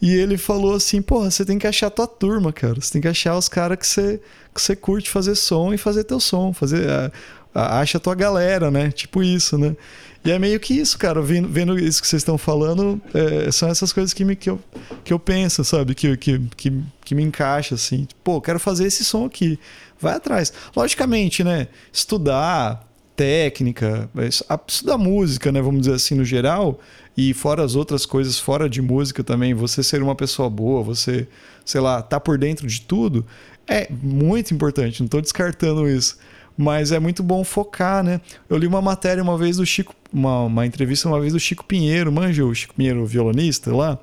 e 0.05 0.13
ele 0.13 0.37
falou 0.37 0.75
assim: 0.75 1.01
porra, 1.01 1.31
você 1.31 1.43
tem 1.43 1.57
que 1.57 1.65
achar 1.65 1.89
tua 1.89 2.05
turma, 2.05 2.53
cara. 2.53 2.75
Você 2.75 2.93
tem 2.93 3.01
que 3.01 3.07
achar 3.07 3.35
os 3.35 3.49
caras 3.49 3.75
que 3.79 3.87
você, 3.87 4.21
que 4.53 4.61
você 4.61 4.75
curte 4.75 5.09
fazer 5.09 5.33
som 5.33 5.73
e 5.73 5.79
fazer 5.79 6.03
teu 6.03 6.19
som. 6.19 6.53
Fazer, 6.53 6.87
a, 6.87 7.11
a, 7.55 7.79
acha 7.79 7.99
tua 7.99 8.13
galera, 8.13 8.69
né? 8.69 8.91
Tipo 8.91 9.23
isso, 9.23 9.57
né? 9.57 9.75
E 10.23 10.29
é 10.29 10.37
meio 10.37 10.59
que 10.59 10.75
isso, 10.75 10.95
cara. 10.99 11.23
Vendo, 11.23 11.47
vendo 11.49 11.79
isso 11.79 12.03
que 12.03 12.07
vocês 12.07 12.19
estão 12.19 12.37
falando, 12.37 13.01
é, 13.15 13.51
são 13.51 13.67
essas 13.67 13.91
coisas 13.91 14.13
que, 14.13 14.23
me, 14.23 14.35
que, 14.35 14.47
eu, 14.47 14.59
que 15.03 15.11
eu 15.11 15.17
penso, 15.17 15.63
sabe? 15.63 15.95
Que, 15.95 16.15
que, 16.17 16.39
que, 16.55 16.83
que 17.03 17.15
me 17.15 17.23
encaixa, 17.23 17.73
assim. 17.73 18.07
Pô, 18.23 18.39
quero 18.39 18.59
fazer 18.59 18.85
esse 18.85 19.03
som 19.03 19.25
aqui. 19.25 19.57
Vai 19.99 20.13
atrás. 20.13 20.53
Logicamente, 20.75 21.43
né? 21.43 21.67
Estudar 21.91 22.87
técnica, 23.15 24.09
estudar 24.67 24.97
música, 24.97 25.51
né? 25.51 25.61
Vamos 25.61 25.81
dizer 25.81 25.93
assim, 25.93 26.15
no 26.15 26.25
geral 26.25 26.79
e 27.17 27.33
fora 27.33 27.63
as 27.63 27.75
outras 27.75 28.05
coisas 28.05 28.37
fora 28.37 28.69
de 28.69 28.81
música 28.81 29.23
também, 29.23 29.53
você 29.53 29.81
ser 29.81 30.03
uma 30.03 30.15
pessoa 30.15 30.49
boa, 30.49 30.83
você, 30.83 31.27
sei 31.63 31.79
lá, 31.79 32.01
tá 32.01 32.19
por 32.19 32.37
dentro 32.37 32.67
de 32.67 32.81
tudo, 32.81 33.25
é 33.67 33.87
muito 33.89 34.53
importante, 34.53 34.99
não 34.99 35.05
estou 35.05 35.21
descartando 35.21 35.87
isso. 35.87 36.17
Mas 36.57 36.91
é 36.91 36.99
muito 36.99 37.21
bom 37.21 37.43
focar, 37.43 38.01
né? 38.03 38.21
Eu 38.49 38.57
li 38.57 38.65
uma 38.65 38.81
matéria 38.81 39.21
uma 39.21 39.37
vez 39.37 39.57
do 39.57 39.65
Chico, 39.65 39.93
uma, 40.11 40.43
uma 40.43 40.65
entrevista 40.65 41.07
uma 41.07 41.19
vez 41.19 41.33
do 41.33 41.39
Chico 41.39 41.65
Pinheiro, 41.65 42.11
manja 42.11 42.45
o 42.45 42.55
Chico 42.55 42.73
Pinheiro, 42.73 43.05
violonista 43.05 43.75
lá, 43.75 43.99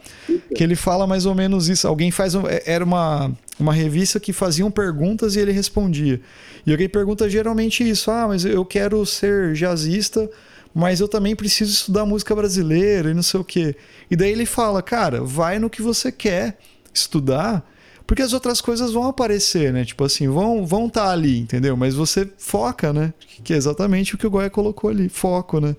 que 0.55 0.62
ele 0.62 0.76
fala 0.76 1.07
mais 1.07 1.24
ou 1.24 1.34
menos 1.34 1.68
isso. 1.68 1.88
Alguém 1.88 2.11
faz. 2.11 2.34
Um, 2.34 2.46
é, 2.46 2.62
era 2.66 2.84
uma, 2.84 3.32
uma 3.59 3.72
revista 3.72 4.20
que 4.20 4.34
faziam 4.34 4.70
perguntas 4.70 5.34
e 5.34 5.40
ele 5.40 5.53
respondia. 5.53 6.20
E 6.66 6.72
alguém 6.72 6.88
pergunta 6.88 7.28
geralmente 7.30 7.88
isso: 7.88 8.11
ah, 8.11 8.28
mas 8.28 8.44
eu 8.44 8.64
quero 8.64 9.05
ser 9.07 9.55
jazzista 9.55 10.28
mas 10.74 11.00
eu 11.00 11.09
também 11.09 11.36
preciso 11.36 11.70
estudar 11.70 12.07
música 12.07 12.34
brasileira 12.34 13.11
e 13.11 13.14
não 13.14 13.22
sei 13.22 13.38
o 13.40 13.44
quê. 13.44 13.76
E 14.11 14.16
daí 14.16 14.32
ele 14.32 14.46
fala, 14.46 14.82
cara, 14.82 15.22
vai 15.22 15.59
no 15.59 15.68
que 15.68 15.82
você 15.82 16.11
quer 16.11 16.57
estudar, 16.94 17.62
porque 18.07 18.22
as 18.22 18.32
outras 18.32 18.61
coisas 18.61 18.92
vão 18.92 19.05
aparecer, 19.05 19.72
né? 19.72 19.84
Tipo 19.84 20.05
assim, 20.05 20.28
vão 20.28 20.66
vão 20.66 20.86
estar 20.86 21.07
tá 21.07 21.11
ali, 21.12 21.38
entendeu? 21.38 21.76
Mas 21.76 21.94
você 21.94 22.28
foca, 22.38 22.92
né? 22.92 23.12
Que 23.44 23.55
é 23.55 23.57
exatamente 23.57 24.14
o 24.14 24.18
que 24.18 24.26
o 24.26 24.30
Goya 24.30 24.50
colocou 24.50 24.90
ali, 24.90 25.09
foco, 25.09 25.61
né? 25.61 25.76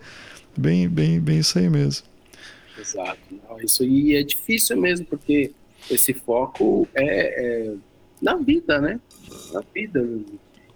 Bem, 0.58 0.88
bem, 0.88 1.20
bem 1.20 1.40
isso 1.40 1.58
aí 1.58 1.70
mesmo. 1.70 2.06
Exato. 2.80 3.20
Isso 3.64 3.84
aí 3.84 4.16
é 4.16 4.24
difícil 4.24 4.80
mesmo, 4.80 5.06
porque 5.06 5.52
esse 5.90 6.14
foco 6.14 6.88
é, 6.94 7.70
é 7.70 7.74
na 8.22 8.36
vida, 8.36 8.80
né? 8.80 9.00
Na 9.52 9.62
vida. 9.74 10.06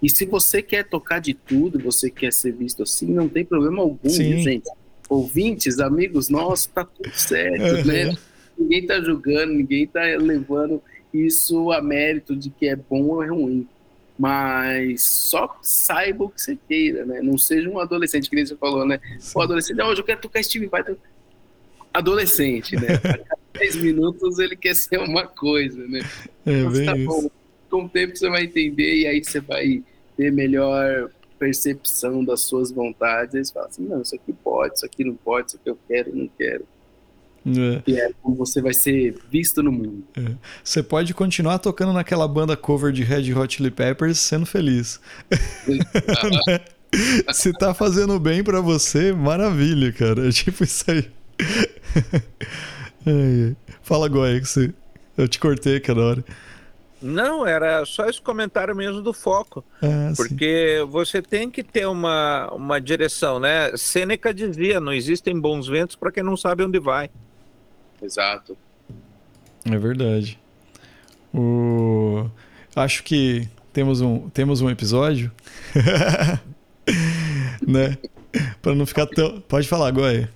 E 0.01 0.09
se 0.09 0.25
você 0.25 0.61
quer 0.61 0.87
tocar 0.87 1.19
de 1.19 1.33
tudo, 1.33 1.79
você 1.79 2.09
quer 2.09 2.31
ser 2.31 2.51
visto 2.51 2.83
assim, 2.83 3.07
não 3.07 3.27
tem 3.27 3.43
problema 3.43 3.81
algum, 3.81 4.09
Sim. 4.09 4.39
gente. 4.39 4.69
Ouvintes, 5.09 5.79
amigos 5.79 6.29
nossos, 6.29 6.67
tá 6.67 6.83
tudo 6.83 7.11
certo, 7.13 7.77
uhum. 7.77 7.85
né? 7.85 8.17
Ninguém 8.57 8.85
tá 8.85 8.99
julgando, 9.01 9.53
ninguém 9.53 9.87
tá 9.87 10.01
levando 10.01 10.81
isso 11.13 11.71
a 11.71 11.81
mérito 11.81 12.35
de 12.35 12.49
que 12.49 12.67
é 12.67 12.75
bom 12.75 13.03
ou 13.03 13.23
é 13.23 13.27
ruim. 13.27 13.67
Mas 14.17 15.03
só 15.07 15.59
saiba 15.61 16.25
o 16.25 16.29
que 16.29 16.41
você 16.41 16.57
queira, 16.67 17.05
né? 17.05 17.21
Não 17.21 17.37
seja 17.37 17.69
um 17.69 17.79
adolescente, 17.79 18.29
que 18.29 18.35
nem 18.35 18.45
você 18.45 18.55
falou, 18.55 18.85
né? 18.85 18.99
O 19.35 19.41
adolescente, 19.41 19.79
hoje 19.81 20.01
eu 20.01 20.05
quero 20.05 20.21
tocar 20.21 20.43
Steve 20.43 20.65
Vai. 20.65 20.83
Adolescente, 21.93 22.75
né? 22.75 22.95
A 23.05 23.17
cada 23.17 23.37
10 23.59 23.75
minutos 23.77 24.39
ele 24.39 24.55
quer 24.55 24.75
ser 24.75 24.99
uma 24.99 25.27
coisa, 25.27 25.87
né? 25.87 25.99
É, 26.45 26.63
bem 26.69 26.85
tá. 26.85 26.95
Bom 26.95 27.29
com 27.69 27.83
o 27.83 27.89
tempo 27.89 28.15
você 28.15 28.29
vai 28.29 28.43
entender 28.43 29.01
e 29.01 29.07
aí 29.07 29.23
você 29.23 29.39
vai 29.39 29.83
ter 30.15 30.31
melhor 30.31 31.09
percepção 31.37 32.23
das 32.23 32.41
suas 32.41 32.71
vontades. 32.71 33.35
Aí 33.35 33.45
você 33.45 33.53
fala 33.53 33.67
assim, 33.67 33.83
não, 33.83 34.01
isso 34.01 34.15
aqui 34.15 34.33
pode, 34.33 34.75
isso 34.75 34.85
aqui 34.85 35.03
não 35.03 35.15
pode, 35.15 35.47
isso 35.47 35.57
aqui 35.57 35.69
eu 35.69 35.77
quero, 35.87 36.15
não 36.15 36.27
quero. 36.37 36.65
É. 37.47 37.81
E 37.87 37.99
é 37.99 38.11
como 38.21 38.35
você 38.35 38.61
vai 38.61 38.73
ser 38.73 39.15
visto 39.31 39.63
no 39.63 39.71
mundo. 39.71 40.03
É. 40.17 40.31
Você 40.63 40.83
pode 40.83 41.13
continuar 41.13 41.59
tocando 41.59 41.93
naquela 41.93 42.27
banda 42.27 42.57
cover 42.57 42.91
de 42.91 43.03
Red 43.03 43.33
Hot 43.33 43.55
Chili 43.55 43.71
Peppers 43.71 44.19
sendo 44.19 44.45
feliz. 44.45 44.99
Se 47.33 47.53
tá 47.53 47.73
fazendo 47.73 48.19
bem 48.19 48.43
para 48.43 48.61
você, 48.61 49.13
maravilha, 49.13 49.91
cara. 49.93 50.27
É 50.27 50.31
tipo 50.31 50.63
isso 50.63 50.83
aí. 50.89 51.09
Fala, 53.81 54.09
que 54.09 54.45
você... 54.45 54.73
eu 55.17 55.27
te 55.27 55.39
cortei 55.39 55.77
aquela 55.77 56.03
hora. 56.03 56.25
Não, 57.01 57.45
era 57.45 57.85
só 57.85 58.09
esse 58.09 58.21
comentário 58.21 58.75
mesmo 58.75 59.01
do 59.01 59.13
foco. 59.13 59.63
Ah, 59.81 60.11
porque 60.15 60.79
sim. 60.79 60.89
você 60.89 61.21
tem 61.21 61.49
que 61.49 61.63
ter 61.63 61.85
uma, 61.85 62.51
uma 62.51 62.81
direção, 62.81 63.39
né? 63.39 63.75
Sêneca 63.77 64.33
dizia: 64.33 64.79
não 64.79 64.91
existem 64.91 65.39
bons 65.39 65.67
ventos 65.67 65.95
para 65.95 66.11
quem 66.11 66.23
não 66.23 66.35
sabe 66.35 66.63
onde 66.63 66.79
vai. 66.79 67.09
Exato. 68.01 68.57
É 69.65 69.77
verdade. 69.77 70.39
O... 71.33 72.29
Acho 72.75 73.03
que 73.03 73.47
temos 73.73 74.01
um, 74.01 74.29
temos 74.29 74.61
um 74.61 74.69
episódio. 74.69 75.31
né? 77.67 77.97
Para 78.61 78.75
não 78.75 78.85
ficar 78.85 79.05
tão. 79.07 79.41
Pode 79.41 79.67
falar, 79.67 79.91
Goya. 79.91 80.29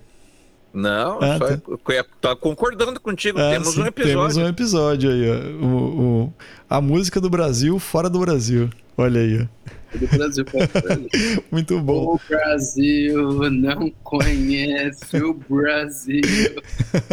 Não, 0.74 1.18
ah, 1.20 1.38
só 1.38 1.56
tá. 1.56 2.04
tá 2.20 2.36
concordando 2.36 2.98
contigo. 2.98 3.38
Ah, 3.38 3.50
temos 3.50 3.74
sim, 3.74 3.82
um 3.82 3.86
episódio. 3.86 4.18
Temos 4.18 4.36
um 4.38 4.46
episódio 4.46 5.10
aí, 5.10 5.30
ó. 5.30 5.64
O, 5.64 6.22
o, 6.24 6.34
a 6.68 6.80
música 6.80 7.20
do 7.20 7.28
Brasil 7.28 7.78
fora 7.78 8.08
do 8.08 8.18
Brasil. 8.18 8.70
Olha 8.96 9.20
aí, 9.20 9.42
ó. 9.42 9.98
Do 9.98 10.06
Brasil 10.06 10.44
fora 10.46 10.66
do 10.66 10.82
Brasil. 10.82 11.44
Muito 11.50 11.80
bom. 11.80 12.14
O 12.14 12.20
Brasil 12.28 13.50
não 13.50 13.90
conhece 14.02 15.22
o 15.22 15.34
Brasil. 15.34 16.22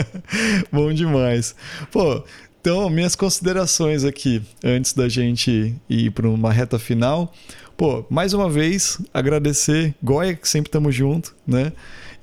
bom 0.71 0.93
demais. 0.93 1.55
Pô, 1.91 2.23
então, 2.61 2.89
minhas 2.89 3.15
considerações 3.15 4.03
aqui, 4.03 4.41
antes 4.63 4.93
da 4.93 5.09
gente 5.09 5.75
ir 5.89 6.11
para 6.11 6.27
uma 6.27 6.51
reta 6.51 6.79
final. 6.79 7.33
Pô, 7.77 8.05
mais 8.09 8.33
uma 8.33 8.49
vez, 8.49 9.01
agradecer, 9.13 9.95
Goya, 10.03 10.35
que 10.35 10.47
sempre 10.47 10.67
estamos 10.67 10.93
junto, 10.93 11.35
né? 11.47 11.71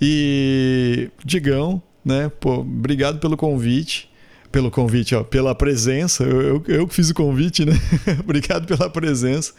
E 0.00 1.10
Digão, 1.24 1.82
né? 2.04 2.30
Pô, 2.40 2.56
obrigado 2.60 3.18
pelo 3.18 3.36
convite 3.36 4.10
pelo 4.56 4.70
convite, 4.70 5.14
ó, 5.14 5.22
pela 5.22 5.54
presença. 5.54 6.24
Eu, 6.24 6.64
eu, 6.66 6.88
fiz 6.88 7.10
o 7.10 7.14
convite, 7.14 7.62
né? 7.62 7.74
Obrigado 8.24 8.66
pela 8.66 8.88
presença, 8.88 9.52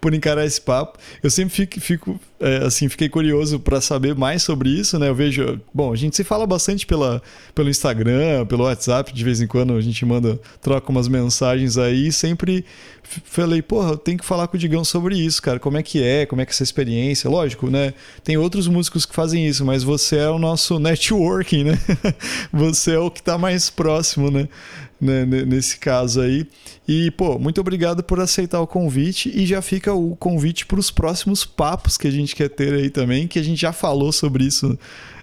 por 0.00 0.12
encarar 0.12 0.44
esse 0.44 0.60
papo. 0.60 0.98
Eu 1.22 1.30
sempre 1.30 1.54
fico, 1.54 1.80
fico 1.80 2.20
é, 2.40 2.64
assim, 2.64 2.88
fiquei 2.88 3.08
curioso 3.08 3.60
para 3.60 3.80
saber 3.80 4.16
mais 4.16 4.42
sobre 4.42 4.68
isso, 4.68 4.98
né? 4.98 5.08
Eu 5.08 5.14
vejo, 5.14 5.60
bom, 5.72 5.92
a 5.92 5.96
gente 5.96 6.16
se 6.16 6.24
fala 6.24 6.48
bastante 6.48 6.84
pela, 6.84 7.22
pelo 7.54 7.70
Instagram, 7.70 8.44
pelo 8.46 8.64
WhatsApp, 8.64 9.12
de 9.12 9.22
vez 9.22 9.40
em 9.40 9.46
quando 9.46 9.76
a 9.76 9.80
gente 9.80 10.04
manda, 10.04 10.36
troca 10.60 10.90
umas 10.90 11.06
mensagens 11.06 11.78
aí, 11.78 12.10
sempre 12.10 12.64
falei, 13.24 13.62
porra, 13.62 13.90
eu 13.90 13.96
tenho 13.96 14.18
que 14.18 14.24
falar 14.24 14.46
com 14.48 14.56
o 14.56 14.60
Digão 14.60 14.84
sobre 14.84 15.16
isso, 15.16 15.42
cara. 15.42 15.58
Como 15.58 15.76
é 15.76 15.82
que 15.82 16.02
é, 16.02 16.26
como 16.26 16.40
é 16.40 16.44
que 16.44 16.52
é 16.52 16.54
essa 16.54 16.62
experiência? 16.62 17.28
Lógico, 17.28 17.68
né? 17.68 17.94
Tem 18.22 18.36
outros 18.36 18.68
músicos 18.68 19.04
que 19.04 19.14
fazem 19.14 19.46
isso, 19.46 19.64
mas 19.64 19.82
você 19.82 20.16
é 20.16 20.28
o 20.28 20.38
nosso 20.38 20.78
networking, 20.78 21.64
né? 21.64 21.78
você 22.52 22.92
é 22.92 22.98
o 22.98 23.10
que 23.10 23.20
está 23.20 23.36
mais 23.36 23.70
próximo, 23.70 24.30
né? 24.30 24.48
né? 25.00 25.24
Nesse 25.24 25.78
caso 25.78 26.20
aí. 26.20 26.46
E, 26.86 27.10
pô, 27.10 27.38
muito 27.38 27.60
obrigado 27.60 28.02
por 28.02 28.20
aceitar 28.20 28.60
o 28.60 28.66
convite. 28.66 29.30
E 29.34 29.46
já 29.46 29.62
fica 29.62 29.92
o 29.92 30.14
convite 30.16 30.66
para 30.66 30.78
os 30.78 30.90
próximos 30.90 31.44
papos 31.44 31.96
que 31.96 32.06
a 32.06 32.10
gente 32.10 32.36
quer 32.36 32.48
ter 32.48 32.74
aí 32.74 32.90
também, 32.90 33.26
que 33.26 33.38
a 33.38 33.42
gente 33.42 33.60
já 33.60 33.72
falou 33.72 34.12
sobre 34.12 34.44
isso 34.44 34.78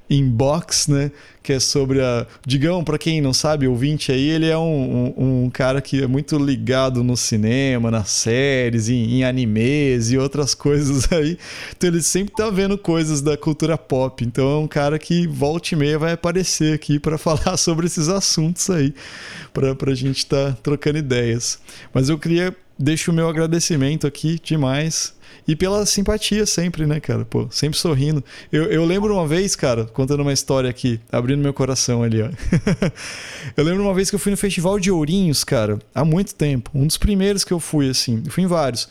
Inbox, 0.10 0.88
né? 0.88 1.12
Que 1.44 1.54
é 1.54 1.60
sobre 1.60 2.02
a. 2.02 2.26
Digão, 2.46 2.84
para 2.84 2.98
quem 2.98 3.22
não 3.22 3.34
sabe, 3.34 3.68
ouvinte 3.68 4.12
aí, 4.12 4.30
ele 4.30 4.48
é 4.48 4.58
um, 4.58 5.14
um, 5.18 5.44
um, 5.46 5.50
cara 5.50 5.82
que 5.82 6.04
é 6.04 6.08
muito 6.08 6.38
ligado 6.38 7.04
no 7.04 7.16
cinema, 7.16 7.92
nas 7.92 8.10
séries, 8.10 8.90
em, 8.90 9.18
em, 9.18 9.24
animes 9.24 10.12
e 10.12 10.18
outras 10.18 10.54
coisas 10.54 11.10
aí. 11.14 11.38
Então 11.76 11.90
ele 11.90 12.02
sempre 12.02 12.34
tá 12.36 12.50
vendo 12.50 12.78
coisas 12.78 13.22
da 13.22 13.38
cultura 13.38 13.78
pop. 13.78 14.24
Então 14.24 14.50
é 14.50 14.58
um 14.58 14.68
cara 14.68 14.98
que 14.98 15.28
volta 15.28 15.74
e 15.74 15.78
meia 15.78 16.00
vai 16.00 16.14
aparecer 16.14 16.74
aqui 16.74 17.00
para 17.00 17.18
falar 17.20 17.58
sobre 17.58 17.86
esses 17.86 18.08
assuntos 18.08 18.70
aí, 18.70 18.94
para 19.54 19.92
a 19.92 19.96
gente 19.96 20.20
estar 20.20 20.54
tá 20.54 20.58
trocando 20.62 20.98
ideias. 20.98 21.60
Mas 21.94 22.10
eu 22.10 22.18
queria 22.18 22.56
deixar 22.80 23.12
o 23.12 23.16
meu 23.16 23.28
agradecimento 23.28 24.06
aqui 24.06 24.40
demais 24.42 25.17
e 25.48 25.56
pela 25.56 25.86
simpatia 25.86 26.46
sempre, 26.46 26.86
né, 26.86 27.00
cara? 27.00 27.26
Pô, 27.26 27.48
sempre 27.52 27.78
sorrindo. 27.78 28.24
Eu, 28.52 28.66
eu 28.66 28.86
lembro 28.86 29.14
uma 29.14 29.28
vez, 29.28 29.56
cara, 29.56 29.86
contando 29.86 30.22
uma 30.22 30.34
história 30.34 30.70
aqui, 30.70 31.00
abrindo 31.12 31.42
meu 31.42 31.54
coração 31.54 32.04
ali, 32.04 32.22
ó. 32.22 32.30
eu 33.58 33.64
lembro 33.64 33.84
uma 33.84 33.94
vez 33.94 34.10
que 34.10 34.16
eu 34.16 34.20
fui 34.20 34.32
no 34.32 34.38
Festival 34.38 34.80
de 34.80 34.92
Ourinhos, 34.92 35.44
cara, 35.44 35.80
há 35.94 36.06
muito 36.06 36.36
tempo. 36.36 36.72
Um 36.74 36.88
dos 36.88 36.98
primeiros 36.98 37.44
que 37.44 37.52
eu 37.54 37.60
fui, 37.60 37.90
assim. 37.90 38.22
Eu 38.26 38.32
fui 38.32 38.44
em 38.44 38.48
vários. 38.48 38.90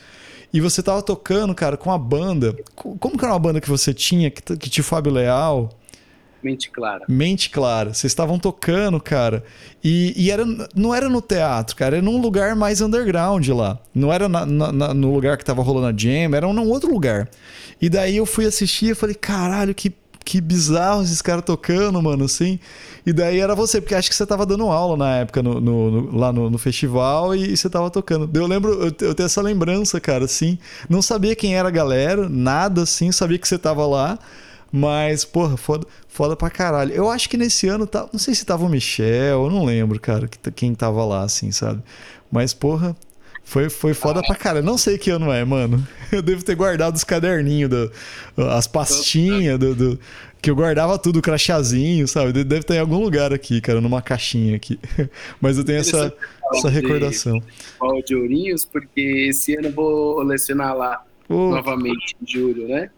E 0.52 0.60
você 0.60 0.82
tava 0.82 1.02
tocando, 1.02 1.54
cara, 1.54 1.76
com 1.76 1.90
a 1.90 1.98
banda. 1.98 2.56
Como 2.74 3.18
que 3.18 3.24
era 3.24 3.32
uma 3.32 3.38
banda 3.38 3.60
que 3.60 3.68
você 3.68 3.92
tinha, 3.92 4.30
que, 4.30 4.56
que 4.56 4.70
tinha 4.70 4.82
o 4.82 4.86
Fábio 4.86 5.12
Leal? 5.12 5.70
Mente 6.46 6.70
Clara. 6.70 7.04
Mente 7.08 7.50
Clara. 7.50 7.92
Vocês 7.92 8.12
estavam 8.12 8.38
tocando, 8.38 9.00
cara. 9.00 9.42
E, 9.82 10.14
e, 10.16 10.30
era, 10.30 10.44
não 10.76 10.94
era 10.94 11.08
no 11.08 11.20
teatro, 11.20 11.74
cara. 11.74 11.96
Era 11.96 12.04
num 12.04 12.20
lugar 12.20 12.54
mais 12.54 12.80
underground 12.80 13.48
lá. 13.48 13.80
Não 13.92 14.12
era 14.12 14.28
na, 14.28 14.46
na, 14.46 14.94
no 14.94 15.12
lugar 15.12 15.36
que 15.36 15.44
tava 15.44 15.60
rolando 15.60 15.88
a 15.88 15.92
jam, 15.92 16.32
era 16.32 16.46
num 16.52 16.68
outro 16.68 16.88
lugar. 16.88 17.28
E 17.82 17.90
daí 17.90 18.16
eu 18.16 18.24
fui 18.24 18.46
assistir 18.46 18.92
e 18.92 18.94
falei, 18.94 19.16
caralho, 19.16 19.74
que, 19.74 19.92
que 20.24 20.40
bizarro 20.40 21.02
esses 21.02 21.20
caras 21.20 21.44
tocando, 21.44 22.00
mano, 22.00 22.24
assim. 22.26 22.60
E 23.04 23.12
daí 23.12 23.40
era 23.40 23.56
você, 23.56 23.80
porque 23.80 23.96
acho 23.96 24.08
que 24.08 24.14
você 24.14 24.24
tava 24.24 24.46
dando 24.46 24.68
aula 24.68 24.96
na 24.96 25.16
época 25.16 25.42
no, 25.42 25.60
no, 25.60 25.90
no 25.90 26.16
lá 26.16 26.32
no, 26.32 26.48
no, 26.48 26.58
festival 26.58 27.34
e, 27.34 27.52
e, 27.52 27.56
você 27.56 27.68
tava 27.68 27.90
tocando. 27.90 28.30
Eu 28.32 28.46
lembro, 28.46 28.72
eu, 28.72 28.94
eu 29.00 29.14
tenho 29.14 29.26
essa 29.26 29.42
lembrança, 29.42 30.00
cara, 30.00 30.24
assim. 30.26 30.58
Não 30.88 31.02
sabia 31.02 31.34
quem 31.34 31.56
era 31.56 31.66
a 31.66 31.72
galera, 31.72 32.28
nada 32.28 32.82
assim, 32.82 33.10
sabia 33.10 33.36
que 33.36 33.48
você 33.48 33.58
tava 33.58 33.84
lá. 33.84 34.16
Mas, 34.72 35.24
porra, 35.24 35.56
foda, 35.56 35.86
foda 36.08 36.36
pra 36.36 36.50
caralho. 36.50 36.92
Eu 36.92 37.10
acho 37.10 37.28
que 37.28 37.36
nesse 37.36 37.68
ano, 37.68 37.86
tá, 37.86 38.08
não 38.12 38.18
sei 38.18 38.34
se 38.34 38.44
tava 38.44 38.64
o 38.64 38.68
Michel, 38.68 39.44
eu 39.44 39.50
não 39.50 39.64
lembro, 39.64 39.98
cara, 40.00 40.28
quem 40.54 40.74
tava 40.74 41.04
lá, 41.04 41.22
assim, 41.22 41.52
sabe? 41.52 41.82
Mas, 42.30 42.52
porra, 42.52 42.96
foi, 43.46 43.70
foi 43.70 43.94
foda 43.94 44.20
pra 44.22 44.34
caralho. 44.34 44.66
Não 44.66 44.76
sei 44.76 44.98
que 44.98 45.08
ano 45.08 45.30
é, 45.30 45.44
mano. 45.44 45.86
Eu 46.10 46.20
devo 46.20 46.44
ter 46.44 46.56
guardado 46.56 46.96
os 46.96 47.04
caderninhos, 47.04 47.70
do, 47.70 47.92
as 48.50 48.66
pastinhas, 48.66 49.58
do, 49.58 49.74
do, 49.74 50.00
que 50.42 50.50
eu 50.50 50.54
guardava 50.54 50.96
tudo, 50.98 51.18
o 51.18 51.22
crachazinho, 51.22 52.06
sabe? 52.06 52.32
Deve 52.32 52.60
estar 52.60 52.74
em 52.76 52.78
algum 52.78 53.00
lugar 53.00 53.32
aqui, 53.32 53.60
cara, 53.60 53.80
numa 53.80 54.00
caixinha 54.00 54.54
aqui. 54.54 54.78
Mas 55.40 55.58
eu 55.58 55.64
tenho 55.64 55.78
essa, 55.78 56.14
essa 56.54 56.68
recordação. 56.68 57.40
De, 57.40 58.04
de 58.04 58.14
Ourinhos, 58.14 58.64
porque 58.64 59.26
esse 59.28 59.56
ano 59.56 59.68
eu 59.68 59.72
vou 59.72 60.22
lecionar 60.22 60.76
lá 60.76 61.04
novamente 61.28 62.16
em 62.22 62.30
julho, 62.30 62.68
né? 62.68 62.90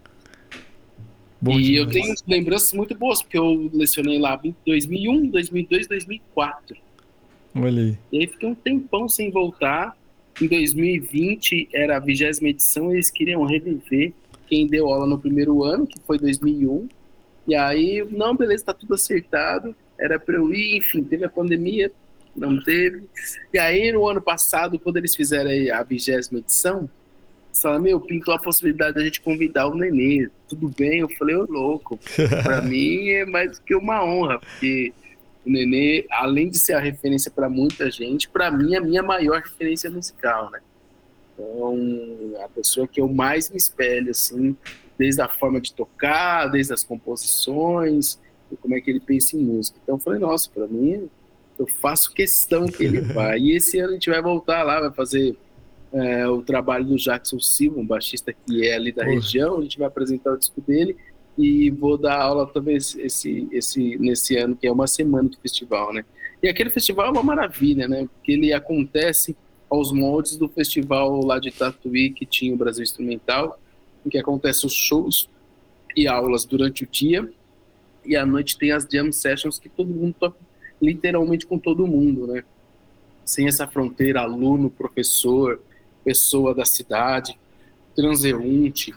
Bom 1.40 1.58
e 1.58 1.62
demais. 1.62 1.78
eu 1.78 1.86
tenho 1.86 2.14
lembranças 2.26 2.72
muito 2.72 2.96
boas, 2.96 3.22
porque 3.22 3.38
eu 3.38 3.70
lecionei 3.72 4.18
lá 4.18 4.38
em 4.42 4.54
2001, 4.66 5.28
2002, 5.28 5.86
2004. 5.86 6.76
Olha 7.54 7.82
aí. 7.82 7.98
E 8.12 8.20
aí 8.20 8.26
fiquei 8.26 8.48
um 8.48 8.54
tempão 8.54 9.08
sem 9.08 9.30
voltar. 9.30 9.96
Em 10.40 10.46
2020 10.46 11.68
era 11.72 11.96
a 11.96 12.00
vigésima 12.00 12.48
edição, 12.48 12.92
eles 12.92 13.10
queriam 13.10 13.44
reviver 13.44 14.12
quem 14.46 14.66
deu 14.66 14.88
aula 14.88 15.06
no 15.06 15.18
primeiro 15.18 15.62
ano, 15.64 15.86
que 15.86 15.98
foi 16.06 16.18
2001. 16.18 16.88
E 17.46 17.54
aí, 17.54 18.06
não, 18.10 18.36
beleza, 18.36 18.66
tá 18.66 18.74
tudo 18.74 18.94
acertado. 18.94 19.74
Era 19.98 20.18
para 20.18 20.36
eu 20.36 20.52
ir, 20.52 20.76
enfim, 20.76 21.02
teve 21.02 21.24
a 21.24 21.28
pandemia, 21.28 21.90
não 22.36 22.62
teve. 22.62 23.04
E 23.52 23.58
aí, 23.58 23.90
no 23.92 24.06
ano 24.06 24.22
passado, 24.22 24.78
quando 24.78 24.96
eles 24.96 25.14
fizeram 25.14 25.50
a 25.74 25.82
vigésima 25.82 26.38
edição, 26.38 26.88
fala, 27.52 27.78
meu, 27.78 28.00
pintou 28.00 28.34
a 28.34 28.38
possibilidade 28.38 28.94
da 28.94 29.04
gente 29.04 29.20
convidar 29.20 29.66
o 29.68 29.74
Nenê. 29.74 30.28
Tudo 30.48 30.68
bem? 30.68 31.00
Eu 31.00 31.08
falei, 31.10 31.36
ô 31.36 31.44
louco. 31.44 31.98
Pra 32.42 32.60
mim 32.62 33.08
é 33.08 33.24
mais 33.24 33.58
do 33.58 33.64
que 33.64 33.74
uma 33.74 34.04
honra, 34.04 34.38
porque 34.38 34.92
o 35.44 35.50
Nenê, 35.50 36.06
além 36.10 36.48
de 36.48 36.58
ser 36.58 36.74
a 36.74 36.80
referência 36.80 37.30
para 37.30 37.48
muita 37.48 37.90
gente, 37.90 38.28
para 38.28 38.50
mim 38.50 38.74
é 38.74 38.78
a 38.78 38.82
minha 38.82 39.02
maior 39.02 39.40
referência 39.40 39.90
musical, 39.90 40.50
né? 40.50 40.60
Então, 41.34 42.44
a 42.44 42.48
pessoa 42.48 42.86
que 42.86 43.00
eu 43.00 43.08
mais 43.08 43.48
me 43.48 43.56
espelho, 43.56 44.10
assim, 44.10 44.56
desde 44.98 45.20
a 45.20 45.28
forma 45.28 45.60
de 45.60 45.72
tocar, 45.72 46.48
desde 46.48 46.72
as 46.72 46.82
composições, 46.82 48.18
como 48.60 48.74
é 48.74 48.80
que 48.80 48.90
ele 48.90 49.00
pensa 49.00 49.36
em 49.36 49.40
música. 49.40 49.78
Então, 49.82 49.94
eu 49.96 50.00
falei, 50.00 50.18
nossa, 50.18 50.50
para 50.50 50.66
mim, 50.66 51.08
eu 51.58 51.66
faço 51.66 52.12
questão 52.12 52.66
que 52.66 52.82
ele 52.82 53.00
vá. 53.12 53.36
E 53.36 53.52
esse 53.52 53.78
ano 53.78 53.90
a 53.90 53.92
gente 53.92 54.10
vai 54.10 54.20
voltar 54.20 54.62
lá, 54.62 54.80
vai 54.80 54.92
fazer 54.92 55.36
é, 55.92 56.28
o 56.28 56.42
trabalho 56.42 56.84
do 56.84 56.96
Jackson 56.96 57.40
Silva, 57.40 57.80
um 57.80 57.86
baixista 57.86 58.32
que 58.32 58.66
é 58.66 58.74
ali 58.74 58.92
da 58.92 59.04
região. 59.04 59.58
A 59.58 59.62
gente 59.62 59.78
vai 59.78 59.88
apresentar 59.88 60.32
o 60.32 60.36
disco 60.36 60.60
dele 60.60 60.96
e 61.36 61.70
vou 61.70 61.96
dar 61.96 62.20
aula 62.20 62.46
também 62.46 62.76
esse, 62.76 63.48
esse, 63.52 63.96
nesse 63.98 64.36
ano, 64.36 64.56
que 64.56 64.66
é 64.66 64.72
uma 64.72 64.86
semana 64.86 65.28
do 65.28 65.38
festival, 65.38 65.92
né? 65.92 66.04
E 66.42 66.48
aquele 66.48 66.70
festival 66.70 67.06
é 67.06 67.10
uma 67.10 67.22
maravilha, 67.22 67.88
né? 67.88 68.08
Porque 68.14 68.32
ele 68.32 68.52
acontece 68.52 69.36
aos 69.70 69.92
moldes 69.92 70.36
do 70.36 70.48
festival 70.48 71.24
lá 71.24 71.38
de 71.38 71.50
Tatuí 71.50 72.10
que 72.10 72.24
tinha 72.24 72.54
o 72.54 72.56
Brasil 72.56 72.82
Instrumental, 72.82 73.60
em 74.04 74.08
que 74.08 74.18
acontecem 74.18 74.66
os 74.66 74.72
shows 74.72 75.28
e 75.96 76.06
aulas 76.06 76.44
durante 76.44 76.84
o 76.84 76.86
dia 76.86 77.28
e 78.08 78.16
à 78.16 78.24
noite 78.24 78.56
tem 78.56 78.72
as 78.72 78.88
jam 78.90 79.12
sessions 79.12 79.58
que 79.58 79.68
todo 79.68 79.88
mundo 79.88 80.14
toca 80.18 80.38
literalmente 80.80 81.46
com 81.46 81.58
todo 81.58 81.86
mundo, 81.86 82.26
né? 82.26 82.42
Sem 83.22 83.46
essa 83.46 83.66
fronteira 83.66 84.22
aluno, 84.22 84.70
professor, 84.70 85.60
pessoa 86.08 86.54
da 86.54 86.64
cidade, 86.64 87.38
transeunte. 87.94 88.94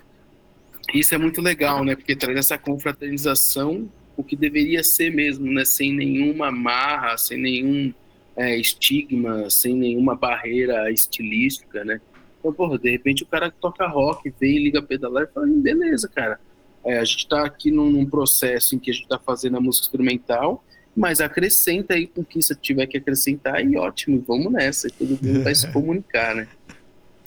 Isso 0.94 1.14
é 1.14 1.18
muito 1.18 1.42
legal, 1.42 1.84
né? 1.84 1.94
Porque 1.94 2.16
traz 2.16 2.38
essa 2.38 2.58
confraternização, 2.58 3.92
o 4.16 4.24
que 4.24 4.34
deveria 4.34 4.82
ser 4.82 5.14
mesmo, 5.14 5.52
né? 5.52 5.66
Sem 5.66 5.94
nenhuma 5.94 6.50
marra, 6.52 7.18
sem 7.18 7.38
nenhum 7.38 7.94
é, 8.38 8.58
estigma, 8.58 9.50
sem 9.50 9.76
nenhuma 9.76 10.16
barreira 10.16 10.90
estilística, 10.90 11.84
né? 11.84 12.00
Então, 12.40 12.54
porra, 12.54 12.80
de 12.80 12.90
repente 12.90 13.24
o 13.24 13.28
cara 13.28 13.52
toca 13.52 13.86
rock, 13.88 14.34
vem, 14.40 14.64
liga 14.64 14.82
pedalar 14.82 15.24
e 15.24 15.34
fala, 15.34 15.48
beleza, 15.48 16.08
cara. 16.08 16.40
É, 16.86 16.98
a 16.98 17.04
gente 17.04 17.18
está 17.18 17.46
aqui 17.46 17.72
num, 17.72 17.92
num, 17.92 18.06
processo 18.06 18.74
em 18.74 18.80
que 18.80 18.90
a 18.90 18.94
gente 18.94 19.04
está 19.04 19.20
fazendo 19.20 19.58
a 19.58 19.62
música 19.62 19.86
instrumental, 19.86 20.64
mas 20.96 21.20
acrescenta 21.20 21.94
aí 21.94 22.08
com 22.08 22.22
o 22.22 22.26
que 22.26 22.42
você 22.42 22.56
tiver 22.56 22.88
que 22.88 22.98
acrescentar 22.98 23.64
e 23.64 23.78
ótimo, 23.78 24.24
vamos 24.26 24.52
nessa, 24.52 24.88
e 24.88 24.92
todo 24.92 25.20
mundo 25.22 25.44
vai 25.44 25.54
se 25.54 25.70
comunicar, 25.74 26.34
né? 26.34 26.48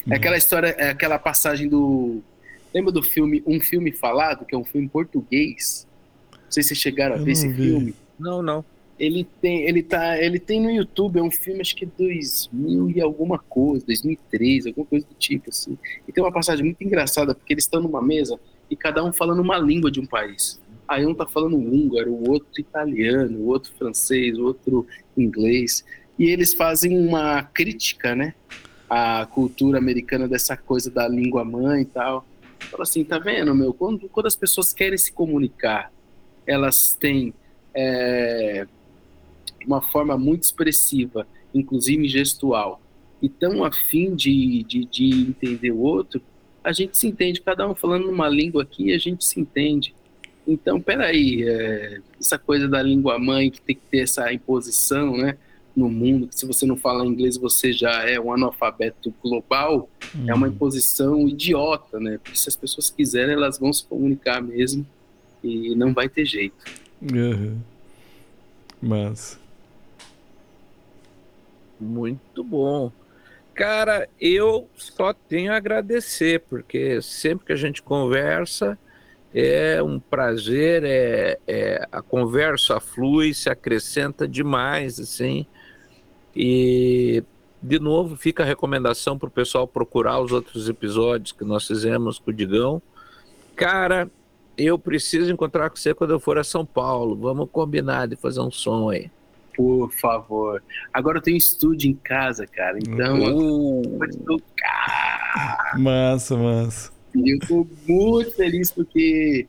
É 0.09 0.15
aquela 0.15 0.37
história, 0.37 0.67
é 0.77 0.89
aquela 0.89 1.17
passagem 1.17 1.67
do. 1.67 2.21
Lembra 2.73 2.91
do 2.91 3.01
filme 3.01 3.41
Um 3.45 3.59
Filme 3.59 3.91
Falado, 3.91 4.45
que 4.45 4.53
é 4.53 4.57
um 4.57 4.65
filme 4.65 4.87
português? 4.87 5.87
Não 6.31 6.51
sei 6.51 6.61
se 6.61 6.69
vocês 6.69 6.79
chegaram 6.79 7.15
a 7.15 7.17
ver 7.17 7.31
esse 7.31 7.47
vi. 7.47 7.63
filme. 7.63 7.95
Não, 8.19 8.41
não. 8.41 8.63
Ele 8.97 9.27
tem, 9.41 9.63
ele 9.63 9.83
tá, 9.83 10.17
ele 10.21 10.39
tem 10.39 10.61
no 10.61 10.71
YouTube, 10.71 11.19
é 11.19 11.23
um 11.23 11.31
filme 11.31 11.59
acho 11.59 11.75
que 11.75 11.85
2000 11.85 12.91
e 12.91 13.01
alguma 13.01 13.37
coisa, 13.37 13.85
2003, 13.85 14.67
alguma 14.67 14.85
coisa 14.85 15.05
do 15.05 15.15
tipo 15.15 15.49
assim. 15.49 15.77
E 16.07 16.11
tem 16.11 16.23
uma 16.23 16.31
passagem 16.31 16.63
muito 16.63 16.81
engraçada 16.81 17.35
porque 17.35 17.53
eles 17.53 17.65
estão 17.65 17.81
numa 17.81 18.01
mesa 18.01 18.39
e 18.69 18.75
cada 18.75 19.03
um 19.03 19.11
falando 19.11 19.41
uma 19.41 19.57
língua 19.57 19.91
de 19.91 19.99
um 19.99 20.05
país. 20.05 20.61
Aí 20.87 21.05
um 21.05 21.13
tá 21.13 21.25
falando 21.25 21.57
húngaro, 21.57 22.11
o 22.11 22.29
outro 22.29 22.49
italiano, 22.57 23.39
o 23.39 23.47
outro 23.47 23.73
francês, 23.73 24.37
o 24.37 24.45
outro 24.45 24.87
inglês. 25.17 25.83
E 26.17 26.29
eles 26.29 26.53
fazem 26.53 26.97
uma 26.97 27.43
crítica, 27.43 28.15
né? 28.15 28.33
À 28.89 29.25
cultura 29.25 29.77
americana 29.77 30.27
dessa 30.27 30.55
coisa 30.55 30.91
da 30.91 31.07
língua 31.07 31.43
mãe 31.43 31.81
e 31.81 31.85
tal. 31.85 32.25
Fala 32.59 32.83
assim, 32.83 33.03
tá 33.03 33.19
vendo, 33.19 33.53
meu? 33.53 33.73
Quando, 33.73 34.07
quando 34.09 34.27
as 34.27 34.35
pessoas 34.35 34.73
querem 34.73 34.97
se 34.97 35.11
comunicar, 35.11 35.91
elas 36.45 36.93
têm 36.93 37.33
é, 37.73 38.67
uma 39.65 39.81
forma 39.81 40.17
muito 40.17 40.43
expressiva, 40.43 41.27
inclusive 41.53 42.07
gestual, 42.07 42.81
e 43.21 43.29
tão 43.29 43.63
afim 43.63 44.15
de, 44.15 44.63
de, 44.63 44.85
de 44.85 45.09
entender 45.29 45.71
o 45.71 45.79
outro, 45.79 46.21
a 46.63 46.71
gente 46.71 46.97
se 46.97 47.07
entende, 47.07 47.41
cada 47.41 47.67
um 47.67 47.75
falando 47.75 48.09
uma 48.09 48.27
língua 48.27 48.63
aqui, 48.63 48.93
a 48.93 48.97
gente 48.97 49.23
se 49.25 49.39
entende. 49.39 49.93
Então, 50.47 50.79
peraí, 50.79 51.43
é, 51.43 51.99
essa 52.19 52.37
coisa 52.37 52.67
da 52.67 52.81
língua 52.81 53.17
mãe 53.17 53.49
que 53.49 53.61
tem 53.61 53.75
que 53.75 53.81
ter 53.89 53.99
essa 53.99 54.31
imposição, 54.31 55.17
né, 55.17 55.37
no 55.75 55.89
mundo, 55.89 56.27
que 56.27 56.35
se 56.35 56.45
você 56.45 56.65
não 56.65 56.77
fala 56.77 57.05
inglês 57.05 57.37
você 57.37 57.73
já 57.73 58.09
é 58.09 58.19
um 58.19 58.31
analfabeto 58.31 59.13
global, 59.21 59.89
é 60.25 60.33
uma 60.33 60.47
imposição 60.47 61.27
idiota, 61.27 61.99
né? 61.99 62.17
Porque 62.23 62.37
se 62.37 62.47
as 62.47 62.55
pessoas 62.55 62.89
quiserem, 62.89 63.33
elas 63.33 63.59
vão 63.59 63.73
se 63.73 63.85
comunicar 63.85 64.41
mesmo 64.41 64.85
e 65.43 65.75
não 65.75 65.93
vai 65.93 66.07
ter 66.07 66.25
jeito. 66.25 66.55
Uhum. 67.01 67.59
Mas. 68.81 69.39
Muito 71.79 72.43
bom. 72.43 72.91
Cara, 73.53 74.07
eu 74.19 74.69
só 74.75 75.13
tenho 75.13 75.51
a 75.51 75.57
agradecer, 75.57 76.41
porque 76.41 77.01
sempre 77.01 77.45
que 77.47 77.53
a 77.53 77.57
gente 77.57 77.81
conversa 77.81 78.77
é 79.33 79.83
um 79.83 79.99
prazer, 79.99 80.83
é, 80.85 81.37
é 81.45 81.87
a 81.91 82.01
conversa 82.01 82.79
flui, 82.79 83.33
se 83.33 83.49
acrescenta 83.49 84.27
demais, 84.27 84.99
assim. 84.99 85.45
E, 86.35 87.23
de 87.61 87.79
novo, 87.79 88.15
fica 88.15 88.43
a 88.43 88.45
recomendação 88.45 89.17
para 89.17 89.27
o 89.27 89.31
pessoal 89.31 89.67
procurar 89.67 90.19
os 90.19 90.31
outros 90.31 90.67
episódios 90.67 91.31
que 91.31 91.43
nós 91.43 91.65
fizemos 91.65 92.19
com 92.19 92.31
o 92.31 92.33
Digão. 92.33 92.81
Cara, 93.55 94.09
eu 94.57 94.77
preciso 94.77 95.31
encontrar 95.31 95.69
com 95.69 95.75
você 95.75 95.93
quando 95.93 96.11
eu 96.11 96.19
for 96.19 96.37
a 96.37 96.43
São 96.43 96.65
Paulo. 96.65 97.15
Vamos 97.15 97.49
combinar 97.51 98.07
de 98.07 98.15
fazer 98.15 98.41
um 98.41 98.51
som 98.51 98.89
aí. 98.89 99.09
Por 99.55 99.89
favor. 99.93 100.61
Agora 100.93 101.19
eu 101.19 101.21
tenho 101.21 101.37
estúdio 101.37 101.89
em 101.89 101.93
casa, 101.93 102.45
cara. 102.45 102.77
Então, 102.77 103.17
Uh, 103.19 103.99
eu. 104.27 104.41
Massa, 105.77 106.35
massa. 106.35 106.91
E 107.15 107.33
eu 107.33 107.39
tô 107.39 107.67
muito 107.87 108.31
feliz 108.31 108.69
porque, 108.69 109.47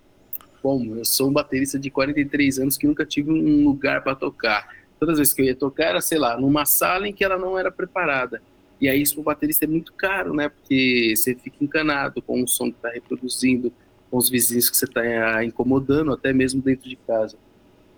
bom, 0.63 0.85
eu 0.97 1.05
sou 1.05 1.29
um 1.29 1.33
baterista 1.33 1.79
de 1.79 1.91
43 1.91 2.61
anos 2.61 2.77
que 2.77 2.87
nunca 2.87 3.05
tive 3.05 3.33
um 3.33 3.65
lugar 3.65 4.05
para 4.05 4.15
tocar. 4.15 4.69
Todas 4.99 5.15
as 5.15 5.19
vezes 5.19 5.35
que 5.35 5.43
eu 5.43 5.47
ia 5.47 5.55
tocar 5.55 5.85
era, 5.85 6.01
sei 6.01 6.19
lá, 6.19 6.39
numa 6.39 6.65
sala 6.65 7.07
em 7.07 7.13
que 7.13 7.25
ela 7.25 7.39
não 7.39 7.59
era 7.59 7.71
preparada. 7.71 8.41
E 8.81 8.89
aí 8.89 9.01
isso 9.01 9.15
pro 9.15 9.23
baterista 9.23 9.65
é 9.65 9.69
muito 9.69 9.93
caro, 9.93 10.35
né? 10.35 10.49
Porque 10.49 11.15
você 11.17 11.35
fica 11.35 11.57
encanado 11.61 12.21
com 12.23 12.43
o 12.43 12.49
som 12.49 12.71
que 12.71 12.79
tá 12.79 12.91
reproduzindo, 12.91 13.73
com 14.11 14.17
os 14.17 14.29
vizinhos 14.29 14.71
que 14.71 14.77
você 14.77 14.87
tá 14.87 15.45
incomodando, 15.45 16.13
até 16.13 16.33
mesmo 16.33 16.63
dentro 16.63 16.89
de 16.89 16.97
casa. 16.97 17.37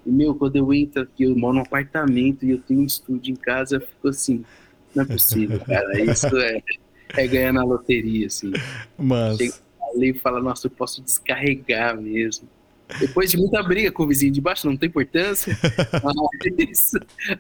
E, 0.07 0.11
meu, 0.11 0.35
quando 0.35 0.57
eu 0.57 0.73
entro 0.73 1.03
aqui, 1.03 1.25
eu 1.25 1.37
moro 1.37 1.57
num 1.57 1.63
apartamento 1.63 2.45
e 2.45 2.51
eu 2.51 2.59
tenho 2.59 2.81
um 2.81 2.87
estúdio 2.87 3.33
em 3.33 3.37
casa, 3.37 3.77
eu 3.77 3.81
fico 3.81 4.09
assim, 4.09 4.45
não 4.95 5.05
é 5.05 5.07
possível, 5.07 5.61
cara. 5.61 6.01
Isso 6.01 6.37
é, 6.39 6.63
é 7.17 7.27
ganhar 7.27 7.53
na 7.53 7.65
loteria, 7.65 8.27
assim. 8.27 8.53
Mas. 8.97 9.37
Chega 9.37 9.55
ali 9.95 10.11
e 10.11 10.19
fala, 10.19 10.41
nossa, 10.41 10.67
eu 10.67 10.71
posso 10.71 11.03
descarregar 11.03 12.01
mesmo. 12.01 12.49
Depois 13.01 13.31
de 13.31 13.37
muita 13.37 13.63
briga 13.63 13.93
com 13.93 14.05
o 14.05 14.07
vizinho 14.07 14.33
de 14.33 14.41
baixo, 14.41 14.67
não 14.67 14.77
tem 14.77 14.89
importância, 14.89 15.57
mas 16.03 16.93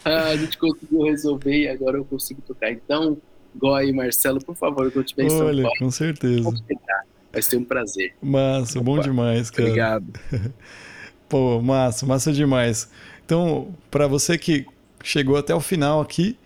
a 0.04 0.36
gente 0.36 0.58
conseguiu 0.58 1.04
resolver 1.04 1.56
e 1.56 1.68
agora 1.68 1.96
eu 1.96 2.04
consigo 2.04 2.42
tocar. 2.42 2.70
Então, 2.70 3.16
Goi 3.56 3.88
e 3.88 3.92
Marcelo, 3.92 4.44
por 4.44 4.54
favor, 4.54 4.90
quando 4.90 4.96
eu 4.96 5.02
estiver 5.02 5.24
em 5.24 5.30
São 5.30 5.46
Olha, 5.46 5.62
Paulo, 5.62 5.78
com 5.78 5.90
certeza. 5.90 6.50
Vai 7.32 7.42
ser 7.42 7.56
um 7.56 7.64
prazer. 7.64 8.14
Massa, 8.22 8.80
bom 8.80 8.94
Opa, 8.94 9.02
demais, 9.02 9.50
cara. 9.50 9.68
obrigado. 9.68 10.12
Pô, 11.28 11.60
massa, 11.60 12.06
massa 12.06 12.32
demais. 12.32 12.88
Então, 13.24 13.74
pra 13.90 14.06
você 14.06 14.38
que 14.38 14.66
chegou 15.02 15.36
até 15.36 15.54
o 15.54 15.60
final 15.60 16.00
aqui, 16.00 16.38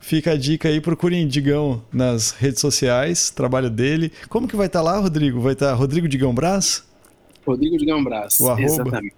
fica 0.00 0.32
a 0.32 0.36
dica 0.36 0.68
aí, 0.68 0.80
procurem 0.80 1.26
Digão 1.28 1.82
nas 1.92 2.32
redes 2.32 2.60
sociais, 2.60 3.30
trabalho 3.30 3.70
dele. 3.70 4.12
Como 4.28 4.48
que 4.48 4.56
vai 4.56 4.66
estar 4.66 4.82
lá, 4.82 4.98
Rodrigo? 4.98 5.40
Vai 5.40 5.52
estar 5.52 5.72
Rodrigo 5.74 6.08
Digão 6.08 6.34
Brás? 6.34 6.85
Rodrigo 7.46 7.76
de 7.76 7.86
Gambras. 7.86 8.38
O 8.40 8.48
arroba? 8.48 8.62
Exatamente. 8.62 9.14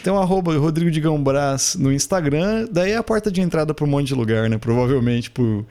Então, 0.00 0.16
arroba 0.18 0.56
Rodrigo 0.56 0.90
Digão 0.90 1.22
Brás 1.22 1.74
no 1.74 1.92
Instagram, 1.92 2.68
daí 2.70 2.92
é 2.92 2.96
a 2.96 3.02
porta 3.02 3.30
de 3.30 3.40
entrada 3.40 3.74
para 3.74 3.84
um 3.84 3.88
monte 3.88 4.08
de 4.08 4.14
lugar, 4.14 4.48
né? 4.48 4.56
Provavelmente 4.58 5.30
por. 5.30 5.64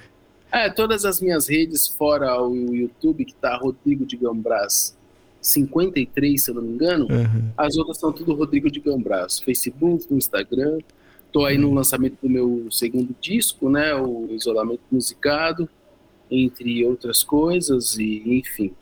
É, 0.51 0.69
todas 0.69 1.05
as 1.05 1.21
minhas 1.21 1.47
redes, 1.47 1.87
fora 1.87 2.41
o 2.41 2.75
YouTube, 2.75 3.25
que 3.25 3.33
tá 3.33 3.55
Rodrigo 3.57 4.05
de 4.05 4.17
Gambras 4.17 4.97
53, 5.41 6.41
se 6.41 6.51
eu 6.51 6.55
não 6.55 6.61
me 6.61 6.73
engano, 6.73 7.07
Aham. 7.09 7.51
as 7.57 7.77
outras 7.77 7.97
são 7.97 8.11
tudo 8.11 8.33
Rodrigo 8.33 8.69
de 8.69 8.79
Gambras. 8.79 9.39
Facebook, 9.39 10.05
no 10.09 10.17
Instagram. 10.17 10.79
Tô 11.31 11.45
aí 11.45 11.57
no 11.57 11.73
lançamento 11.73 12.17
do 12.21 12.29
meu 12.29 12.67
segundo 12.71 13.15
disco, 13.21 13.69
né? 13.69 13.93
O 13.95 14.27
Isolamento 14.31 14.81
Musicado, 14.91 15.69
entre 16.31 16.85
outras 16.85 17.23
coisas, 17.23 17.97
e 17.97 18.23
enfim. 18.25 18.73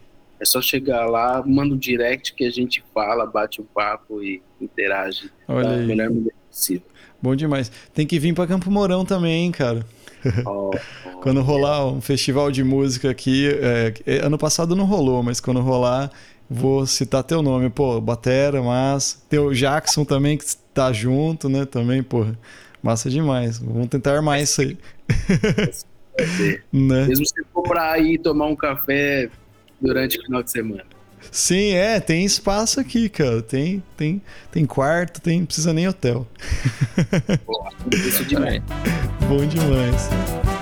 É 0.46 0.48
só 0.48 0.62
chegar 0.62 1.08
lá, 1.08 1.44
manda 1.44 1.74
um 1.74 1.78
direct 1.78 2.36
que 2.36 2.46
a 2.46 2.52
gente 2.52 2.84
fala, 2.94 3.26
bate 3.26 3.60
um 3.60 3.66
papo 3.66 4.22
e 4.22 4.44
interage 4.62 5.32
Olha 5.48 5.70
da 5.70 5.74
aí. 5.74 5.88
melhor 5.88 6.08
maneira 6.12 6.36
possível. 6.48 6.86
Bom 7.20 7.36
demais. 7.36 7.72
Tem 7.96 8.06
que 8.06 8.20
vir 8.20 8.32
para 8.36 8.46
Campo 8.46 8.70
Mourão 8.70 9.04
também, 9.04 9.46
hein, 9.46 9.52
cara. 9.52 9.84
Quando 11.24 11.42
rolar 11.42 11.88
um 11.88 12.00
festival 12.00 12.52
de 12.52 12.64
música 12.64 13.10
aqui, 13.10 13.50
é, 13.60 13.94
é, 14.06 14.18
ano 14.24 14.38
passado 14.38 14.76
não 14.76 14.86
rolou, 14.86 15.24
mas 15.24 15.40
quando 15.40 15.62
rolar, 15.62 16.12
vou 16.48 16.86
citar 16.86 17.24
teu 17.24 17.42
nome. 17.42 17.72
Pô, 17.72 18.00
Batera, 18.00 18.62
mas 18.62 19.26
tem 19.28 19.40
o 19.40 19.52
Jackson 19.52 20.06
também 20.06 20.38
que 20.38 20.46
tá 20.76 20.94
junto, 20.94 21.50
né? 21.50 21.66
Também, 21.66 22.04
porra, 22.04 22.38
massa 22.84 23.10
demais. 23.10 23.58
Vamos 23.58 23.88
tentar 23.88 24.14
armar 24.14 24.40
isso 24.40 24.62
aí. 24.62 24.78
né? 26.72 27.08
Mesmo 27.08 27.26
se 27.26 27.44
for 27.52 27.64
pra 27.64 27.98
ir 27.98 28.20
tomar 28.20 28.46
um 28.46 28.56
café 28.56 29.32
durante 29.86 30.20
o 30.20 30.24
final 30.24 30.44
de 30.44 30.52
semana. 30.52 30.86
Sim, 31.32 31.74
é, 31.74 32.00
tem 32.00 32.26
espaço 32.26 32.80
aqui, 32.80 33.10
cara. 33.10 33.42
Tem, 33.42 33.84
tem, 33.98 34.22
tem 34.52 34.66
quarto, 34.66 35.22
tem, 35.22 35.40
não 35.40 35.46
precisa 35.46 35.74
nem 35.74 35.88
hotel. 35.88 36.28
Isso 37.92 38.24
demais. 38.26 38.62
Bom 39.28 39.46
demais. 39.46 40.55